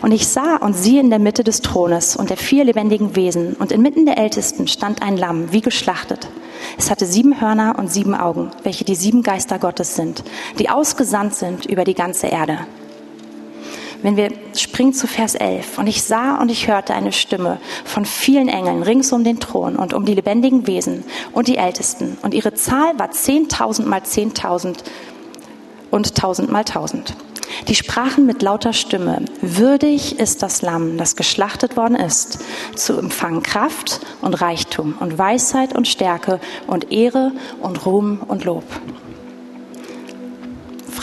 Und 0.00 0.12
ich 0.12 0.28
sah 0.28 0.56
und 0.56 0.74
siehe 0.74 1.00
in 1.00 1.10
der 1.10 1.18
Mitte 1.18 1.42
des 1.44 1.60
Thrones 1.60 2.16
und 2.16 2.30
der 2.30 2.36
vier 2.36 2.64
lebendigen 2.64 3.16
Wesen 3.16 3.54
und 3.54 3.72
inmitten 3.72 4.06
der 4.06 4.16
Ältesten 4.16 4.68
stand 4.68 5.02
ein 5.02 5.16
Lamm, 5.16 5.52
wie 5.52 5.60
geschlachtet. 5.60 6.28
Es 6.78 6.90
hatte 6.90 7.04
sieben 7.04 7.40
Hörner 7.40 7.76
und 7.78 7.90
sieben 7.90 8.14
Augen, 8.14 8.50
welche 8.62 8.84
die 8.84 8.94
sieben 8.94 9.22
Geister 9.22 9.58
Gottes 9.58 9.96
sind, 9.96 10.22
die 10.58 10.70
ausgesandt 10.70 11.34
sind 11.34 11.66
über 11.66 11.84
die 11.84 11.94
ganze 11.94 12.28
Erde. 12.28 12.60
Wenn 14.02 14.16
wir 14.16 14.32
springen 14.54 14.92
zu 14.92 15.06
Vers 15.06 15.34
11. 15.34 15.78
Und 15.78 15.86
ich 15.86 16.02
sah 16.02 16.38
und 16.40 16.50
ich 16.50 16.68
hörte 16.68 16.94
eine 16.94 17.10
Stimme 17.10 17.58
von 17.84 18.04
vielen 18.04 18.48
Engeln 18.48 18.82
rings 18.82 19.12
um 19.12 19.24
den 19.24 19.40
Thron 19.40 19.76
und 19.76 19.94
um 19.94 20.04
die 20.04 20.14
lebendigen 20.14 20.66
Wesen 20.66 21.04
und 21.32 21.48
die 21.48 21.56
Ältesten. 21.56 22.18
Und 22.22 22.34
ihre 22.34 22.52
Zahl 22.52 22.98
war 22.98 23.12
zehntausend 23.12 23.88
mal 23.88 24.02
zehntausend 24.02 24.84
und 25.94 26.14
tausend 26.14 26.50
mal 26.50 26.64
tausend. 26.64 27.14
Die 27.68 27.74
sprachen 27.74 28.26
mit 28.26 28.42
lauter 28.42 28.72
Stimme, 28.72 29.24
würdig 29.40 30.18
ist 30.18 30.42
das 30.42 30.60
Lamm, 30.60 30.98
das 30.98 31.14
geschlachtet 31.14 31.76
worden 31.76 31.94
ist, 31.94 32.40
zu 32.74 32.98
empfangen 32.98 33.42
Kraft 33.42 34.00
und 34.20 34.34
Reichtum 34.34 34.96
und 34.98 35.18
Weisheit 35.18 35.74
und 35.74 35.86
Stärke 35.86 36.40
und 36.66 36.90
Ehre 36.92 37.32
und 37.62 37.86
Ruhm 37.86 38.20
und 38.26 38.44
Lob 38.44 38.64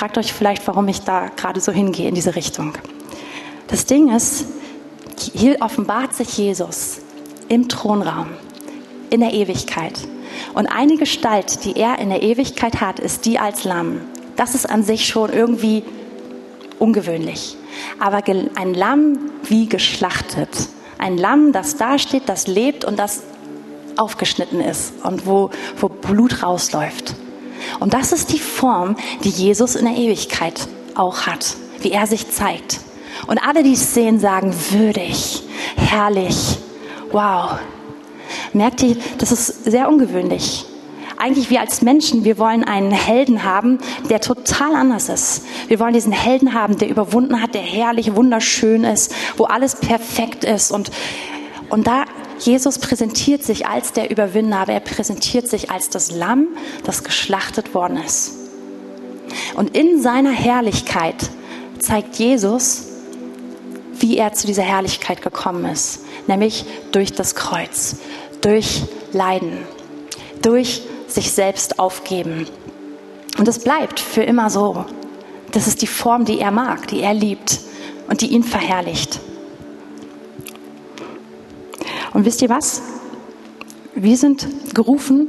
fragt 0.02 0.18
euch 0.18 0.34
vielleicht, 0.34 0.66
warum 0.66 0.88
ich 0.88 1.02
da 1.02 1.28
gerade 1.28 1.62
so 1.62 1.72
hingehe 1.72 2.10
in 2.10 2.16
diese 2.16 2.36
Richtung. 2.36 2.74
Das 3.68 3.86
Ding 3.86 4.12
ist, 4.12 4.46
hier 5.36 5.58
offenbart 5.60 6.16
sich 6.16 6.40
Jesus 6.40 7.02
im 7.50 7.70
Thronraum, 7.70 8.26
in 9.12 9.20
der 9.20 9.32
Ewigkeit. 9.32 9.94
Und 10.56 10.66
eine 10.66 10.98
Gestalt, 10.98 11.66
die 11.66 11.80
er 11.80 12.00
in 12.00 12.10
der 12.10 12.24
Ewigkeit 12.24 12.82
hat, 12.82 13.00
ist 13.00 13.26
die 13.26 13.38
als 13.38 13.64
Lamm. 13.64 14.02
Das 14.36 14.56
ist 14.56 14.70
an 14.70 14.84
sich 14.84 15.08
schon 15.08 15.32
irgendwie 15.32 15.84
ungewöhnlich. 16.80 17.58
aber 18.00 18.22
ein 18.56 18.74
Lamm 18.74 19.20
wie 19.44 19.68
geschlachtet. 19.68 20.50
Ein 20.98 21.18
Lamm, 21.18 21.52
das 21.52 21.78
da 21.78 21.98
steht, 21.98 22.30
das 22.30 22.48
lebt 22.48 22.86
und 22.86 22.98
das 22.98 23.24
aufgeschnitten 23.98 24.62
ist 24.62 24.94
und 25.04 25.26
wo, 25.26 25.50
wo 25.80 25.90
Blut 25.90 26.44
rausläuft. 26.44 27.16
Und 27.80 27.94
das 27.94 28.12
ist 28.12 28.32
die 28.32 28.40
Form, 28.40 28.96
die 29.24 29.30
Jesus 29.30 29.76
in 29.76 29.86
der 29.86 29.96
Ewigkeit 29.96 30.68
auch 30.96 31.26
hat, 31.28 31.56
wie 31.80 31.92
er 31.92 32.08
sich 32.08 32.30
zeigt. 32.32 32.80
Und 33.28 33.40
alle, 33.40 33.64
die 33.64 33.74
es 33.74 33.94
sehen, 33.94 34.20
sagen, 34.20 34.54
würdig, 34.72 35.44
herrlich, 35.76 36.58
wow. 37.12 37.60
Merkt 38.54 38.82
ihr, 38.84 38.98
das 39.18 39.32
ist 39.32 39.66
sehr 39.66 39.90
ungewöhnlich. 39.90 40.66
Eigentlich 41.22 41.52
wir 41.52 41.62
als 41.62 41.84
Menschen, 41.84 42.24
wir 42.24 42.40
wollen 42.40 42.64
einen 42.64 42.90
Helden 42.90 43.44
haben, 43.44 43.78
der 44.10 44.22
total 44.22 44.74
anders 44.74 45.08
ist. 45.08 45.44
Wir 45.68 45.80
wollen 45.80 45.94
diesen 45.94 46.12
Helden 46.12 46.56
haben, 46.56 46.80
der 46.80 46.90
überwunden 46.90 47.44
hat, 47.44 47.54
der 47.54 47.62
herrlich, 47.62 48.16
wunderschön 48.16 48.84
ist, 48.84 49.14
wo 49.38 49.44
alles 49.44 49.76
perfekt 49.76 50.44
ist. 50.44 50.72
Und, 50.72 50.90
und 51.70 51.86
da 51.86 52.06
Jesus 52.40 52.80
präsentiert 52.80 53.44
sich 53.44 53.68
als 53.68 53.94
der 53.94 54.10
Überwinder, 54.10 54.58
aber 54.58 54.74
er 54.74 54.80
präsentiert 54.80 55.48
sich 55.48 55.70
als 55.70 55.90
das 55.90 56.10
Lamm, 56.10 56.48
das 56.86 57.04
geschlachtet 57.04 57.76
worden 57.76 57.98
ist. 58.04 58.32
Und 59.54 59.78
in 59.78 60.02
seiner 60.02 60.32
Herrlichkeit 60.32 61.30
zeigt 61.78 62.16
Jesus, 62.16 62.88
wie 64.00 64.18
er 64.18 64.34
zu 64.34 64.48
dieser 64.48 64.64
Herrlichkeit 64.64 65.22
gekommen 65.22 65.66
ist, 65.66 66.00
nämlich 66.26 66.66
durch 66.92 67.14
das 67.14 67.36
Kreuz, 67.36 67.98
durch 68.42 68.82
Leiden, 69.14 69.60
durch 70.42 70.82
sich 71.14 71.32
selbst 71.32 71.80
aufgeben. 71.80 72.48
Und 73.38 73.48
es 73.48 73.60
bleibt 73.60 74.00
für 74.00 74.24
immer 74.24 74.50
so. 74.50 74.86
Das 75.52 75.68
ist 75.68 75.82
die 75.82 75.88
Form, 75.88 76.26
die 76.26 76.40
er 76.40 76.52
mag, 76.52 76.88
die 76.88 77.02
er 77.02 77.14
liebt 77.14 77.60
und 78.10 78.22
die 78.22 78.28
ihn 78.28 78.44
verherrlicht. 78.44 79.20
Und 82.14 82.26
wisst 82.26 82.42
ihr 82.42 82.50
was? 82.50 82.82
Wir 83.96 84.18
sind 84.18 84.48
gerufen, 84.74 85.28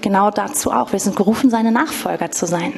genau 0.00 0.30
dazu 0.30 0.70
auch. 0.70 0.92
Wir 0.92 0.98
sind 0.98 1.16
gerufen, 1.16 1.50
seine 1.50 1.72
Nachfolger 1.72 2.30
zu 2.30 2.46
sein. 2.46 2.72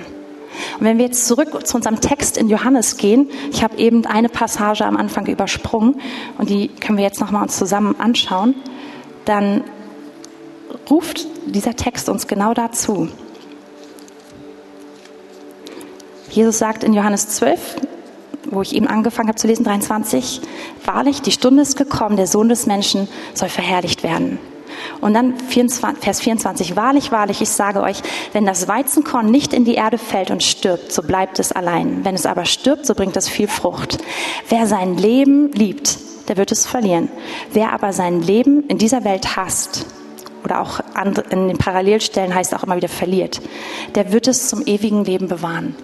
Und 0.79 0.85
wenn 0.85 0.99
wir 0.99 1.07
jetzt 1.07 1.27
zurück 1.27 1.67
zu 1.67 1.77
unserem 1.77 2.01
Text 2.01 2.37
in 2.37 2.49
Johannes 2.49 2.97
gehen, 2.97 3.31
ich 3.51 3.63
habe 3.63 3.77
eben 3.79 4.07
eine 4.07 4.29
Passage 4.29 4.85
am 4.85 4.97
Anfang 4.97 5.27
übersprungen 5.27 6.01
und 6.39 6.51
die 6.51 6.69
können 6.69 6.99
wir 6.99 7.05
jetzt 7.05 7.21
nochmal 7.21 7.43
uns 7.43 7.57
zusammen 7.57 7.99
anschauen, 7.99 8.55
dann 9.25 9.65
ruft 10.91 11.27
dieser 11.47 11.77
Text 11.77 12.09
uns 12.09 12.27
genau 12.27 12.55
dazu. 12.55 13.09
Jesus 16.31 16.59
sagt 16.59 16.83
in 16.83 16.95
Johannes 16.95 17.29
12, 17.29 17.77
wo 18.51 18.63
ich 18.63 18.75
eben 18.75 18.87
angefangen 18.87 19.29
habe 19.29 19.39
zu 19.39 19.47
lesen, 19.47 19.65
23, 19.65 20.41
wahrlich, 20.85 21.21
die 21.23 21.33
Stunde 21.33 21.63
ist 21.63 21.77
gekommen, 21.77 22.17
der 22.17 22.27
Sohn 22.27 22.49
des 22.49 22.67
Menschen 22.67 23.09
soll 23.35 23.49
verherrlicht 23.49 24.03
werden. 24.03 24.39
Und 25.01 25.15
dann 25.15 25.39
24, 25.39 26.03
Vers 26.03 26.21
24, 26.21 26.77
wahrlich, 26.77 27.13
wahrlich, 27.13 27.43
ich 27.43 27.51
sage 27.51 27.83
euch, 27.83 27.99
wenn 28.33 28.47
das 28.47 28.69
Weizenkorn 28.69 29.31
nicht 29.31 29.53
in 29.53 29.65
die 29.65 29.75
Erde 29.75 29.99
fällt 29.99 30.31
und 30.31 30.43
stirbt, 30.43 30.93
so 30.93 31.03
bleibt 31.03 31.39
es 31.39 31.53
allein. 31.53 32.05
Wenn 32.05 32.15
es 32.15 32.27
aber 32.27 32.47
stirbt, 32.47 32.87
so 32.87 32.95
bringt 32.95 33.17
es 33.17 33.29
viel 33.29 33.49
Frucht. 33.49 33.99
Wer 34.49 34.67
sein 34.67 34.97
Leben 34.97 35.53
liebt, 35.53 35.99
der 36.29 36.37
wird 36.37 36.53
es 36.53 36.67
verlieren. 36.67 37.11
Wer 37.53 37.73
aber 37.73 37.93
sein 37.93 38.23
Leben 38.23 38.65
in 38.69 38.79
dieser 38.79 39.05
Welt 39.05 39.37
hasst, 39.37 39.87
oder 40.45 40.61
auch 40.61 40.81
in 41.31 41.49
den 41.49 41.59
Parallelstellen 41.59 42.35
heißt 42.35 42.55
auch 42.55 42.63
immer 42.63 42.77
wieder 42.77 42.89
verliert, 42.89 43.41
der 43.95 44.13
wird 44.13 44.29
es 44.29 44.49
zum 44.49 44.63
ewigen 44.67 45.05
Leben 45.05 45.29
bewahren. 45.29 45.75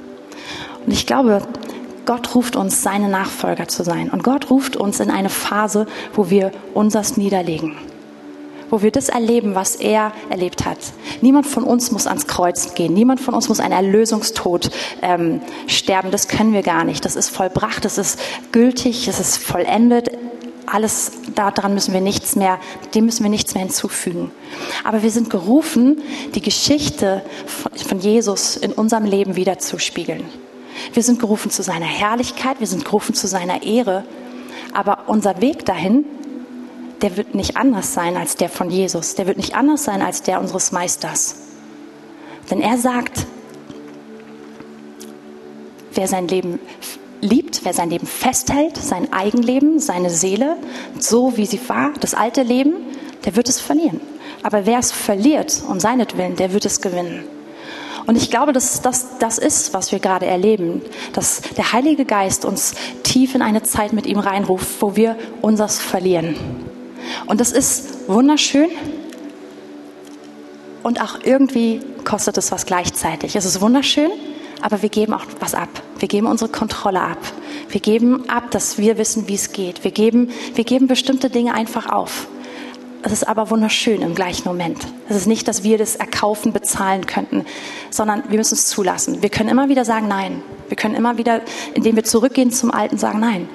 Und 0.85 0.93
ich 0.93 1.07
glaube, 1.07 1.43
Gott 2.07 2.35
ruft 2.35 2.57
uns, 2.57 2.83
seine 2.83 3.09
Nachfolger 3.09 3.69
zu 3.69 3.85
sein. 3.85 4.09
Und 4.09 4.25
Gott 4.25 4.51
ruft 4.51 4.77
uns 4.77 4.99
in 4.99 5.11
eine 5.11 5.29
Phase, 5.29 5.87
wo 6.15 6.31
wir 6.31 6.53
unsers 6.73 7.17
niederlegen 7.17 7.77
wo 8.71 8.83
wir 8.83 8.91
das 8.91 9.09
erleben, 9.09 9.55
was 9.55 9.77
er 9.77 10.13
erlebt 10.31 10.65
hat. 10.65 10.79
Niemand 11.21 11.47
von 11.47 11.65
uns 11.65 11.91
muss 11.91 12.07
ans 12.07 12.27
Kreuz 12.27 12.75
gehen. 12.75 12.93
Niemand 12.93 13.21
von 13.21 13.35
uns 13.35 13.49
muss 13.49 13.61
einen 13.61 13.73
Erlösungstod 13.73 14.71
ähm, 15.03 15.41
sterben. 15.67 16.11
Das 16.11 16.29
können 16.29 16.53
wir 16.53 16.63
gar 16.63 16.85
nicht. 16.85 17.05
Das 17.05 17.17
ist 17.17 17.31
vollbracht, 17.31 17.85
das 17.85 17.99
ist 17.99 18.21
gültig, 18.53 19.07
das 19.07 19.21
ist 19.21 19.39
vollendet. 19.39 20.11
Alles 20.71 21.13
daran 21.35 21.75
müssen 21.75 21.95
wir 21.95 22.01
nichts 22.01 22.37
mehr, 22.37 22.59
dem 22.95 23.07
müssen 23.07 23.23
wir 23.23 23.31
nichts 23.31 23.55
mehr 23.55 23.63
hinzufügen. 23.63 24.31
Aber 24.85 25.03
wir 25.03 25.11
sind 25.11 25.31
gerufen, 25.31 26.03
die 26.35 26.43
Geschichte 26.43 27.23
von 27.87 28.01
Jesus 28.01 28.57
in 28.57 28.73
unserem 28.73 29.05
Leben 29.05 29.37
wiederzuspiegeln. 29.37 30.25
Wir 30.93 31.03
sind 31.03 31.19
gerufen 31.19 31.51
zu 31.51 31.63
seiner 31.63 31.87
Herrlichkeit, 31.87 32.61
wir 32.61 32.67
sind 32.67 32.85
gerufen 32.85 33.15
zu 33.15 33.27
seiner 33.27 33.63
Ehre. 33.63 34.05
Aber 34.73 35.05
unser 35.07 35.41
Weg 35.41 35.65
dahin 35.65 36.05
der 37.03 37.17
wird 37.17 37.35
nicht 37.35 37.57
anders 37.57 37.95
sein 37.95 38.17
als 38.17 38.37
der 38.37 38.49
von 38.49 38.71
Jesus. 38.71 39.15
Der 39.15 39.27
wird 39.27 39.37
nicht 39.37 39.55
anders 39.55 39.85
sein 39.85 40.03
als 40.03 40.23
der 40.23 40.41
unseres 40.41 40.73
Meisters. 40.73 41.37
Denn 42.51 42.61
er 42.61 42.79
sagt, 42.79 43.27
wer 45.93 46.09
sein 46.09 46.29
Leben 46.29 46.59
liebt, 47.21 47.65
wer 47.65 47.73
sein 47.73 47.91
Leben 47.91 48.07
festhält, 48.07 48.77
sein 48.77 49.13
Eigenleben, 49.13 49.79
seine 49.79 50.11
Seele, 50.11 50.57
so 50.99 51.37
wie 51.37 51.47
sie 51.47 51.61
war, 51.69 51.93
das 52.01 52.15
alte 52.15 52.43
Leben, 52.43 52.75
der 53.25 53.37
wird 53.37 53.49
es 53.49 53.61
verlieren. 53.61 54.01
Aber 54.43 54.67
wer 54.67 54.79
es 54.79 54.93
verliert 54.93 55.63
um 55.69 55.81
seinetwillen, 55.81 56.37
der 56.37 56.53
wird 56.53 56.65
es 56.65 56.81
gewinnen. 56.81 57.25
Und 58.07 58.17
ich 58.17 58.31
glaube, 58.31 58.53
dass 58.53 58.81
das 58.81 59.19
das 59.19 59.37
ist, 59.37 59.75
was 59.75 59.93
wir 59.93 59.99
gerade 59.99 60.25
erleben, 60.25 60.81
dass 61.13 61.43
der 61.57 61.73
Heilige 61.73 62.07
Geist 62.07 62.47
uns 62.47 62.75
tief 63.03 63.35
in 63.35 63.43
eine 63.43 63.63
Zeit 63.63 63.93
mit 63.93 64.07
ihm 64.07 64.19
reinruft, 64.19 64.81
wo 64.81 64.97
wir 64.97 65.17
unseres 65.43 65.79
verlieren. 65.79 66.37
Und 67.27 67.41
das 67.41 67.53
ist 67.53 68.09
wunderschön 68.09 68.71
und 70.83 71.03
auch 71.03 71.19
irgendwie 71.23 71.81
kostet 72.05 72.39
es 72.39 72.51
was 72.51 72.65
gleichzeitig. 72.65 73.37
Es 73.37 73.45
ist 73.45 73.61
wunderschön, 73.61 74.11
aber 74.63 74.83
wir 74.83 74.89
geben 74.89 75.13
auch 75.13 75.25
was 75.41 75.55
ab. 75.55 75.69
Wir 75.99 76.09
geben 76.09 76.27
unsere 76.27 76.51
Kontrolle 76.51 77.01
ab. 77.01 77.19
Wir 77.69 77.81
geben 77.81 78.29
ab, 78.29 78.51
dass 78.51 78.79
wir 78.79 78.99
wissen, 78.99 79.29
wie 79.29 79.35
es 79.35 79.53
geht. 79.53 79.85
Wir 79.85 79.91
geben, 79.91 80.31
wir 80.55 80.65
geben 80.65 80.87
bestimmte 80.87 81.31
Dinge 81.31 81.55
einfach 81.55 81.89
auf. 81.89 82.29
Es 83.03 83.13
ist 83.13 83.29
aber 83.29 83.51
wunderschön 83.51 84.03
im 84.03 84.15
gleichen 84.15 84.49
Moment. 84.49 84.79
Es 85.09 85.17
ist 85.17 85.27
nicht, 85.27 85.47
dass 85.47 85.63
wir 85.63 85.79
das 85.79 85.97
erkaufen, 85.97 86.53
bezahlen 86.53 87.07
könnten, 87.07 87.45
sondern 87.91 88.25
wir 88.29 88.39
müssen 88.39 88.55
es 88.55 88.67
zulassen. 88.67 89.23
Wir 89.23 89.31
können 89.31 89.49
immer 89.49 89.69
wieder 89.69 89.85
sagen 89.85 90.09
Nein. 90.09 90.43
Wir 90.67 90.77
können 90.77 90.97
immer 90.97 91.17
wieder, 91.17 91.43
indem 91.75 91.97
wir 91.97 92.05
zurückgehen 92.05 92.51
zum 92.51 92.73
Alten, 92.73 92.99
sagen 92.99 93.21
Nein. 93.21 93.49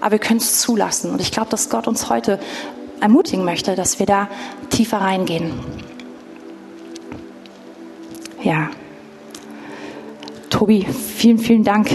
Aber 0.00 0.12
wir 0.12 0.18
können 0.18 0.38
es 0.38 0.60
zulassen. 0.60 1.10
Und 1.10 1.20
ich 1.20 1.30
glaube, 1.30 1.50
dass 1.50 1.68
Gott 1.68 1.86
uns 1.86 2.08
heute 2.08 2.40
ermutigen 3.00 3.44
möchte, 3.44 3.74
dass 3.74 3.98
wir 3.98 4.06
da 4.06 4.28
tiefer 4.70 4.98
reingehen. 4.98 5.52
Ja. 8.42 8.70
Tobi, 10.56 10.86
vielen, 10.86 11.36
vielen 11.36 11.64
Dank. 11.64 11.90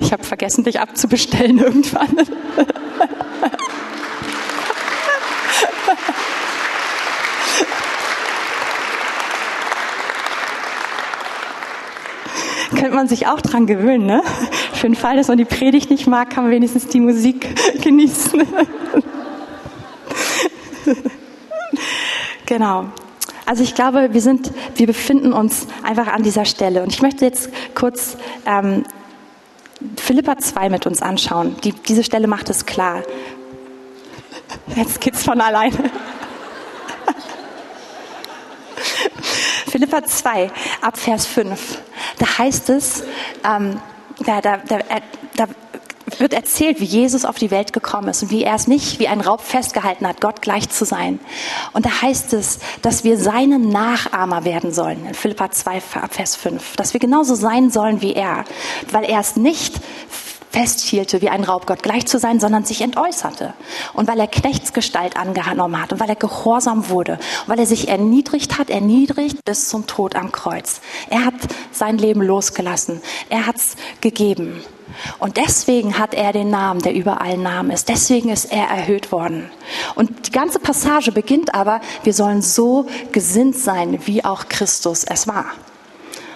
Ich 0.00 0.14
habe 0.14 0.24
vergessen, 0.24 0.64
dich 0.64 0.80
abzubestellen 0.80 1.58
irgendwann. 1.58 2.16
Könnte 12.70 12.94
man 12.94 13.08
sich 13.08 13.26
auch 13.26 13.42
dran 13.42 13.66
gewöhnen, 13.66 14.06
ne? 14.06 14.22
Für 14.72 14.86
den 14.86 14.94
Fall, 14.94 15.18
dass 15.18 15.28
man 15.28 15.36
die 15.36 15.44
Predigt 15.44 15.90
nicht 15.90 16.06
mag, 16.06 16.30
kann 16.30 16.44
man 16.44 16.52
wenigstens 16.52 16.86
die 16.86 17.00
Musik 17.00 17.46
genießen. 17.82 18.42
genau. 22.46 22.86
Also 23.50 23.64
ich 23.64 23.74
glaube, 23.74 24.14
wir 24.14 24.20
sind, 24.20 24.52
wir 24.76 24.86
befinden 24.86 25.32
uns 25.32 25.66
einfach 25.82 26.06
an 26.06 26.22
dieser 26.22 26.44
Stelle. 26.44 26.84
Und 26.84 26.92
ich 26.92 27.02
möchte 27.02 27.24
jetzt 27.24 27.50
kurz 27.74 28.16
ähm, 28.46 28.84
Philippa 29.96 30.38
2 30.38 30.70
mit 30.70 30.86
uns 30.86 31.02
anschauen. 31.02 31.56
Die, 31.64 31.72
diese 31.72 32.04
Stelle 32.04 32.28
macht 32.28 32.48
es 32.48 32.64
klar. 32.64 33.02
Jetzt 34.76 35.00
geht's 35.00 35.24
von 35.24 35.40
alleine. 35.40 35.74
Philippa 39.66 40.04
2, 40.04 40.52
ab 40.80 40.96
Vers 40.96 41.26
5. 41.26 41.78
Da 42.20 42.38
heißt 42.38 42.70
es, 42.70 43.02
ähm, 43.42 43.80
da, 44.24 44.40
da, 44.40 44.58
da, 44.58 44.78
da 45.34 45.46
wird 46.18 46.32
erzählt, 46.32 46.80
wie 46.80 46.84
Jesus 46.84 47.24
auf 47.24 47.36
die 47.36 47.50
Welt 47.50 47.72
gekommen 47.72 48.08
ist 48.08 48.22
und 48.22 48.30
wie 48.30 48.42
er 48.42 48.54
es 48.54 48.66
nicht 48.66 48.98
wie 48.98 49.08
ein 49.08 49.20
Raub 49.20 49.42
festgehalten 49.42 50.06
hat, 50.08 50.20
Gott 50.20 50.42
gleich 50.42 50.68
zu 50.70 50.84
sein. 50.84 51.20
Und 51.72 51.86
da 51.86 52.02
heißt 52.02 52.32
es, 52.32 52.58
dass 52.82 53.04
wir 53.04 53.18
seine 53.18 53.58
Nachahmer 53.58 54.44
werden 54.44 54.72
sollen, 54.72 55.06
in 55.06 55.14
Philippa 55.14 55.50
2, 55.50 55.80
Vers 55.80 56.36
5, 56.36 56.76
dass 56.76 56.94
wir 56.94 57.00
genauso 57.00 57.34
sein 57.34 57.70
sollen 57.70 58.00
wie 58.00 58.14
er, 58.14 58.44
weil 58.90 59.04
er 59.04 59.20
es 59.20 59.36
nicht 59.36 59.80
festhielte, 60.50 61.22
wie 61.22 61.28
ein 61.28 61.44
Raubgott 61.44 61.82
gleich 61.82 62.06
zu 62.06 62.18
sein, 62.18 62.40
sondern 62.40 62.64
sich 62.64 62.80
entäußerte. 62.80 63.54
Und 63.94 64.08
weil 64.08 64.18
er 64.18 64.26
Knechtsgestalt 64.26 65.16
angenommen 65.16 65.80
hat 65.80 65.92
und 65.92 66.00
weil 66.00 66.08
er 66.08 66.16
gehorsam 66.16 66.88
wurde 66.88 67.12
und 67.12 67.48
weil 67.48 67.60
er 67.60 67.66
sich 67.66 67.88
erniedrigt 67.88 68.58
hat, 68.58 68.68
erniedrigt 68.70 69.44
bis 69.44 69.68
zum 69.68 69.86
Tod 69.86 70.16
am 70.16 70.32
Kreuz. 70.32 70.80
Er 71.08 71.24
hat 71.24 71.34
sein 71.72 71.98
Leben 71.98 72.22
losgelassen. 72.22 73.00
Er 73.28 73.46
hat's 73.46 73.76
gegeben. 74.00 74.62
Und 75.18 75.36
deswegen 75.36 75.98
hat 75.98 76.14
er 76.14 76.32
den 76.32 76.50
Namen, 76.50 76.80
der 76.82 76.94
über 76.94 77.20
allen 77.20 77.42
Namen 77.42 77.70
ist. 77.70 77.88
Deswegen 77.88 78.28
ist 78.28 78.46
er 78.46 78.66
erhöht 78.68 79.12
worden. 79.12 79.50
Und 79.94 80.26
die 80.26 80.32
ganze 80.32 80.58
Passage 80.58 81.12
beginnt 81.12 81.54
aber, 81.54 81.80
wir 82.04 82.14
sollen 82.14 82.42
so 82.42 82.86
gesinnt 83.12 83.56
sein, 83.56 84.00
wie 84.06 84.24
auch 84.24 84.48
Christus 84.48 85.04
es 85.04 85.26
war. 85.26 85.46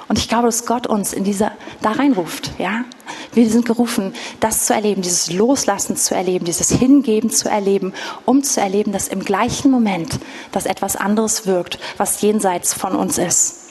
Und 0.07 0.18
ich 0.18 0.29
glaube, 0.29 0.46
dass 0.46 0.66
Gott 0.66 0.87
uns 0.87 1.12
in 1.12 1.24
dieser, 1.24 1.53
da 1.81 1.92
reinruft, 1.92 2.53
ja. 2.59 2.85
Wir 3.33 3.48
sind 3.48 3.66
gerufen, 3.66 4.14
das 4.40 4.66
zu 4.66 4.74
erleben, 4.74 5.03
dieses 5.03 5.33
Loslassen 5.33 5.96
zu 5.96 6.15
erleben, 6.15 6.44
dieses 6.44 6.71
Hingeben 6.71 7.31
zu 7.31 7.48
erleben, 7.48 7.92
um 8.25 8.42
zu 8.42 8.60
erleben, 8.60 8.92
dass 8.92 9.08
im 9.08 9.25
gleichen 9.25 9.71
Moment, 9.71 10.21
dass 10.52 10.67
etwas 10.67 10.94
anderes 10.94 11.46
wirkt, 11.46 11.79
was 11.96 12.21
jenseits 12.21 12.75
von 12.75 12.94
uns 12.94 13.19
ist. 13.19 13.63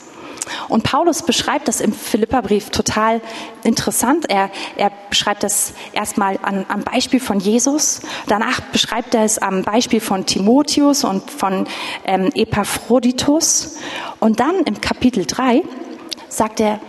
Und 0.68 0.82
Paulus 0.84 1.22
beschreibt 1.22 1.68
das 1.68 1.80
im 1.80 1.92
Philipperbrief 1.92 2.70
total 2.70 3.20
interessant. 3.62 4.26
Er, 4.28 4.50
er 4.76 4.90
beschreibt 5.08 5.42
das 5.42 5.74
erstmal 5.92 6.38
an, 6.42 6.66
am 6.68 6.82
Beispiel 6.82 7.20
von 7.20 7.40
Jesus. 7.40 8.00
Danach 8.26 8.60
beschreibt 8.60 9.14
er 9.14 9.24
es 9.24 9.38
am 9.38 9.62
Beispiel 9.62 10.00
von 10.00 10.26
Timotheus 10.26 11.04
und 11.04 11.30
von 11.30 11.66
ähm, 12.04 12.30
Epaphroditus. 12.34 13.76
Und 14.20 14.40
dann 14.40 14.60
im 14.64 14.80
Kapitel 14.80 15.26
3 15.26 15.62
sagt 16.28 16.60
er, 16.60 16.80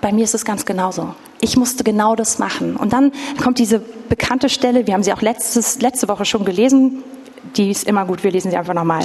bei 0.00 0.12
mir 0.12 0.24
ist 0.24 0.34
es 0.34 0.44
ganz 0.44 0.64
genauso. 0.64 1.14
Ich 1.40 1.56
musste 1.56 1.84
genau 1.84 2.16
das 2.16 2.38
machen. 2.38 2.76
Und 2.76 2.92
dann 2.92 3.12
kommt 3.42 3.58
diese 3.58 3.78
bekannte 3.78 4.48
Stelle, 4.48 4.86
wir 4.86 4.94
haben 4.94 5.02
sie 5.02 5.12
auch 5.12 5.22
letztes, 5.22 5.80
letzte 5.80 6.08
Woche 6.08 6.24
schon 6.24 6.44
gelesen, 6.44 7.02
die 7.56 7.70
ist 7.70 7.84
immer 7.84 8.04
gut, 8.04 8.22
wir 8.22 8.30
lesen 8.30 8.50
sie 8.50 8.56
einfach 8.56 8.74
nochmal. 8.74 9.04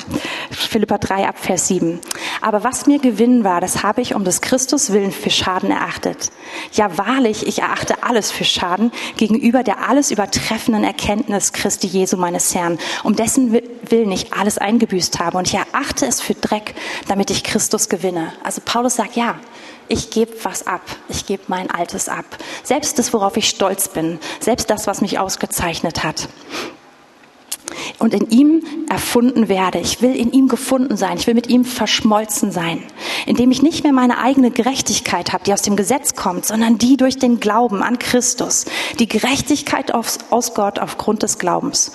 Philippa 0.51 0.97
3 0.97 1.27
ab 1.27 1.35
Vers 1.39 1.67
7. 1.67 1.99
Aber 2.41 2.63
was 2.63 2.85
mir 2.85 2.99
Gewinn 2.99 3.43
war, 3.43 3.61
das 3.61 3.83
habe 3.83 4.01
ich 4.01 4.13
um 4.13 4.23
des 4.23 4.41
Christus 4.41 4.91
willen 4.91 5.11
für 5.11 5.29
Schaden 5.29 5.71
erachtet. 5.71 6.31
Ja, 6.73 6.97
wahrlich, 6.97 7.47
ich 7.47 7.59
erachte 7.59 8.03
alles 8.03 8.31
für 8.31 8.43
Schaden 8.43 8.91
gegenüber 9.17 9.63
der 9.63 9.89
alles 9.89 10.11
übertreffenden 10.11 10.83
Erkenntnis 10.83 11.53
Christi 11.53 11.87
Jesu 11.87 12.17
meines 12.17 12.53
Herrn, 12.53 12.77
um 13.03 13.15
dessen 13.15 13.53
Willen 13.53 14.11
ich 14.11 14.33
alles 14.33 14.57
eingebüßt 14.57 15.19
habe. 15.19 15.37
Und 15.37 15.47
ich 15.47 15.55
erachte 15.55 16.05
es 16.05 16.21
für 16.21 16.35
Dreck, 16.35 16.75
damit 17.07 17.31
ich 17.31 17.43
Christus 17.43 17.89
gewinne. 17.89 18.33
Also 18.43 18.61
Paulus 18.63 18.95
sagt, 18.95 19.15
ja, 19.15 19.35
ich 19.87 20.09
gebe 20.09 20.33
was 20.43 20.65
ab. 20.67 20.81
Ich 21.09 21.25
gebe 21.25 21.43
mein 21.47 21.69
Altes 21.69 22.09
ab. 22.09 22.25
Selbst 22.63 22.97
das, 22.99 23.13
worauf 23.13 23.37
ich 23.37 23.49
stolz 23.49 23.87
bin. 23.87 24.19
Selbst 24.39 24.69
das, 24.69 24.87
was 24.87 25.01
mich 25.01 25.19
ausgezeichnet 25.19 26.03
hat 26.03 26.27
und 27.99 28.13
in 28.13 28.29
ihm 28.29 28.63
erfunden 28.89 29.49
werde. 29.49 29.79
Ich 29.79 30.01
will 30.01 30.15
in 30.15 30.31
ihm 30.31 30.47
gefunden 30.47 30.97
sein. 30.97 31.17
Ich 31.17 31.27
will 31.27 31.33
mit 31.33 31.47
ihm 31.47 31.65
verschmolzen 31.65 32.51
sein, 32.51 32.83
indem 33.25 33.51
ich 33.51 33.61
nicht 33.61 33.83
mehr 33.83 33.93
meine 33.93 34.17
eigene 34.19 34.51
Gerechtigkeit 34.51 35.33
habe, 35.33 35.43
die 35.43 35.53
aus 35.53 35.61
dem 35.61 35.75
Gesetz 35.75 36.15
kommt, 36.15 36.45
sondern 36.45 36.77
die 36.77 36.97
durch 36.97 37.17
den 37.17 37.39
Glauben 37.39 37.83
an 37.83 37.99
Christus. 37.99 38.65
Die 38.99 39.07
Gerechtigkeit 39.07 39.93
aus, 39.93 40.19
aus 40.29 40.53
Gott 40.53 40.79
aufgrund 40.79 41.23
des 41.23 41.37
Glaubens. 41.37 41.93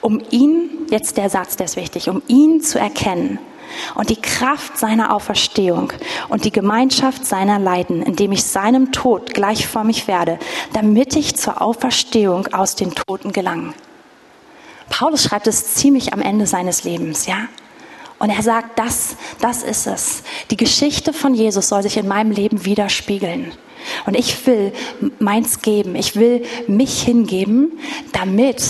Um 0.00 0.20
ihn, 0.30 0.70
jetzt 0.90 1.16
der 1.16 1.30
Satz, 1.30 1.56
der 1.56 1.66
ist 1.66 1.76
wichtig, 1.76 2.08
um 2.08 2.22
ihn 2.26 2.60
zu 2.60 2.78
erkennen 2.78 3.38
und 3.94 4.10
die 4.10 4.20
Kraft 4.20 4.78
seiner 4.78 5.14
Auferstehung 5.14 5.92
und 6.28 6.44
die 6.44 6.52
Gemeinschaft 6.52 7.24
seiner 7.24 7.58
Leiden, 7.58 8.02
indem 8.02 8.32
ich 8.32 8.44
seinem 8.44 8.92
Tod 8.92 9.34
gleichförmig 9.34 10.08
werde, 10.08 10.38
damit 10.72 11.16
ich 11.16 11.36
zur 11.36 11.60
Auferstehung 11.60 12.48
aus 12.52 12.76
den 12.76 12.94
Toten 12.94 13.32
gelange. 13.32 13.74
Paulus 14.90 15.24
schreibt 15.24 15.46
es 15.46 15.74
ziemlich 15.74 16.12
am 16.12 16.20
Ende 16.20 16.46
seines 16.46 16.84
Lebens, 16.84 17.26
ja? 17.26 17.48
Und 18.18 18.30
er 18.30 18.42
sagt, 18.42 18.78
das, 18.78 19.16
das 19.40 19.62
ist 19.62 19.86
es. 19.86 20.22
Die 20.50 20.56
Geschichte 20.56 21.12
von 21.12 21.34
Jesus 21.34 21.68
soll 21.68 21.82
sich 21.82 21.96
in 21.96 22.08
meinem 22.08 22.30
Leben 22.30 22.64
widerspiegeln. 22.64 23.52
Und 24.06 24.14
ich 24.14 24.46
will 24.46 24.72
meins 25.18 25.60
geben. 25.60 25.94
Ich 25.94 26.16
will 26.16 26.44
mich 26.66 27.02
hingeben, 27.02 27.78
damit 28.12 28.62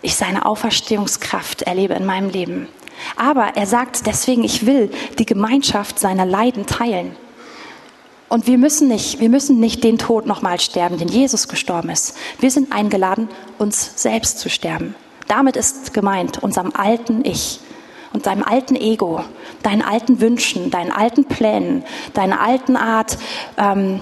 ich 0.00 0.16
seine 0.16 0.46
Auferstehungskraft 0.46 1.62
erlebe 1.62 1.94
in 1.94 2.06
meinem 2.06 2.30
Leben. 2.30 2.68
Aber 3.16 3.56
er 3.56 3.66
sagt 3.66 4.06
deswegen, 4.06 4.42
ich 4.42 4.66
will 4.66 4.90
die 5.18 5.26
Gemeinschaft 5.26 5.98
seiner 5.98 6.26
Leiden 6.26 6.66
teilen. 6.66 7.14
Und 8.28 8.46
wir 8.46 8.58
müssen 8.58 8.88
nicht, 8.88 9.20
wir 9.20 9.28
müssen 9.28 9.60
nicht 9.60 9.84
den 9.84 9.98
Tod 9.98 10.26
nochmal 10.26 10.58
sterben, 10.58 10.96
den 10.96 11.08
Jesus 11.08 11.48
gestorben 11.48 11.90
ist. 11.90 12.16
Wir 12.40 12.50
sind 12.50 12.72
eingeladen, 12.72 13.28
uns 13.58 13.92
selbst 14.02 14.38
zu 14.38 14.48
sterben. 14.48 14.94
Damit 15.28 15.56
ist 15.56 15.94
gemeint, 15.94 16.42
unserem 16.42 16.72
alten 16.74 17.24
Ich 17.24 17.60
und 18.12 18.26
deinem 18.26 18.42
alten 18.42 18.76
Ego, 18.76 19.24
deinen 19.62 19.82
alten 19.82 20.20
Wünschen, 20.20 20.70
deinen 20.70 20.92
alten 20.92 21.24
Plänen, 21.24 21.84
deiner 22.14 22.40
alten 22.40 22.76
Art, 22.76 23.18
ähm, 23.56 24.00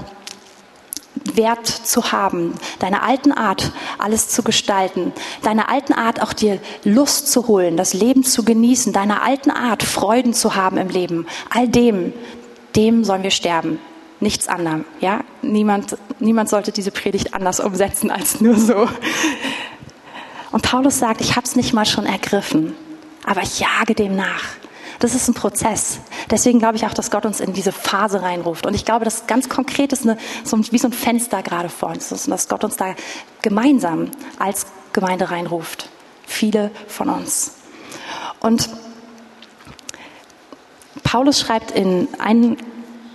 Wert 1.35 1.67
zu 1.67 2.13
haben, 2.13 2.55
deiner 2.79 3.03
alten 3.03 3.33
Art, 3.33 3.73
alles 3.99 4.29
zu 4.29 4.43
gestalten, 4.43 5.13
deiner 5.43 5.69
alten 5.69 5.93
Art, 5.93 6.23
auch 6.23 6.33
dir 6.33 6.59
Lust 6.85 7.31
zu 7.31 7.47
holen, 7.47 7.77
das 7.77 7.93
Leben 7.93 8.25
zu 8.25 8.45
genießen, 8.45 8.93
deiner 8.93 9.23
alten 9.23 9.51
Art, 9.51 9.83
Freuden 9.83 10.35
zu 10.35 10.55
haben 10.55 10.77
im 10.79 10.89
Leben. 10.89 11.27
All 11.51 11.69
dem, 11.69 12.13
dem 12.77 13.05
sollen 13.05 13.23
wir 13.23 13.31
sterben. 13.31 13.79
Nichts 14.21 14.49
anderem, 14.49 14.85
ja? 15.01 15.21
Niemand, 15.43 15.97
niemand 16.21 16.49
sollte 16.49 16.73
diese 16.73 16.91
Predigt 16.91 17.35
anders 17.35 17.59
umsetzen 17.61 18.11
als 18.11 18.41
nur 18.41 18.57
so. 18.57 18.89
Und 20.53 20.63
Paulus 20.63 20.99
sagt, 20.99 21.21
ich 21.21 21.37
habe 21.37 21.47
es 21.47 21.57
nicht 21.57 21.73
mal 21.73 21.87
schon 21.87 22.07
ergriffen, 22.07 22.75
aber 23.25 23.43
ich 23.43 23.61
jage 23.61 23.95
dem 23.95 24.17
nach. 24.17 24.45
Das 24.99 25.15
ist 25.15 25.29
ein 25.29 25.35
Prozess. 25.35 25.99
Deswegen 26.31 26.59
glaube 26.59 26.77
ich 26.77 26.85
auch, 26.85 26.93
dass 26.93 27.11
Gott 27.11 27.25
uns 27.25 27.41
in 27.41 27.55
diese 27.55 27.73
Phase 27.73 28.21
reinruft. 28.21 28.67
Und 28.67 28.75
ich 28.75 28.85
glaube, 28.85 29.07
dass 29.07 29.27
ganz 29.27 29.49
konkret 29.49 29.93
ist 29.93 30.03
eine, 30.03 30.19
so 30.45 30.59
wie 30.59 30.79
so 30.79 30.89
ein 30.89 30.93
Fenster 30.93 31.43
gerade 31.43 31.71
vor 31.71 31.91
uns 31.91 32.13
und 32.13 32.29
dass 32.29 32.49
Gott 32.49 32.65
uns 32.65 32.77
da 32.77 32.95
gemeinsam 33.41 34.11
als 34.39 34.67
Gemeinde 34.93 35.31
reinruft. 35.31 35.89
Viele 36.27 36.71
von 36.87 37.09
uns. 37.09 37.55
Und 38.41 38.69
Paulus 41.03 41.41
schreibt 41.41 41.71
in 41.71 42.09
einem 42.19 42.59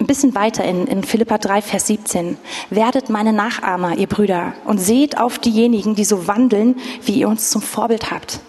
ein 0.05 0.07
bisschen 0.07 0.35
weiter 0.35 0.63
in, 0.63 0.85
in 0.85 1.03
Philippa 1.03 1.39
3, 1.39 1.63
Vers 1.63 1.87
17. 1.87 2.37
Werdet 2.69 3.09
meine 3.09 3.33
Nachahmer, 3.33 3.97
ihr 3.97 4.05
Brüder, 4.05 4.53
und 4.65 4.77
seht 4.77 5.17
auf 5.17 5.39
diejenigen, 5.39 5.95
die 5.95 6.05
so 6.05 6.27
wandeln, 6.27 6.75
wie 7.01 7.13
ihr 7.13 7.27
uns 7.27 7.49
zum 7.49 7.63
Vorbild 7.63 8.11
habt. 8.11 8.39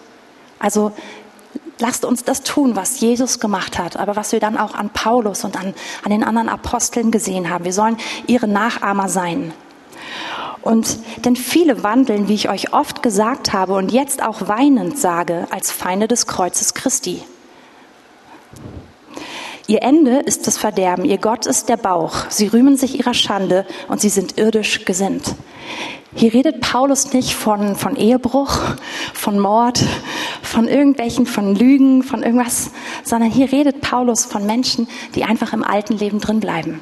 Also 0.59 0.91
lasst 1.79 2.05
uns 2.05 2.23
das 2.23 2.43
tun, 2.43 2.75
was 2.75 2.99
Jesus 2.99 3.39
gemacht 3.39 3.79
hat, 3.79 3.97
aber 3.97 4.15
was 4.15 4.33
wir 4.33 4.39
dann 4.39 4.55
auch 4.55 4.75
an 4.75 4.91
Paulus 4.91 5.43
und 5.43 5.59
an, 5.59 5.73
an 6.03 6.11
den 6.11 6.23
anderen 6.23 6.47
Aposteln 6.47 7.09
gesehen 7.09 7.49
haben. 7.49 7.65
Wir 7.65 7.73
sollen 7.73 7.97
ihre 8.27 8.47
Nachahmer 8.47 9.09
sein. 9.09 9.51
Und 10.61 10.99
denn 11.25 11.35
viele 11.35 11.81
wandeln, 11.81 12.27
wie 12.27 12.35
ich 12.35 12.49
euch 12.49 12.71
oft 12.71 13.01
gesagt 13.01 13.51
habe 13.51 13.73
und 13.73 13.91
jetzt 13.91 14.21
auch 14.21 14.47
weinend 14.47 14.99
sage, 14.99 15.47
als 15.49 15.71
Feinde 15.71 16.07
des 16.07 16.27
Kreuzes 16.27 16.75
Christi. 16.75 17.23
Ihr 19.69 19.83
Ende 19.83 20.19
ist 20.19 20.47
das 20.47 20.57
Verderben, 20.57 21.03
ihr 21.03 21.17
Gott 21.17 21.45
ist 21.45 21.67
der 21.67 21.75
Bauch. 21.75 22.29
Sie 22.29 22.47
rühmen 22.47 22.77
sich 22.77 22.97
ihrer 22.99 23.13
Schande 23.13 23.65
und 23.89 23.99
sie 23.99 24.07
sind 24.07 24.37
irdisch 24.37 24.85
gesinnt. 24.85 25.35
Hier 26.15 26.33
redet 26.33 26.61
Paulus 26.61 27.11
nicht 27.11 27.33
von, 27.33 27.75
von 27.75 27.97
Ehebruch, 27.97 28.59
von 29.13 29.37
Mord, 29.39 29.83
von 30.41 30.69
irgendwelchen, 30.69 31.25
von 31.25 31.53
Lügen, 31.53 32.01
von 32.01 32.23
irgendwas, 32.23 32.71
sondern 33.03 33.29
hier 33.29 33.51
redet 33.51 33.81
Paulus 33.81 34.23
von 34.23 34.45
Menschen, 34.45 34.87
die 35.15 35.25
einfach 35.25 35.51
im 35.51 35.65
alten 35.65 35.97
Leben 35.97 36.21
drin 36.21 36.39
bleiben. 36.39 36.79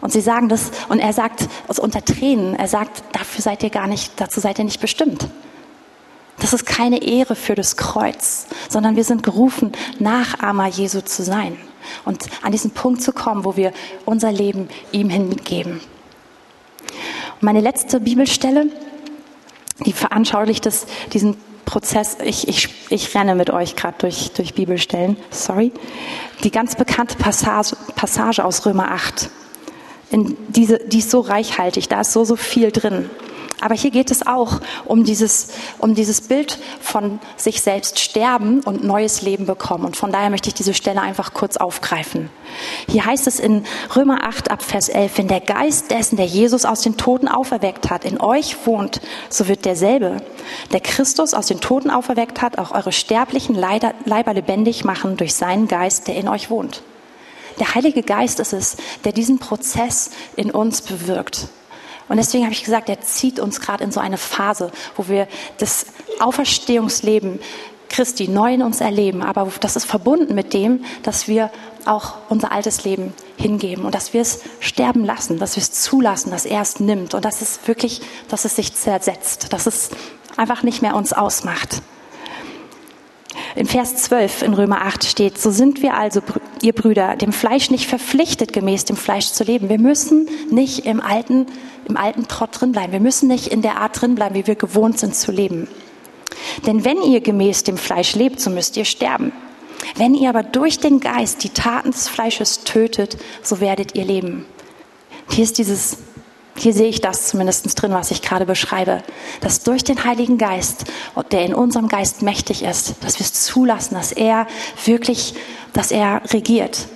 Und 0.00 0.10
sie 0.10 0.22
sagen 0.22 0.48
das, 0.48 0.70
und 0.88 1.00
er 1.00 1.12
sagt 1.12 1.48
aus 1.68 1.78
unter 1.78 2.02
Tränen, 2.02 2.54
er 2.54 2.68
sagt, 2.68 3.02
dafür 3.12 3.42
seid 3.42 3.62
ihr 3.62 3.68
gar 3.68 3.86
nicht, 3.86 4.12
dazu 4.16 4.40
seid 4.40 4.58
ihr 4.58 4.64
nicht 4.64 4.80
bestimmt. 4.80 5.28
Das 6.40 6.52
ist 6.52 6.66
keine 6.66 7.02
Ehre 7.02 7.36
für 7.36 7.54
das 7.54 7.76
Kreuz, 7.76 8.46
sondern 8.68 8.96
wir 8.96 9.04
sind 9.04 9.22
gerufen, 9.22 9.72
Nachahmer 9.98 10.66
Jesu 10.66 11.00
zu 11.02 11.22
sein 11.22 11.56
und 12.04 12.24
an 12.42 12.52
diesen 12.52 12.72
Punkt 12.72 13.02
zu 13.02 13.12
kommen, 13.12 13.44
wo 13.44 13.56
wir 13.56 13.72
unser 14.04 14.32
Leben 14.32 14.68
ihm 14.92 15.10
hingeben. 15.10 15.80
Meine 17.40 17.60
letzte 17.60 18.00
Bibelstelle, 18.00 18.66
die 19.84 19.92
veranschaulicht 19.92 20.66
das, 20.66 20.86
diesen 21.12 21.36
Prozess. 21.64 22.18
Ich, 22.24 22.48
ich, 22.48 22.68
ich 22.90 23.14
renne 23.14 23.34
mit 23.34 23.50
euch 23.50 23.76
gerade 23.76 23.96
durch, 23.98 24.32
durch 24.32 24.54
Bibelstellen. 24.54 25.16
Sorry. 25.30 25.72
Die 26.42 26.50
ganz 26.50 26.74
bekannte 26.74 27.16
Passage, 27.16 27.76
Passage 27.94 28.44
aus 28.44 28.66
Römer 28.66 28.90
8. 28.90 29.30
In 30.10 30.36
diese, 30.48 30.78
die 30.78 30.98
ist 30.98 31.10
so 31.10 31.20
reichhaltig, 31.20 31.88
da 31.88 32.00
ist 32.00 32.12
so, 32.12 32.24
so 32.24 32.34
viel 32.34 32.72
drin. 32.72 33.08
Aber 33.60 33.74
hier 33.74 33.90
geht 33.90 34.10
es 34.10 34.26
auch 34.26 34.60
um 34.84 35.04
dieses, 35.04 35.48
um 35.78 35.94
dieses 35.94 36.22
Bild 36.22 36.58
von 36.80 37.20
sich 37.36 37.60
selbst 37.60 37.98
sterben 37.98 38.60
und 38.60 38.84
neues 38.84 39.22
Leben 39.22 39.46
bekommen. 39.46 39.84
Und 39.84 39.96
von 39.96 40.12
daher 40.12 40.30
möchte 40.30 40.48
ich 40.48 40.54
diese 40.54 40.74
Stelle 40.74 41.02
einfach 41.02 41.34
kurz 41.34 41.56
aufgreifen. 41.56 42.30
Hier 42.88 43.04
heißt 43.04 43.26
es 43.26 43.38
in 43.38 43.64
Römer 43.94 44.26
8 44.26 44.50
ab 44.50 44.62
Vers 44.62 44.88
11, 44.88 45.18
wenn 45.18 45.28
der 45.28 45.40
Geist 45.40 45.90
dessen, 45.90 46.16
der 46.16 46.26
Jesus 46.26 46.64
aus 46.64 46.80
den 46.80 46.96
Toten 46.96 47.28
auferweckt 47.28 47.90
hat, 47.90 48.04
in 48.04 48.20
euch 48.20 48.66
wohnt, 48.66 49.00
so 49.28 49.48
wird 49.48 49.64
derselbe, 49.64 50.16
der 50.72 50.80
Christus 50.80 51.34
aus 51.34 51.46
den 51.46 51.60
Toten 51.60 51.90
auferweckt 51.90 52.42
hat, 52.42 52.58
auch 52.58 52.72
eure 52.72 52.92
sterblichen 52.92 53.54
Leiber 53.54 54.34
lebendig 54.34 54.84
machen 54.84 55.16
durch 55.16 55.34
seinen 55.34 55.68
Geist, 55.68 56.08
der 56.08 56.16
in 56.16 56.28
euch 56.28 56.50
wohnt. 56.50 56.82
Der 57.58 57.74
Heilige 57.74 58.02
Geist 58.02 58.40
ist 58.40 58.52
es, 58.52 58.76
der 59.04 59.12
diesen 59.12 59.38
Prozess 59.38 60.10
in 60.36 60.50
uns 60.50 60.80
bewirkt. 60.80 61.48
Und 62.10 62.16
deswegen 62.16 62.42
habe 62.42 62.52
ich 62.52 62.64
gesagt, 62.64 62.88
er 62.88 63.00
zieht 63.00 63.38
uns 63.38 63.60
gerade 63.60 63.84
in 63.84 63.92
so 63.92 64.00
eine 64.00 64.18
Phase, 64.18 64.72
wo 64.96 65.06
wir 65.06 65.28
das 65.58 65.86
Auferstehungsleben 66.18 67.38
Christi 67.88 68.26
neu 68.26 68.52
in 68.54 68.62
uns 68.62 68.80
erleben. 68.80 69.22
Aber 69.22 69.48
das 69.60 69.76
ist 69.76 69.84
verbunden 69.84 70.34
mit 70.34 70.52
dem, 70.52 70.84
dass 71.04 71.28
wir 71.28 71.52
auch 71.84 72.14
unser 72.28 72.50
altes 72.50 72.82
Leben 72.82 73.14
hingeben 73.36 73.84
und 73.84 73.94
dass 73.94 74.12
wir 74.12 74.22
es 74.22 74.40
sterben 74.58 75.04
lassen, 75.04 75.38
dass 75.38 75.54
wir 75.54 75.62
es 75.62 75.70
zulassen, 75.70 76.32
dass 76.32 76.46
er 76.46 76.62
es 76.62 76.80
nimmt 76.80 77.14
und 77.14 77.24
dass 77.24 77.42
es 77.42 77.60
wirklich, 77.66 78.00
dass 78.28 78.44
es 78.44 78.56
sich 78.56 78.74
zersetzt, 78.74 79.52
dass 79.52 79.66
es 79.66 79.90
einfach 80.36 80.64
nicht 80.64 80.82
mehr 80.82 80.96
uns 80.96 81.12
ausmacht. 81.12 81.80
In 83.56 83.66
Vers 83.66 83.96
12 83.96 84.42
in 84.42 84.54
Römer 84.54 84.82
8 84.82 85.04
steht, 85.04 85.38
so 85.38 85.50
sind 85.50 85.82
wir 85.82 85.94
also, 85.94 86.20
ihr 86.62 86.72
Brüder, 86.72 87.16
dem 87.16 87.32
Fleisch 87.32 87.70
nicht 87.70 87.86
verpflichtet, 87.86 88.52
gemäß 88.52 88.84
dem 88.84 88.96
Fleisch 88.96 89.32
zu 89.32 89.42
leben. 89.42 89.68
Wir 89.68 89.78
müssen 89.78 90.28
nicht 90.50 90.86
im 90.86 91.00
alten, 91.00 91.46
im 91.88 91.96
alten 91.96 92.28
Trott 92.28 92.60
drin 92.60 92.72
bleiben. 92.72 92.92
Wir 92.92 93.00
müssen 93.00 93.28
nicht 93.28 93.48
in 93.48 93.62
der 93.62 93.78
Art 93.78 94.00
drin 94.00 94.14
bleiben, 94.14 94.36
wie 94.36 94.46
wir 94.46 94.54
gewohnt 94.54 94.98
sind 94.98 95.16
zu 95.16 95.32
leben. 95.32 95.66
Denn 96.66 96.84
wenn 96.84 97.02
ihr 97.02 97.20
gemäß 97.20 97.64
dem 97.64 97.76
Fleisch 97.76 98.14
lebt, 98.14 98.40
so 98.40 98.50
müsst 98.50 98.76
ihr 98.76 98.84
sterben. 98.84 99.32
Wenn 99.96 100.14
ihr 100.14 100.28
aber 100.28 100.42
durch 100.42 100.78
den 100.78 101.00
Geist 101.00 101.42
die 101.42 101.50
Taten 101.50 101.90
des 101.90 102.08
Fleisches 102.08 102.64
tötet, 102.64 103.18
so 103.42 103.60
werdet 103.60 103.94
ihr 103.94 104.04
leben. 104.04 104.44
Hier 105.30 105.44
ist 105.44 105.58
dieses 105.58 105.98
hier 106.60 106.72
sehe 106.72 106.88
ich 106.88 107.00
das 107.00 107.28
zumindest 107.28 107.80
drin, 107.80 107.92
was 107.92 108.10
ich 108.10 108.22
gerade 108.22 108.46
beschreibe, 108.46 109.02
dass 109.40 109.62
durch 109.62 109.84
den 109.84 110.04
Heiligen 110.04 110.38
Geist, 110.38 110.84
der 111.32 111.44
in 111.44 111.54
unserem 111.54 111.88
Geist 111.88 112.22
mächtig 112.22 112.62
ist, 112.62 112.94
dass 113.00 113.18
wir 113.18 113.24
es 113.24 113.32
zulassen, 113.32 113.94
dass 113.94 114.12
er 114.12 114.46
wirklich, 114.84 115.34
dass 115.72 115.90
er 115.90 116.22
regiert. 116.32 116.88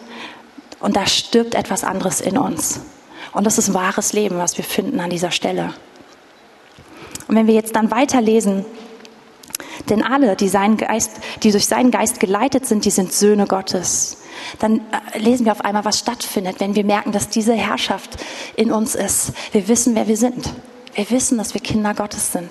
Und 0.80 0.96
da 0.96 1.06
stirbt 1.06 1.54
etwas 1.54 1.84
anderes 1.84 2.20
in 2.20 2.36
uns. 2.36 2.80
Und 3.32 3.44
das 3.44 3.58
ist 3.58 3.74
wahres 3.74 4.12
Leben, 4.12 4.38
was 4.38 4.56
wir 4.58 4.64
finden 4.64 5.00
an 5.00 5.10
dieser 5.10 5.30
Stelle. 5.30 5.74
Und 7.26 7.36
wenn 7.36 7.46
wir 7.46 7.54
jetzt 7.54 7.74
dann 7.74 7.90
weiterlesen, 7.90 8.64
denn 9.88 10.02
alle, 10.02 10.36
die, 10.36 10.50
Geist, 10.50 11.12
die 11.42 11.50
durch 11.50 11.66
seinen 11.66 11.90
Geist 11.90 12.20
geleitet 12.20 12.66
sind, 12.66 12.84
die 12.84 12.90
sind 12.90 13.12
Söhne 13.12 13.46
Gottes 13.46 14.18
dann 14.58 14.80
äh, 15.12 15.18
lesen 15.18 15.46
wir 15.46 15.52
auf 15.52 15.64
einmal, 15.64 15.84
was 15.84 15.98
stattfindet, 15.98 16.60
wenn 16.60 16.74
wir 16.74 16.84
merken, 16.84 17.12
dass 17.12 17.28
diese 17.28 17.54
Herrschaft 17.54 18.16
in 18.56 18.70
uns 18.72 18.94
ist. 18.94 19.32
Wir 19.52 19.68
wissen, 19.68 19.94
wer 19.94 20.08
wir 20.08 20.16
sind. 20.16 20.50
Wir 20.94 21.10
wissen, 21.10 21.38
dass 21.38 21.54
wir 21.54 21.60
Kinder 21.60 21.94
Gottes 21.94 22.32
sind. 22.32 22.50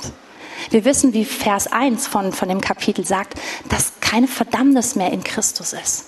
Wir 0.69 0.85
wissen, 0.85 1.13
wie 1.13 1.25
Vers 1.25 1.71
1 1.71 2.07
von, 2.07 2.31
von 2.31 2.49
dem 2.49 2.61
Kapitel 2.61 3.05
sagt, 3.05 3.39
dass 3.69 3.93
keine 4.01 4.27
Verdammnis 4.27 4.95
mehr 4.95 5.11
in 5.11 5.23
Christus 5.23 5.73
ist. 5.73 6.05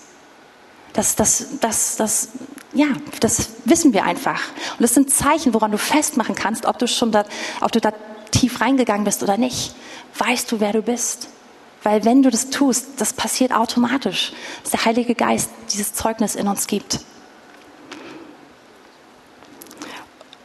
Das, 0.94 1.16
das, 1.16 1.48
das, 1.60 1.98
das, 1.98 2.30
ja, 2.74 2.88
das 3.20 3.50
wissen 3.66 3.94
wir 3.94 4.06
einfach. 4.06 4.42
Und 4.78 4.82
das 4.82 4.94
sind 4.94 5.12
Zeichen, 5.12 5.54
woran 5.54 5.72
du 5.72 5.78
festmachen 5.78 6.36
kannst, 6.36 6.66
ob 6.66 6.80
du 6.80 6.88
schon 6.88 7.12
da, 7.12 7.26
ob 7.60 7.72
du 7.72 7.82
da 7.82 7.92
tief 8.32 8.62
reingegangen 8.62 9.04
bist 9.04 9.24
oder 9.24 9.38
nicht. 9.38 9.76
Weißt 10.18 10.52
du, 10.52 10.60
wer 10.60 10.72
du 10.72 10.82
bist? 10.82 11.28
Weil 11.86 12.04
wenn 12.04 12.24
du 12.24 12.32
das 12.32 12.50
tust, 12.50 13.00
das 13.00 13.14
passiert 13.14 13.52
automatisch, 13.52 14.34
dass 14.64 14.72
der 14.72 14.86
Heilige 14.86 15.14
Geist 15.14 15.52
dieses 15.72 15.94
Zeugnis 15.94 16.34
in 16.34 16.48
uns 16.48 16.66
gibt. 16.66 17.02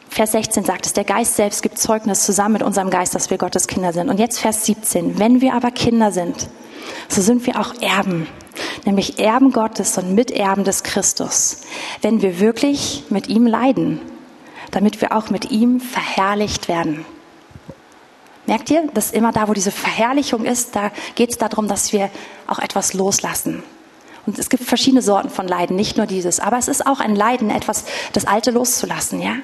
Vers 0.07 0.33
16 0.33 0.65
sagt 0.65 0.85
es, 0.85 0.93
der 0.93 1.03
Geist 1.03 1.35
selbst 1.35 1.63
gibt 1.63 1.79
Zeugnis 1.79 2.27
zusammen 2.27 2.53
mit 2.53 2.61
unserem 2.61 2.91
Geist, 2.91 3.15
dass 3.15 3.31
wir 3.31 3.39
Gottes 3.39 3.65
Kinder 3.65 3.91
sind. 3.91 4.09
Und 4.09 4.19
jetzt 4.19 4.37
Vers 4.37 4.67
17, 4.67 5.17
wenn 5.17 5.41
wir 5.41 5.55
aber 5.55 5.71
Kinder 5.71 6.11
sind, 6.11 6.47
so 7.07 7.23
sind 7.23 7.47
wir 7.47 7.59
auch 7.59 7.73
Erben, 7.81 8.27
nämlich 8.85 9.17
Erben 9.17 9.51
Gottes 9.51 9.97
und 9.97 10.13
Miterben 10.13 10.63
des 10.63 10.83
Christus, 10.83 11.61
wenn 12.03 12.21
wir 12.21 12.39
wirklich 12.39 13.05
mit 13.09 13.29
ihm 13.29 13.47
leiden, 13.47 13.99
damit 14.69 15.01
wir 15.01 15.17
auch 15.17 15.31
mit 15.31 15.49
ihm 15.49 15.79
verherrlicht 15.79 16.67
werden. 16.67 17.03
Merkt 18.47 18.69
ihr, 18.71 18.87
dass 18.93 19.11
immer 19.11 19.31
da, 19.31 19.47
wo 19.47 19.53
diese 19.53 19.71
Verherrlichung 19.71 20.45
ist, 20.45 20.75
da 20.75 20.91
geht 21.15 21.31
es 21.31 21.37
darum, 21.37 21.67
dass 21.67 21.93
wir 21.93 22.09
auch 22.47 22.59
etwas 22.59 22.93
loslassen. 22.93 23.63
Und 24.25 24.39
es 24.39 24.49
gibt 24.49 24.63
verschiedene 24.63 25.01
Sorten 25.01 25.29
von 25.29 25.47
Leiden, 25.47 25.75
nicht 25.75 25.97
nur 25.97 26.05
dieses. 26.05 26.39
Aber 26.39 26.57
es 26.57 26.67
ist 26.67 26.85
auch 26.85 26.99
ein 26.99 27.15
Leiden, 27.15 27.49
etwas, 27.49 27.85
das 28.13 28.25
Alte 28.25 28.51
loszulassen, 28.51 29.21
ja? 29.21 29.35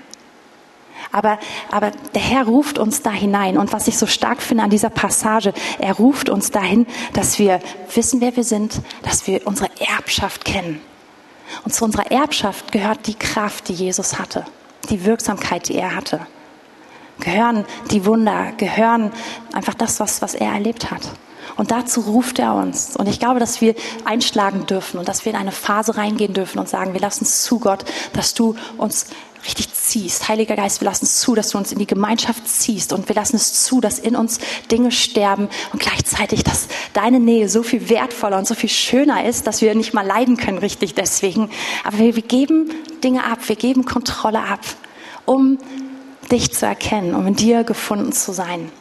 Aber, 1.12 1.40
aber 1.72 1.92
der 2.14 2.22
Herr 2.22 2.46
ruft 2.46 2.78
uns 2.78 3.02
da 3.02 3.12
hinein. 3.12 3.58
Und 3.58 3.72
was 3.72 3.88
ich 3.88 3.98
so 3.98 4.08
stark 4.08 4.42
finde 4.42 4.64
an 4.64 4.70
dieser 4.70 4.90
Passage, 4.90 5.54
er 5.80 5.94
ruft 5.94 6.30
uns 6.30 6.52
dahin, 6.52 6.86
dass 7.14 7.40
wir 7.40 7.62
wissen, 7.96 8.20
wer 8.20 8.36
wir 8.36 8.44
sind, 8.44 8.82
dass 9.04 9.26
wir 9.26 9.48
unsere 9.48 9.70
Erbschaft 9.80 10.44
kennen. 10.44 10.82
Und 11.64 11.74
zu 11.74 11.86
unserer 11.86 12.12
Erbschaft 12.12 12.74
gehört 12.74 13.08
die 13.08 13.16
Kraft, 13.16 13.70
die 13.70 13.74
Jesus 13.74 14.20
hatte, 14.20 14.46
die 14.90 15.06
Wirksamkeit, 15.06 15.70
die 15.70 15.76
er 15.76 15.96
hatte 15.96 16.28
gehören 17.20 17.66
die 17.92 18.06
Wunder, 18.06 18.52
gehören 18.58 19.12
einfach 19.54 19.74
das, 19.74 20.00
was, 20.00 20.22
was 20.22 20.36
er 20.36 20.52
erlebt 20.52 20.92
hat. 20.92 21.02
Und 21.56 21.72
dazu 21.72 22.02
ruft 22.02 22.40
er 22.40 22.56
uns. 22.56 22.96
Und 22.96 23.08
ich 23.08 23.20
glaube, 23.20 23.40
dass 23.40 23.62
wir 23.62 23.74
einschlagen 24.06 24.66
dürfen 24.68 25.00
und 25.00 25.08
dass 25.08 25.26
wir 25.26 25.32
in 25.32 25.38
eine 25.38 25.52
Phase 25.52 25.98
reingehen 25.98 26.34
dürfen 26.34 26.60
und 26.60 26.70
sagen, 26.70 26.94
wir 26.94 27.02
lassen 27.02 27.24
es 27.24 27.44
zu, 27.44 27.60
Gott, 27.60 27.84
dass 28.14 28.34
du 28.34 28.56
uns 28.78 29.08
richtig 29.44 29.74
ziehst. 29.74 30.28
Heiliger 30.28 30.56
Geist, 30.56 30.82
wir 30.82 30.86
lassen 30.86 31.06
es 31.06 31.20
zu, 31.20 31.34
dass 31.34 31.50
du 31.50 31.58
uns 31.58 31.72
in 31.72 31.80
die 31.80 31.88
Gemeinschaft 31.88 32.48
ziehst 32.48 32.92
und 32.92 33.08
wir 33.08 33.16
lassen 33.16 33.38
es 33.38 33.64
zu, 33.64 33.80
dass 33.80 33.98
in 33.98 34.16
uns 34.16 34.40
Dinge 34.72 34.92
sterben 34.92 35.50
und 35.74 35.80
gleichzeitig, 35.80 36.44
dass 36.44 36.68
deine 36.94 37.20
Nähe 37.20 37.48
so 37.48 37.64
viel 37.64 37.90
wertvoller 37.90 38.38
und 38.38 38.48
so 38.48 38.56
viel 38.56 38.70
schöner 38.70 39.26
ist, 39.26 39.48
dass 39.48 39.62
wir 39.62 39.74
nicht 39.74 39.94
mal 39.94 40.06
leiden 40.06 40.38
können 40.38 40.58
richtig 40.58 40.96
deswegen. 40.96 41.50
Aber 41.84 41.98
wir, 41.98 42.16
wir 42.16 42.24
geben 42.24 42.72
Dinge 43.04 43.24
ab, 43.24 43.40
wir 43.48 43.56
geben 43.56 43.86
Kontrolle 43.86 44.42
ab, 44.42 44.62
um 45.26 45.58
dich 46.32 46.54
zu 46.54 46.66
erkennen, 46.66 47.16
um 47.16 47.26
in 47.28 47.36
dir 47.36 47.64
gefunden 47.64 48.12
zu 48.12 48.32
sein. 48.32 48.72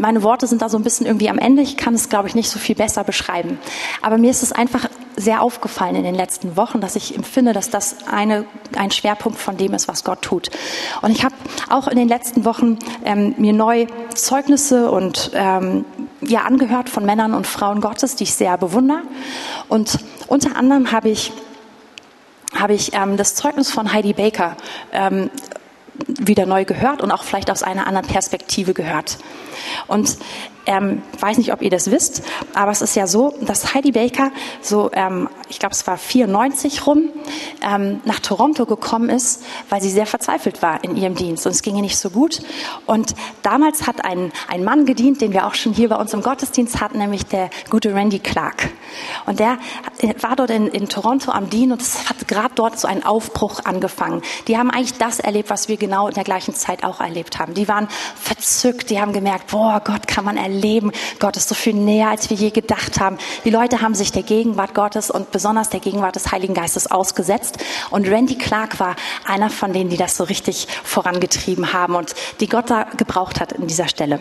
Meine 0.00 0.22
Worte 0.22 0.46
sind 0.46 0.62
da 0.62 0.70
so 0.70 0.78
ein 0.78 0.82
bisschen 0.82 1.04
irgendwie 1.06 1.28
am 1.28 1.36
Ende. 1.36 1.60
Ich 1.60 1.76
kann 1.76 1.92
es, 1.92 2.08
glaube 2.08 2.26
ich, 2.26 2.34
nicht 2.34 2.48
so 2.48 2.58
viel 2.58 2.74
besser 2.74 3.04
beschreiben. 3.04 3.58
Aber 4.00 4.16
mir 4.16 4.30
ist 4.30 4.42
es 4.42 4.50
einfach 4.50 4.88
sehr 5.14 5.42
aufgefallen 5.42 5.94
in 5.94 6.04
den 6.04 6.14
letzten 6.14 6.56
Wochen, 6.56 6.80
dass 6.80 6.96
ich 6.96 7.14
empfinde, 7.14 7.52
dass 7.52 7.68
das 7.68 7.96
eine, 8.10 8.46
ein 8.76 8.90
Schwerpunkt 8.90 9.38
von 9.38 9.58
dem 9.58 9.74
ist, 9.74 9.88
was 9.88 10.02
Gott 10.02 10.22
tut. 10.22 10.48
Und 11.02 11.10
ich 11.10 11.22
habe 11.22 11.34
auch 11.68 11.86
in 11.86 11.98
den 11.98 12.08
letzten 12.08 12.46
Wochen 12.46 12.78
ähm, 13.04 13.34
mir 13.36 13.52
neu 13.52 13.86
Zeugnisse 14.14 14.90
und 14.90 15.32
ähm, 15.34 15.84
ja 16.22 16.42
angehört 16.42 16.88
von 16.88 17.04
Männern 17.04 17.34
und 17.34 17.46
Frauen 17.46 17.82
Gottes, 17.82 18.16
die 18.16 18.24
ich 18.24 18.34
sehr 18.34 18.56
bewundere. 18.56 19.02
Und 19.68 19.98
unter 20.28 20.56
anderem 20.56 20.92
habe 20.92 21.10
ich 21.10 21.32
habe 22.54 22.74
ich 22.74 22.92
ähm, 22.94 23.16
das 23.16 23.34
Zeugnis 23.34 23.70
von 23.70 23.92
Heidi 23.92 24.12
Baker 24.12 24.56
ähm, 24.92 25.30
wieder 26.06 26.46
neu 26.46 26.64
gehört 26.64 27.02
und 27.02 27.10
auch 27.10 27.22
vielleicht 27.22 27.50
aus 27.50 27.62
einer 27.62 27.86
anderen 27.86 28.06
Perspektive 28.06 28.74
gehört. 28.74 29.18
Und 29.86 30.16
ähm, 30.66 31.02
weiß 31.18 31.38
nicht, 31.38 31.52
ob 31.52 31.62
ihr 31.62 31.70
das 31.70 31.90
wisst, 31.90 32.22
aber 32.54 32.70
es 32.70 32.82
ist 32.82 32.94
ja 32.94 33.06
so, 33.06 33.34
dass 33.40 33.74
Heidi 33.74 33.92
Baker 33.92 34.30
so, 34.60 34.90
ähm, 34.92 35.28
ich 35.48 35.58
glaube, 35.58 35.74
es 35.74 35.86
war 35.86 35.96
94 35.96 36.86
rum, 36.86 37.08
ähm, 37.62 38.00
nach 38.04 38.20
Toronto 38.20 38.66
gekommen 38.66 39.08
ist, 39.08 39.42
weil 39.68 39.80
sie 39.80 39.90
sehr 39.90 40.06
verzweifelt 40.06 40.62
war 40.62 40.84
in 40.84 40.96
ihrem 40.96 41.14
Dienst 41.14 41.46
und 41.46 41.52
es 41.52 41.62
ging 41.62 41.76
ihr 41.76 41.82
nicht 41.82 41.98
so 41.98 42.10
gut. 42.10 42.40
Und 42.86 43.14
damals 43.42 43.86
hat 43.86 44.04
ein, 44.04 44.32
ein 44.48 44.62
Mann 44.62 44.86
gedient, 44.86 45.20
den 45.20 45.32
wir 45.32 45.46
auch 45.46 45.54
schon 45.54 45.72
hier 45.72 45.88
bei 45.88 45.96
uns 45.96 46.12
im 46.12 46.22
Gottesdienst 46.22 46.80
hatten, 46.80 46.98
nämlich 46.98 47.26
der 47.26 47.50
gute 47.70 47.94
Randy 47.94 48.18
Clark. 48.18 48.70
Und 49.26 49.40
der 49.40 49.58
war 50.20 50.36
dort 50.36 50.50
in, 50.50 50.68
in 50.68 50.88
Toronto 50.88 51.32
am 51.32 51.50
Dienen 51.50 51.72
und 51.72 51.82
es 51.82 52.08
hat 52.08 52.28
gerade 52.28 52.54
dort 52.54 52.78
so 52.78 52.86
einen 52.86 53.02
Aufbruch 53.02 53.64
angefangen. 53.64 54.22
Die 54.46 54.56
haben 54.56 54.70
eigentlich 54.70 54.98
das 54.98 55.20
erlebt, 55.20 55.50
was 55.50 55.68
wir 55.68 55.76
genau 55.76 56.08
in 56.08 56.14
der 56.14 56.24
gleichen 56.24 56.54
Zeit 56.54 56.84
auch 56.84 57.00
erlebt 57.00 57.38
haben. 57.38 57.54
Die 57.54 57.66
waren 57.66 57.88
verzückt, 58.14 58.90
die 58.90 59.00
haben 59.00 59.12
gemerkt, 59.12 59.49
boah, 59.50 59.80
Gott 59.84 60.06
kann 60.06 60.24
man 60.24 60.36
erleben. 60.36 60.92
Gott 61.18 61.36
ist 61.36 61.48
so 61.48 61.54
viel 61.54 61.74
näher, 61.74 62.08
als 62.08 62.30
wir 62.30 62.36
je 62.36 62.50
gedacht 62.50 63.00
haben. 63.00 63.18
Die 63.44 63.50
Leute 63.50 63.80
haben 63.82 63.94
sich 63.94 64.12
der 64.12 64.22
Gegenwart 64.22 64.74
Gottes 64.74 65.10
und 65.10 65.30
besonders 65.30 65.70
der 65.70 65.80
Gegenwart 65.80 66.16
des 66.16 66.32
Heiligen 66.32 66.54
Geistes 66.54 66.90
ausgesetzt. 66.90 67.58
Und 67.90 68.08
Randy 68.08 68.36
Clark 68.36 68.80
war 68.80 68.96
einer 69.26 69.50
von 69.50 69.72
denen, 69.72 69.90
die 69.90 69.96
das 69.96 70.16
so 70.16 70.24
richtig 70.24 70.68
vorangetrieben 70.84 71.72
haben 71.72 71.94
und 71.94 72.14
die 72.40 72.48
Gott 72.48 72.70
da 72.70 72.84
gebraucht 72.96 73.40
hat 73.40 73.52
in 73.52 73.66
dieser 73.66 73.88
Stelle. 73.88 74.20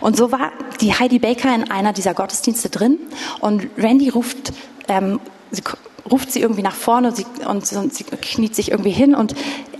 Und 0.00 0.16
so 0.16 0.32
war 0.32 0.52
die 0.80 0.94
Heidi 0.94 1.18
Baker 1.18 1.54
in 1.54 1.70
einer 1.70 1.92
dieser 1.92 2.14
Gottesdienste 2.14 2.70
drin 2.70 2.98
und 3.40 3.68
Randy 3.76 4.10
ruft, 4.10 4.52
ähm, 4.88 5.20
sie 5.50 5.62
ruft 6.10 6.32
sie 6.32 6.40
irgendwie 6.40 6.62
nach 6.62 6.74
vorne 6.74 7.08
und 7.08 7.16
sie, 7.66 7.76
und 7.76 7.94
sie 7.94 8.04
kniet 8.04 8.54
sich 8.54 8.70
irgendwie 8.70 8.90
hin 8.90 9.14
und 9.14 9.34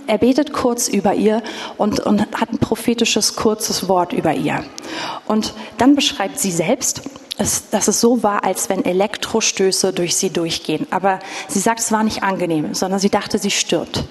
er 0.09 0.17
betet 0.17 0.53
kurz 0.53 0.87
über 0.87 1.13
ihr 1.13 1.43
und, 1.77 1.99
und 1.99 2.21
hat 2.35 2.51
ein 2.51 2.57
prophetisches 2.57 3.35
kurzes 3.35 3.87
Wort 3.87 4.11
über 4.11 4.33
ihr. 4.33 4.63
Und 5.27 5.53
dann 5.77 5.95
beschreibt 5.95 6.39
sie 6.39 6.51
selbst, 6.51 7.03
dass 7.37 7.87
es 7.87 8.01
so 8.01 8.21
war, 8.21 8.43
als 8.43 8.67
wenn 8.69 8.83
Elektrostöße 8.83 9.93
durch 9.93 10.15
sie 10.15 10.29
durchgehen. 10.29 10.87
Aber 10.89 11.19
sie 11.47 11.59
sagt, 11.59 11.79
es 11.79 11.91
war 11.91 12.03
nicht 12.03 12.23
angenehm, 12.23 12.73
sondern 12.73 12.99
sie 12.99 13.09
dachte, 13.09 13.37
sie 13.37 13.51
stirbt. 13.51 14.03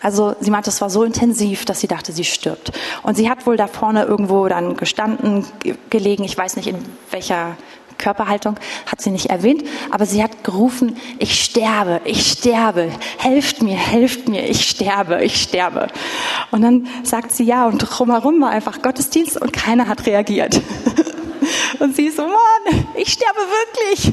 Also 0.00 0.34
sie 0.40 0.50
meinte, 0.50 0.70
es 0.70 0.80
war 0.80 0.90
so 0.90 1.04
intensiv, 1.04 1.64
dass 1.66 1.80
sie 1.80 1.86
dachte, 1.86 2.12
sie 2.12 2.24
stirbt. 2.24 2.72
Und 3.02 3.16
sie 3.16 3.30
hat 3.30 3.46
wohl 3.46 3.56
da 3.56 3.68
vorne 3.68 4.04
irgendwo 4.04 4.48
dann 4.48 4.76
gestanden, 4.76 5.46
gelegen, 5.88 6.24
ich 6.24 6.36
weiß 6.36 6.56
nicht 6.56 6.68
in 6.68 6.78
welcher 7.10 7.56
Körperhaltung 7.98 8.56
hat 8.86 9.00
sie 9.00 9.10
nicht 9.10 9.26
erwähnt, 9.26 9.64
aber 9.90 10.06
sie 10.06 10.22
hat 10.22 10.44
gerufen, 10.44 10.96
ich 11.18 11.42
sterbe, 11.42 12.00
ich 12.04 12.32
sterbe, 12.32 12.90
helft 13.18 13.62
mir, 13.62 13.76
helft 13.76 14.28
mir, 14.28 14.48
ich 14.48 14.68
sterbe, 14.68 15.24
ich 15.24 15.42
sterbe. 15.42 15.88
Und 16.50 16.62
dann 16.62 16.86
sagt 17.02 17.32
sie 17.32 17.44
ja 17.44 17.66
und 17.66 17.78
drumherum 17.78 18.40
war 18.40 18.50
einfach 18.50 18.82
Gottesdienst 18.82 19.40
und 19.40 19.52
keiner 19.52 19.88
hat 19.88 20.06
reagiert. 20.06 20.60
Und 21.80 21.94
sie 21.96 22.08
so, 22.10 22.22
Mann, 22.22 22.86
ich 22.94 23.12
sterbe 23.12 23.40
wirklich. 23.40 24.12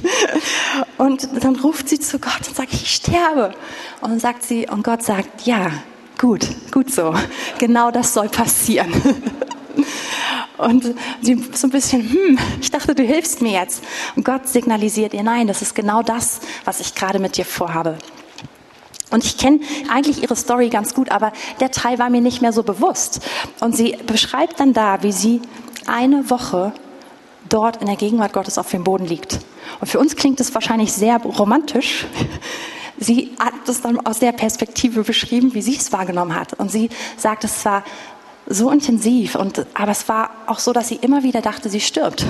Und 0.97 1.43
dann 1.43 1.55
ruft 1.57 1.87
sie 1.89 1.99
zu 1.99 2.19
Gott 2.19 2.47
und 2.47 2.55
sagt, 2.55 2.73
ich 2.73 2.93
sterbe. 2.93 3.53
Und 4.01 4.09
dann 4.09 4.19
sagt 4.19 4.43
sie, 4.43 4.67
und 4.67 4.83
Gott 4.83 5.03
sagt, 5.03 5.45
ja, 5.45 5.71
gut, 6.17 6.45
gut 6.71 6.91
so. 6.91 7.13
Genau 7.59 7.91
das 7.91 8.13
soll 8.13 8.29
passieren. 8.29 8.91
Und 10.61 10.93
sie 11.21 11.43
so 11.53 11.67
ein 11.67 11.71
bisschen, 11.71 12.07
hm, 12.07 12.39
ich 12.61 12.71
dachte, 12.71 12.93
du 12.93 13.03
hilfst 13.03 13.41
mir 13.41 13.53
jetzt. 13.53 13.83
Und 14.15 14.23
Gott 14.23 14.47
signalisiert 14.47 15.13
ihr, 15.13 15.23
nein, 15.23 15.47
das 15.47 15.61
ist 15.61 15.73
genau 15.73 16.03
das, 16.03 16.39
was 16.65 16.79
ich 16.79 16.93
gerade 16.93 17.19
mit 17.19 17.37
dir 17.37 17.45
vorhabe. 17.45 17.97
Und 19.09 19.25
ich 19.25 19.37
kenne 19.37 19.59
eigentlich 19.93 20.23
ihre 20.23 20.35
Story 20.35 20.69
ganz 20.69 20.93
gut, 20.93 21.09
aber 21.11 21.33
der 21.59 21.71
Teil 21.71 21.99
war 21.99 22.09
mir 22.09 22.21
nicht 22.21 22.41
mehr 22.41 22.53
so 22.53 22.63
bewusst. 22.63 23.19
Und 23.59 23.75
sie 23.75 23.97
beschreibt 24.07 24.59
dann 24.59 24.73
da, 24.73 25.03
wie 25.03 25.11
sie 25.11 25.41
eine 25.85 26.29
Woche 26.29 26.73
dort 27.49 27.81
in 27.81 27.87
der 27.87 27.97
Gegenwart 27.97 28.31
Gottes 28.31 28.57
auf 28.57 28.69
dem 28.69 28.83
Boden 28.83 29.05
liegt. 29.05 29.39
Und 29.79 29.87
für 29.87 29.99
uns 29.99 30.15
klingt 30.15 30.39
es 30.39 30.53
wahrscheinlich 30.53 30.93
sehr 30.93 31.17
romantisch. 31.17 32.05
Sie 32.97 33.31
hat 33.39 33.67
es 33.67 33.81
dann 33.81 34.05
aus 34.05 34.19
der 34.19 34.31
Perspektive 34.31 35.01
beschrieben, 35.03 35.55
wie 35.55 35.63
sie 35.63 35.75
es 35.75 35.91
wahrgenommen 35.91 36.35
hat. 36.35 36.53
Und 36.53 36.71
sie 36.71 36.89
sagt, 37.17 37.43
es 37.43 37.65
war 37.65 37.83
so 38.53 38.69
intensiv. 38.69 39.35
Und, 39.35 39.65
aber 39.73 39.91
es 39.91 40.07
war 40.07 40.31
auch 40.47 40.59
so, 40.59 40.73
dass 40.73 40.87
sie 40.87 40.95
immer 40.95 41.23
wieder 41.23 41.41
dachte, 41.41 41.69
sie 41.69 41.81
stirbt. 41.81 42.25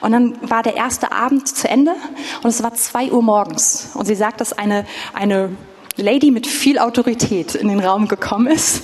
Und 0.00 0.12
dann 0.12 0.36
war 0.48 0.62
der 0.62 0.76
erste 0.76 1.12
Abend 1.12 1.48
zu 1.48 1.68
Ende 1.68 1.94
und 2.42 2.50
es 2.50 2.62
war 2.62 2.74
zwei 2.74 3.10
Uhr 3.10 3.22
morgens. 3.22 3.90
Und 3.94 4.06
sie 4.06 4.14
sagt, 4.14 4.40
dass 4.40 4.52
eine, 4.52 4.86
eine 5.12 5.50
Lady 5.96 6.30
mit 6.30 6.46
viel 6.46 6.78
Autorität 6.78 7.54
in 7.54 7.68
den 7.68 7.80
Raum 7.80 8.08
gekommen 8.08 8.46
ist. 8.46 8.82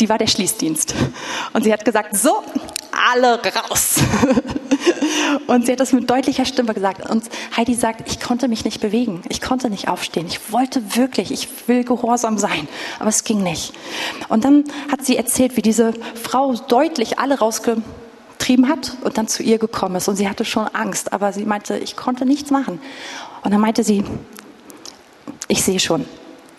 Die 0.00 0.08
war 0.08 0.18
der 0.18 0.26
Schließdienst. 0.26 0.94
Und 1.52 1.64
sie 1.64 1.72
hat 1.72 1.84
gesagt, 1.84 2.16
so, 2.16 2.42
alle 3.10 3.40
raus. 3.42 4.00
Und 5.46 5.66
sie 5.66 5.72
hat 5.72 5.80
das 5.80 5.92
mit 5.92 6.08
deutlicher 6.08 6.44
Stimme 6.44 6.74
gesagt. 6.74 7.08
Und 7.08 7.24
Heidi 7.56 7.74
sagt, 7.74 8.08
ich 8.08 8.20
konnte 8.20 8.48
mich 8.48 8.64
nicht 8.64 8.80
bewegen. 8.80 9.22
Ich 9.28 9.40
konnte 9.40 9.70
nicht 9.70 9.88
aufstehen. 9.88 10.26
Ich 10.26 10.52
wollte 10.52 10.96
wirklich, 10.96 11.30
ich 11.30 11.48
will 11.66 11.84
gehorsam 11.84 12.38
sein. 12.38 12.68
Aber 12.98 13.08
es 13.08 13.24
ging 13.24 13.42
nicht. 13.42 13.72
Und 14.28 14.44
dann 14.44 14.64
hat 14.90 15.04
sie 15.04 15.16
erzählt, 15.16 15.56
wie 15.56 15.62
diese 15.62 15.92
Frau 16.14 16.54
deutlich 16.54 17.18
alle 17.18 17.38
rausgetrieben 17.38 18.68
hat 18.68 18.96
und 19.02 19.18
dann 19.18 19.28
zu 19.28 19.42
ihr 19.42 19.58
gekommen 19.58 19.96
ist. 19.96 20.08
Und 20.08 20.16
sie 20.16 20.28
hatte 20.28 20.44
schon 20.44 20.66
Angst. 20.68 21.12
Aber 21.12 21.32
sie 21.32 21.44
meinte, 21.44 21.78
ich 21.78 21.96
konnte 21.96 22.26
nichts 22.26 22.50
machen. 22.50 22.80
Und 23.42 23.52
dann 23.52 23.60
meinte 23.60 23.84
sie, 23.84 24.04
ich 25.48 25.62
sehe 25.62 25.80
schon, 25.80 26.04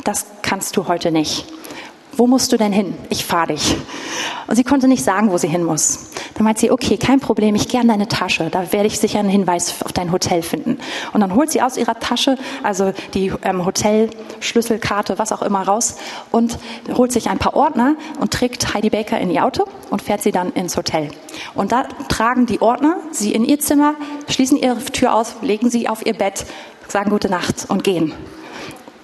das 0.04 0.26
kannst 0.42 0.78
du 0.78 0.88
heute 0.88 1.12
nicht 1.12 1.46
wo 2.18 2.28
musst 2.28 2.52
du 2.52 2.58
denn 2.58 2.74
hin? 2.74 2.96
Ich 3.10 3.26
fahre 3.26 3.54
dich. 3.54 3.78
Und 4.48 4.56
sie 4.56 4.64
konnte 4.64 4.88
nicht 4.88 5.04
sagen, 5.04 5.32
wo 5.32 5.38
sie 5.38 5.48
hin 5.48 5.64
muss. 5.64 6.10
Dann 6.34 6.44
meint 6.44 6.58
sie, 6.58 6.72
okay, 6.72 6.98
kein 6.98 7.20
Problem, 7.20 7.56
ich 7.56 7.68
gehe 7.68 7.80
an 7.80 7.88
deine 7.88 8.08
Tasche. 8.08 8.50
Da 8.50 8.72
werde 8.72 8.88
ich 8.88 9.00
sicher 9.00 9.20
einen 9.20 9.30
Hinweis 9.30 9.76
auf 9.84 9.94
dein 9.94 10.12
Hotel 10.12 10.42
finden. 10.42 10.80
Und 11.14 11.22
dann 11.22 11.36
holt 11.36 11.52
sie 11.52 11.62
aus 11.62 11.78
ihrer 11.78 12.00
Tasche, 12.00 12.38
also 12.64 12.94
die 13.14 13.32
ähm, 13.44 13.66
Hotelschlüsselkarte, 13.66 15.20
was 15.20 15.32
auch 15.32 15.42
immer 15.42 15.62
raus 15.62 15.96
und 16.32 16.58
holt 16.96 17.12
sich 17.12 17.30
ein 17.30 17.40
paar 17.40 17.56
Ordner 17.56 17.96
und 18.20 18.32
trägt 18.32 18.74
Heidi 18.74 18.90
Baker 18.90 19.20
in 19.20 19.32
ihr 19.32 19.46
Auto 19.46 19.66
und 19.90 20.02
fährt 20.02 20.22
sie 20.22 20.32
dann 20.32 20.52
ins 20.54 20.78
Hotel. 20.78 21.10
Und 21.56 21.72
da 21.72 21.84
tragen 22.08 22.46
die 22.46 22.62
Ordner 22.62 22.98
sie 23.12 23.34
in 23.34 23.46
ihr 23.46 23.60
Zimmer, 23.60 23.96
schließen 24.28 24.58
ihre 24.58 24.78
Tür 24.78 25.14
aus, 25.14 25.36
legen 25.42 25.70
sie 25.70 25.88
auf 25.88 26.06
ihr 26.06 26.14
Bett, 26.14 26.46
sagen 26.88 27.10
gute 27.10 27.30
Nacht 27.30 27.66
und 27.70 27.84
gehen. 27.84 28.14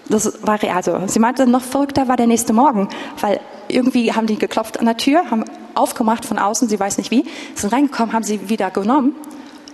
Das 0.10 0.46
war 0.46 0.62
real 0.62 0.84
so. 0.84 1.02
Sie 1.08 1.20
meinte, 1.20 1.48
noch 1.48 1.62
verrückter 1.62 2.08
war 2.08 2.16
der 2.16 2.28
nächste 2.28 2.54
Morgen, 2.54 2.90
weil 3.22 3.40
irgendwie 3.68 4.14
haben 4.14 4.28
die 4.28 4.38
geklopft 4.38 4.80
an 4.80 4.86
der 4.86 4.98
Tür, 4.98 5.32
haben 5.32 5.46
aufgemacht 5.74 6.26
von 6.26 6.38
außen, 6.38 6.70
sie 6.70 6.80
weiß 6.80 6.98
nicht 6.98 7.12
wie, 7.12 7.26
sind 7.56 7.74
reingekommen, 7.74 8.14
haben 8.14 8.24
sie 8.24 8.50
wieder 8.50 8.70
genommen 8.70 9.16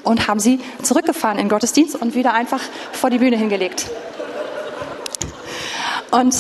und 0.04 0.28
haben 0.28 0.40
sie 0.40 0.60
zurückgefahren 0.82 1.38
in 1.38 1.50
Gottesdienst 1.50 1.96
und 1.96 2.16
wieder 2.16 2.34
einfach 2.34 2.62
vor 2.94 3.10
die 3.10 3.18
Bühne 3.18 3.38
hingelegt. 3.38 3.90
Und 6.12 6.36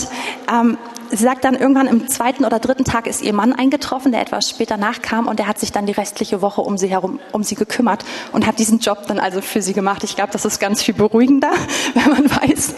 ähm, 0.51 0.77
sie 1.11 1.23
sagt 1.23 1.43
dann 1.43 1.55
irgendwann 1.55 1.87
im 1.87 2.07
zweiten 2.07 2.45
oder 2.45 2.59
dritten 2.59 2.85
Tag 2.85 3.05
ist 3.07 3.21
ihr 3.21 3.33
Mann 3.33 3.53
eingetroffen, 3.53 4.11
der 4.11 4.21
etwas 4.21 4.49
später 4.49 4.77
nachkam 4.77 5.27
und 5.27 5.39
der 5.39 5.47
hat 5.47 5.59
sich 5.59 5.71
dann 5.71 5.85
die 5.85 5.91
restliche 5.91 6.41
Woche 6.41 6.61
um 6.61 6.77
sie 6.77 6.87
herum 6.87 7.19
um 7.31 7.43
sie 7.43 7.55
gekümmert 7.55 8.03
und 8.31 8.47
hat 8.47 8.59
diesen 8.59 8.79
Job 8.79 9.05
dann 9.07 9.19
also 9.19 9.41
für 9.41 9.61
sie 9.61 9.73
gemacht. 9.73 10.03
Ich 10.03 10.15
glaube, 10.15 10.31
das 10.31 10.45
ist 10.45 10.59
ganz 10.59 10.81
viel 10.81 10.93
beruhigender, 10.93 11.51
wenn 11.93 12.09
man 12.11 12.31
weiß. 12.31 12.75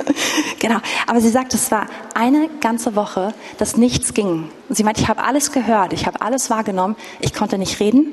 Genau. 0.60 0.78
Aber 1.08 1.22
sie 1.22 1.30
sagt, 1.30 1.54
es 1.54 1.72
war 1.72 1.88
eine 2.16 2.50
ganze 2.60 2.96
Woche, 2.96 3.34
dass 3.58 3.78
nichts 3.78 4.14
ging. 4.14 4.50
Sie 4.70 4.84
meint, 4.84 5.00
ich 5.00 5.08
habe 5.08 5.24
alles 5.24 5.52
gehört, 5.52 5.94
ich 5.94 6.06
habe 6.06 6.22
alles 6.22 6.50
wahrgenommen, 6.50 6.96
ich 7.20 7.34
konnte 7.34 7.58
nicht 7.58 7.80
reden, 7.80 8.08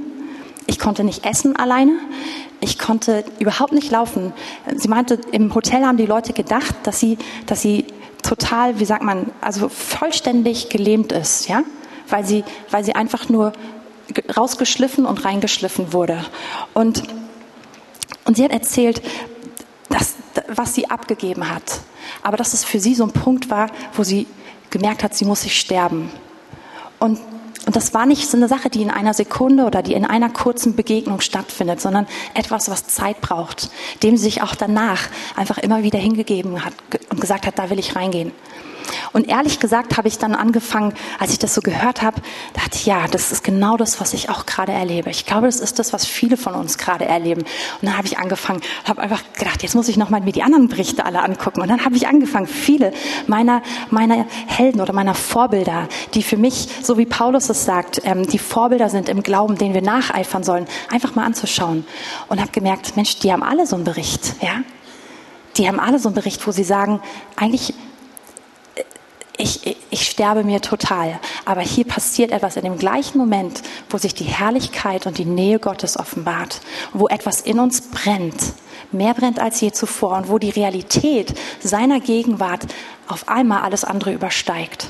ich 0.67 0.79
konnte 0.79 1.05
nicht 1.05 1.25
essen 1.27 1.57
alleine. 1.57 1.93
Ich 2.63 2.79
konnte 2.79 3.25
überhaupt 3.39 3.73
nicht 3.73 3.91
laufen. 3.91 4.35
Sie 4.77 4.89
meinte, 4.89 5.19
im 5.33 5.55
Hotel 5.55 5.83
haben 5.87 5.97
die 5.97 6.05
Leute 6.05 6.35
gedacht, 6.35 6.75
dass 6.83 7.01
sie, 7.01 7.17
dass 7.47 7.63
sie 7.63 7.87
total, 8.23 8.79
wie 8.81 8.85
sagt 8.85 9.03
man, 9.03 9.31
also 9.41 9.69
vollständig 9.69 10.69
gelähmt 10.69 11.13
ist, 11.13 11.49
ja, 11.49 11.63
weil 12.09 12.25
sie, 12.25 12.45
weil 12.71 12.85
sie 12.85 12.95
einfach 12.95 13.29
nur 13.29 13.53
rausgeschliffen 14.37 15.07
und 15.07 15.25
reingeschliffen 15.25 15.93
wurde. 15.93 16.25
Und, 16.75 17.03
und 18.25 18.37
sie 18.37 18.45
hat 18.45 18.53
erzählt, 18.53 19.03
dass, 19.89 20.15
was 20.49 20.75
sie 20.75 20.91
abgegeben 20.91 21.49
hat. 21.49 21.81
Aber 22.23 22.37
dass 22.37 22.55
es 22.55 22.65
für 22.65 22.81
sie 22.81 22.95
so 22.95 23.05
ein 23.05 23.13
Punkt 23.13 23.51
war, 23.51 23.71
wo 23.95 24.03
sie 24.03 24.27
gemerkt 24.71 25.03
hat, 25.03 25.15
sie 25.15 25.25
muss 25.25 25.43
sich 25.43 25.59
sterben. 25.59 26.11
Und 26.99 27.19
und 27.71 27.77
das 27.77 27.95
war 27.95 28.05
nicht 28.05 28.29
so 28.29 28.37
eine 28.37 28.49
Sache, 28.49 28.69
die 28.69 28.83
in 28.83 28.91
einer 28.91 29.15
Sekunde 29.15 29.63
oder 29.63 29.81
die 29.81 29.93
in 29.93 30.05
einer 30.05 30.29
kurzen 30.29 30.75
Begegnung 30.75 31.21
stattfindet, 31.21 31.81
sondern 31.81 32.09
etwas, 32.35 32.69
was 32.69 32.89
Zeit 32.89 33.21
braucht, 33.21 33.71
dem 34.03 34.17
sie 34.17 34.25
sich 34.25 34.43
auch 34.43 34.57
danach 34.57 35.09
einfach 35.37 35.57
immer 35.57 35.85
wieder 35.85 36.01
hingegeben 36.01 36.65
hat 36.65 36.73
und 37.11 37.21
gesagt 37.21 37.47
hat, 37.47 37.61
da 37.61 37.71
will 37.71 37.79
ich 37.79 37.95
reingehen. 37.95 38.33
Und 39.13 39.29
ehrlich 39.29 39.61
gesagt 39.61 39.97
habe 39.97 40.09
ich 40.09 40.19
dann 40.19 40.35
angefangen, 40.35 40.95
als 41.19 41.33
ich 41.33 41.39
das 41.39 41.55
so 41.55 41.61
gehört 41.61 42.03
habe, 42.03 42.21
dachte 42.55 42.71
ich, 42.75 42.87
ja, 42.87 43.07
das 43.09 43.33
ist 43.33 43.45
genau 43.45 43.77
das, 43.77 44.01
was 44.01 44.15
ich 44.15 44.31
auch 44.31 44.47
gerade 44.47 44.73
erlebe. 44.73 45.11
Ich 45.11 45.27
glaube, 45.27 45.47
das 45.47 45.61
ist 45.61 45.79
das, 45.79 45.93
was 45.93 46.07
viele 46.07 46.37
von 46.37 46.55
uns 46.55 46.79
gerade 46.79 47.05
erleben. 47.05 47.43
Und 47.43 47.89
dann 47.89 47.97
habe 47.97 48.07
ich 48.07 48.19
angefangen, 48.19 48.61
habe 48.85 49.03
einfach 49.03 49.23
gedacht, 49.37 49.63
jetzt 49.63 49.75
muss 49.75 49.89
ich 49.89 49.97
nochmal 49.97 50.21
mir 50.21 50.33
die 50.33 50.43
anderen 50.43 50.69
Berichte 50.69 51.05
alle 51.05 51.23
angucken. 51.23 51.61
Und 51.61 51.69
dann 51.69 51.85
habe 51.85 51.97
ich 51.97 52.07
angefangen, 52.07 52.47
viele 52.47 52.93
meiner, 53.27 53.63
meiner 53.91 54.27
Helden 54.47 54.81
oder 54.81 54.93
meiner 54.93 55.15
Vorbilder, 55.15 55.89
die 56.15 56.23
für 56.23 56.37
mich, 56.37 56.69
so 56.83 56.99
wie 56.99 57.07
Paulus 57.07 57.49
es 57.49 57.65
sagt, 57.65 58.01
ähm, 58.05 58.27
die 58.27 58.39
Vorbilder 58.39 58.89
sind 58.89 59.09
im 59.09 59.23
Glauben, 59.23 59.59
denen 59.59 59.75
wir 59.75 59.83
nacheifern 59.83 60.45
sollen, 60.45 60.67
einfach 60.91 61.15
mal 61.15 61.25
anzuschauen. 61.25 61.85
Und 62.29 62.41
habe 62.41 62.53
gemerkt, 62.53 62.97
Mensch, 62.97 63.19
die 63.19 63.33
haben 63.33 63.43
alle 63.43 63.67
so 63.67 63.77
einen 63.77 63.85
Bericht, 63.85 64.35
ja? 64.41 64.63
Die 65.57 65.67
haben 65.67 65.81
alle 65.81 65.99
so 65.99 66.09
einen 66.09 66.15
Bericht, 66.15 66.47
wo 66.47 66.53
sie 66.53 66.63
sagen, 66.63 67.01
eigentlich 67.37 67.75
ich, 69.41 69.77
ich 69.91 70.09
sterbe 70.09 70.45
mir 70.45 70.61
total. 70.61 71.19
Aber 71.45 71.61
hier 71.61 71.85
passiert 71.85 72.31
etwas 72.31 72.57
in 72.57 72.65
dem 72.65 72.79
gleichen 72.79 73.19
Moment, 73.19 73.63
wo 73.89 73.99
sich 73.99 74.15
die 74.15 74.25
Herrlichkeit 74.25 75.07
und 75.07 75.19
die 75.19 75.25
Nähe 75.25 75.59
Gottes 75.59 75.99
offenbart, 75.99 76.61
wo 76.93 77.09
etwas 77.09 77.41
in 77.41 77.59
uns 77.59 77.81
brennt, 77.91 78.41
mehr 78.93 79.15
brennt 79.15 79.39
als 79.39 79.61
je 79.61 79.73
zuvor 79.73 80.17
und 80.17 80.29
wo 80.29 80.39
die 80.39 80.51
Realität 80.51 81.35
seiner 81.61 82.01
Gegenwart 82.01 82.67
auf 83.09 83.29
einmal 83.29 83.63
alles 83.63 83.85
andere 83.85 84.13
übersteigt. 84.13 84.89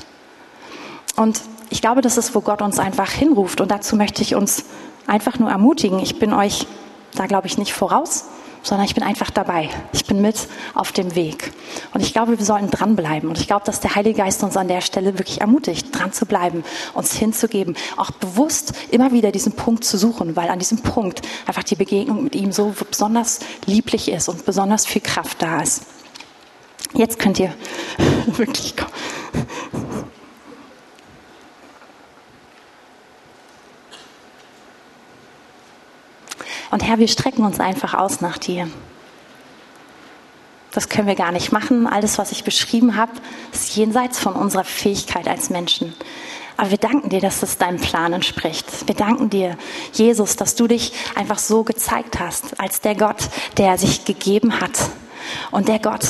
Und 1.15 1.41
ich 1.69 1.81
glaube, 1.81 2.01
das 2.01 2.17
ist, 2.17 2.35
wo 2.35 2.41
Gott 2.41 2.61
uns 2.61 2.79
einfach 2.79 3.11
hinruft. 3.11 3.61
Und 3.61 3.71
dazu 3.71 3.95
möchte 3.95 4.21
ich 4.21 4.35
uns 4.35 4.65
einfach 5.07 5.39
nur 5.39 5.49
ermutigen. 5.49 5.99
Ich 5.99 6.19
bin 6.19 6.33
euch 6.33 6.67
da, 7.15 7.25
glaube 7.25 7.47
ich, 7.47 7.57
nicht 7.57 7.73
voraus 7.73 8.25
sondern 8.63 8.85
ich 8.85 8.95
bin 8.95 9.03
einfach 9.03 9.29
dabei. 9.29 9.69
Ich 9.91 10.05
bin 10.05 10.21
mit 10.21 10.47
auf 10.73 10.91
dem 10.91 11.15
Weg. 11.15 11.51
Und 11.93 12.01
ich 12.01 12.13
glaube, 12.13 12.37
wir 12.37 12.45
sollten 12.45 12.69
dranbleiben. 12.69 13.29
Und 13.29 13.39
ich 13.39 13.47
glaube, 13.47 13.65
dass 13.65 13.79
der 13.79 13.95
Heilige 13.95 14.17
Geist 14.17 14.43
uns 14.43 14.57
an 14.57 14.67
der 14.67 14.81
Stelle 14.81 15.17
wirklich 15.17 15.41
ermutigt, 15.41 15.87
dran 15.91 16.13
zu 16.13 16.25
bleiben, 16.25 16.63
uns 16.93 17.13
hinzugeben, 17.13 17.75
auch 17.97 18.11
bewusst 18.11 18.73
immer 18.91 19.11
wieder 19.11 19.31
diesen 19.31 19.53
Punkt 19.53 19.83
zu 19.83 19.97
suchen, 19.97 20.35
weil 20.35 20.49
an 20.49 20.59
diesem 20.59 20.79
Punkt 20.79 21.21
einfach 21.47 21.63
die 21.63 21.75
Begegnung 21.75 22.23
mit 22.23 22.35
ihm 22.35 22.51
so 22.51 22.73
besonders 22.89 23.39
lieblich 23.65 24.09
ist 24.09 24.29
und 24.29 24.45
besonders 24.45 24.85
viel 24.85 25.01
Kraft 25.01 25.41
da 25.41 25.61
ist. 25.61 25.83
Jetzt 26.93 27.19
könnt 27.19 27.39
ihr 27.39 27.53
wirklich 28.27 28.75
kommen. 28.75 28.91
Und 36.71 36.83
Herr, 36.83 36.99
wir 36.99 37.07
strecken 37.09 37.45
uns 37.45 37.59
einfach 37.59 37.93
aus 37.93 38.21
nach 38.21 38.37
dir. 38.37 38.67
Das 40.71 40.87
können 40.87 41.07
wir 41.07 41.15
gar 41.15 41.33
nicht 41.33 41.51
machen. 41.51 41.85
Alles, 41.85 42.17
was 42.17 42.31
ich 42.31 42.45
beschrieben 42.45 42.95
habe, 42.95 43.11
ist 43.51 43.75
jenseits 43.75 44.17
von 44.19 44.33
unserer 44.33 44.63
Fähigkeit 44.63 45.27
als 45.27 45.49
Menschen. 45.49 45.93
Aber 46.55 46.71
wir 46.71 46.77
danken 46.77 47.09
dir, 47.09 47.19
dass 47.19 47.43
es 47.43 47.57
deinem 47.57 47.79
Plan 47.79 48.13
entspricht. 48.13 48.87
Wir 48.87 48.95
danken 48.95 49.29
dir, 49.29 49.57
Jesus, 49.93 50.37
dass 50.37 50.55
du 50.55 50.67
dich 50.67 50.93
einfach 51.15 51.39
so 51.39 51.63
gezeigt 51.63 52.19
hast, 52.19 52.59
als 52.59 52.79
der 52.79 52.95
Gott, 52.95 53.29
der 53.57 53.77
sich 53.77 54.05
gegeben 54.05 54.61
hat. 54.61 54.89
Und 55.51 55.67
der 55.67 55.79
Gott, 55.79 56.05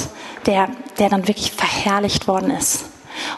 der, 0.46 0.70
der 1.00 1.10
dann 1.10 1.28
wirklich 1.28 1.52
verherrlicht 1.52 2.28
worden 2.28 2.52
ist. 2.52 2.86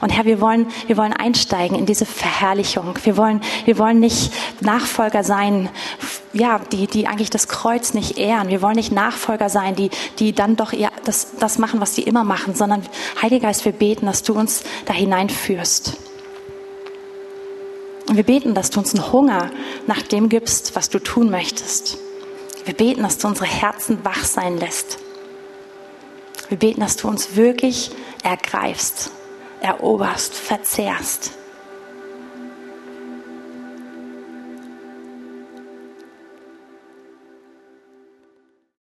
Und 0.02 0.10
Herr, 0.10 0.26
wir 0.26 0.42
wollen, 0.42 0.68
wir 0.88 0.98
wollen 0.98 1.14
einsteigen 1.14 1.78
in 1.78 1.86
diese 1.86 2.06
Verherrlichung. 2.06 2.96
Wir 3.04 3.18
wollen, 3.18 3.42
wir 3.66 3.78
wollen 3.78 4.00
nicht 4.00 4.32
Nachfolger 4.62 5.24
sein, 5.24 5.70
ja, 6.34 6.60
die, 6.60 6.88
die 6.88 7.08
eigentlich 7.08 7.30
das 7.30 7.48
Kreuz 7.48 7.94
nicht 7.94 8.18
ehren. 8.18 8.50
Wir 8.50 8.62
wollen 8.62 8.76
nicht 8.76 8.92
Nachfolger 8.92 9.50
sein, 9.50 9.76
die, 9.76 9.90
die 10.20 10.34
dann 10.34 10.56
doch 10.56 10.74
eher 10.74 10.92
das, 11.06 11.38
das 11.40 11.60
machen, 11.60 11.80
was 11.80 11.94
die 11.94 12.04
immer 12.04 12.24
machen, 12.24 12.56
sondern 12.56 12.84
Heiliger 13.22 13.48
Geist, 13.48 13.66
wir 13.66 13.72
beten, 13.72 14.06
dass 14.06 14.24
du 14.24 14.34
uns 14.34 14.64
da 14.86 14.94
hineinführst. 14.94 15.98
Und 18.08 18.18
wir 18.18 18.24
beten, 18.24 18.54
dass 18.54 18.70
du 18.70 18.80
uns 18.80 18.94
einen 18.94 19.12
Hunger 19.12 19.50
nach 19.88 20.02
dem 20.02 20.30
gibst, 20.30 20.76
was 20.76 20.90
du 20.90 21.00
tun 21.00 21.30
möchtest. 21.30 21.98
Wir 22.66 22.74
beten, 22.74 23.04
dass 23.04 23.18
du 23.18 23.28
unsere 23.28 23.48
Herzen 23.48 24.04
wach 24.04 24.24
sein 24.24 24.58
lässt. 24.58 24.98
Wir 26.50 26.58
beten, 26.58 26.82
dass 26.82 26.96
du 26.98 27.08
uns 27.08 27.36
wirklich 27.36 27.92
ergreifst 28.24 29.12
eroberst, 29.64 30.36
verzehrst. 30.36 31.32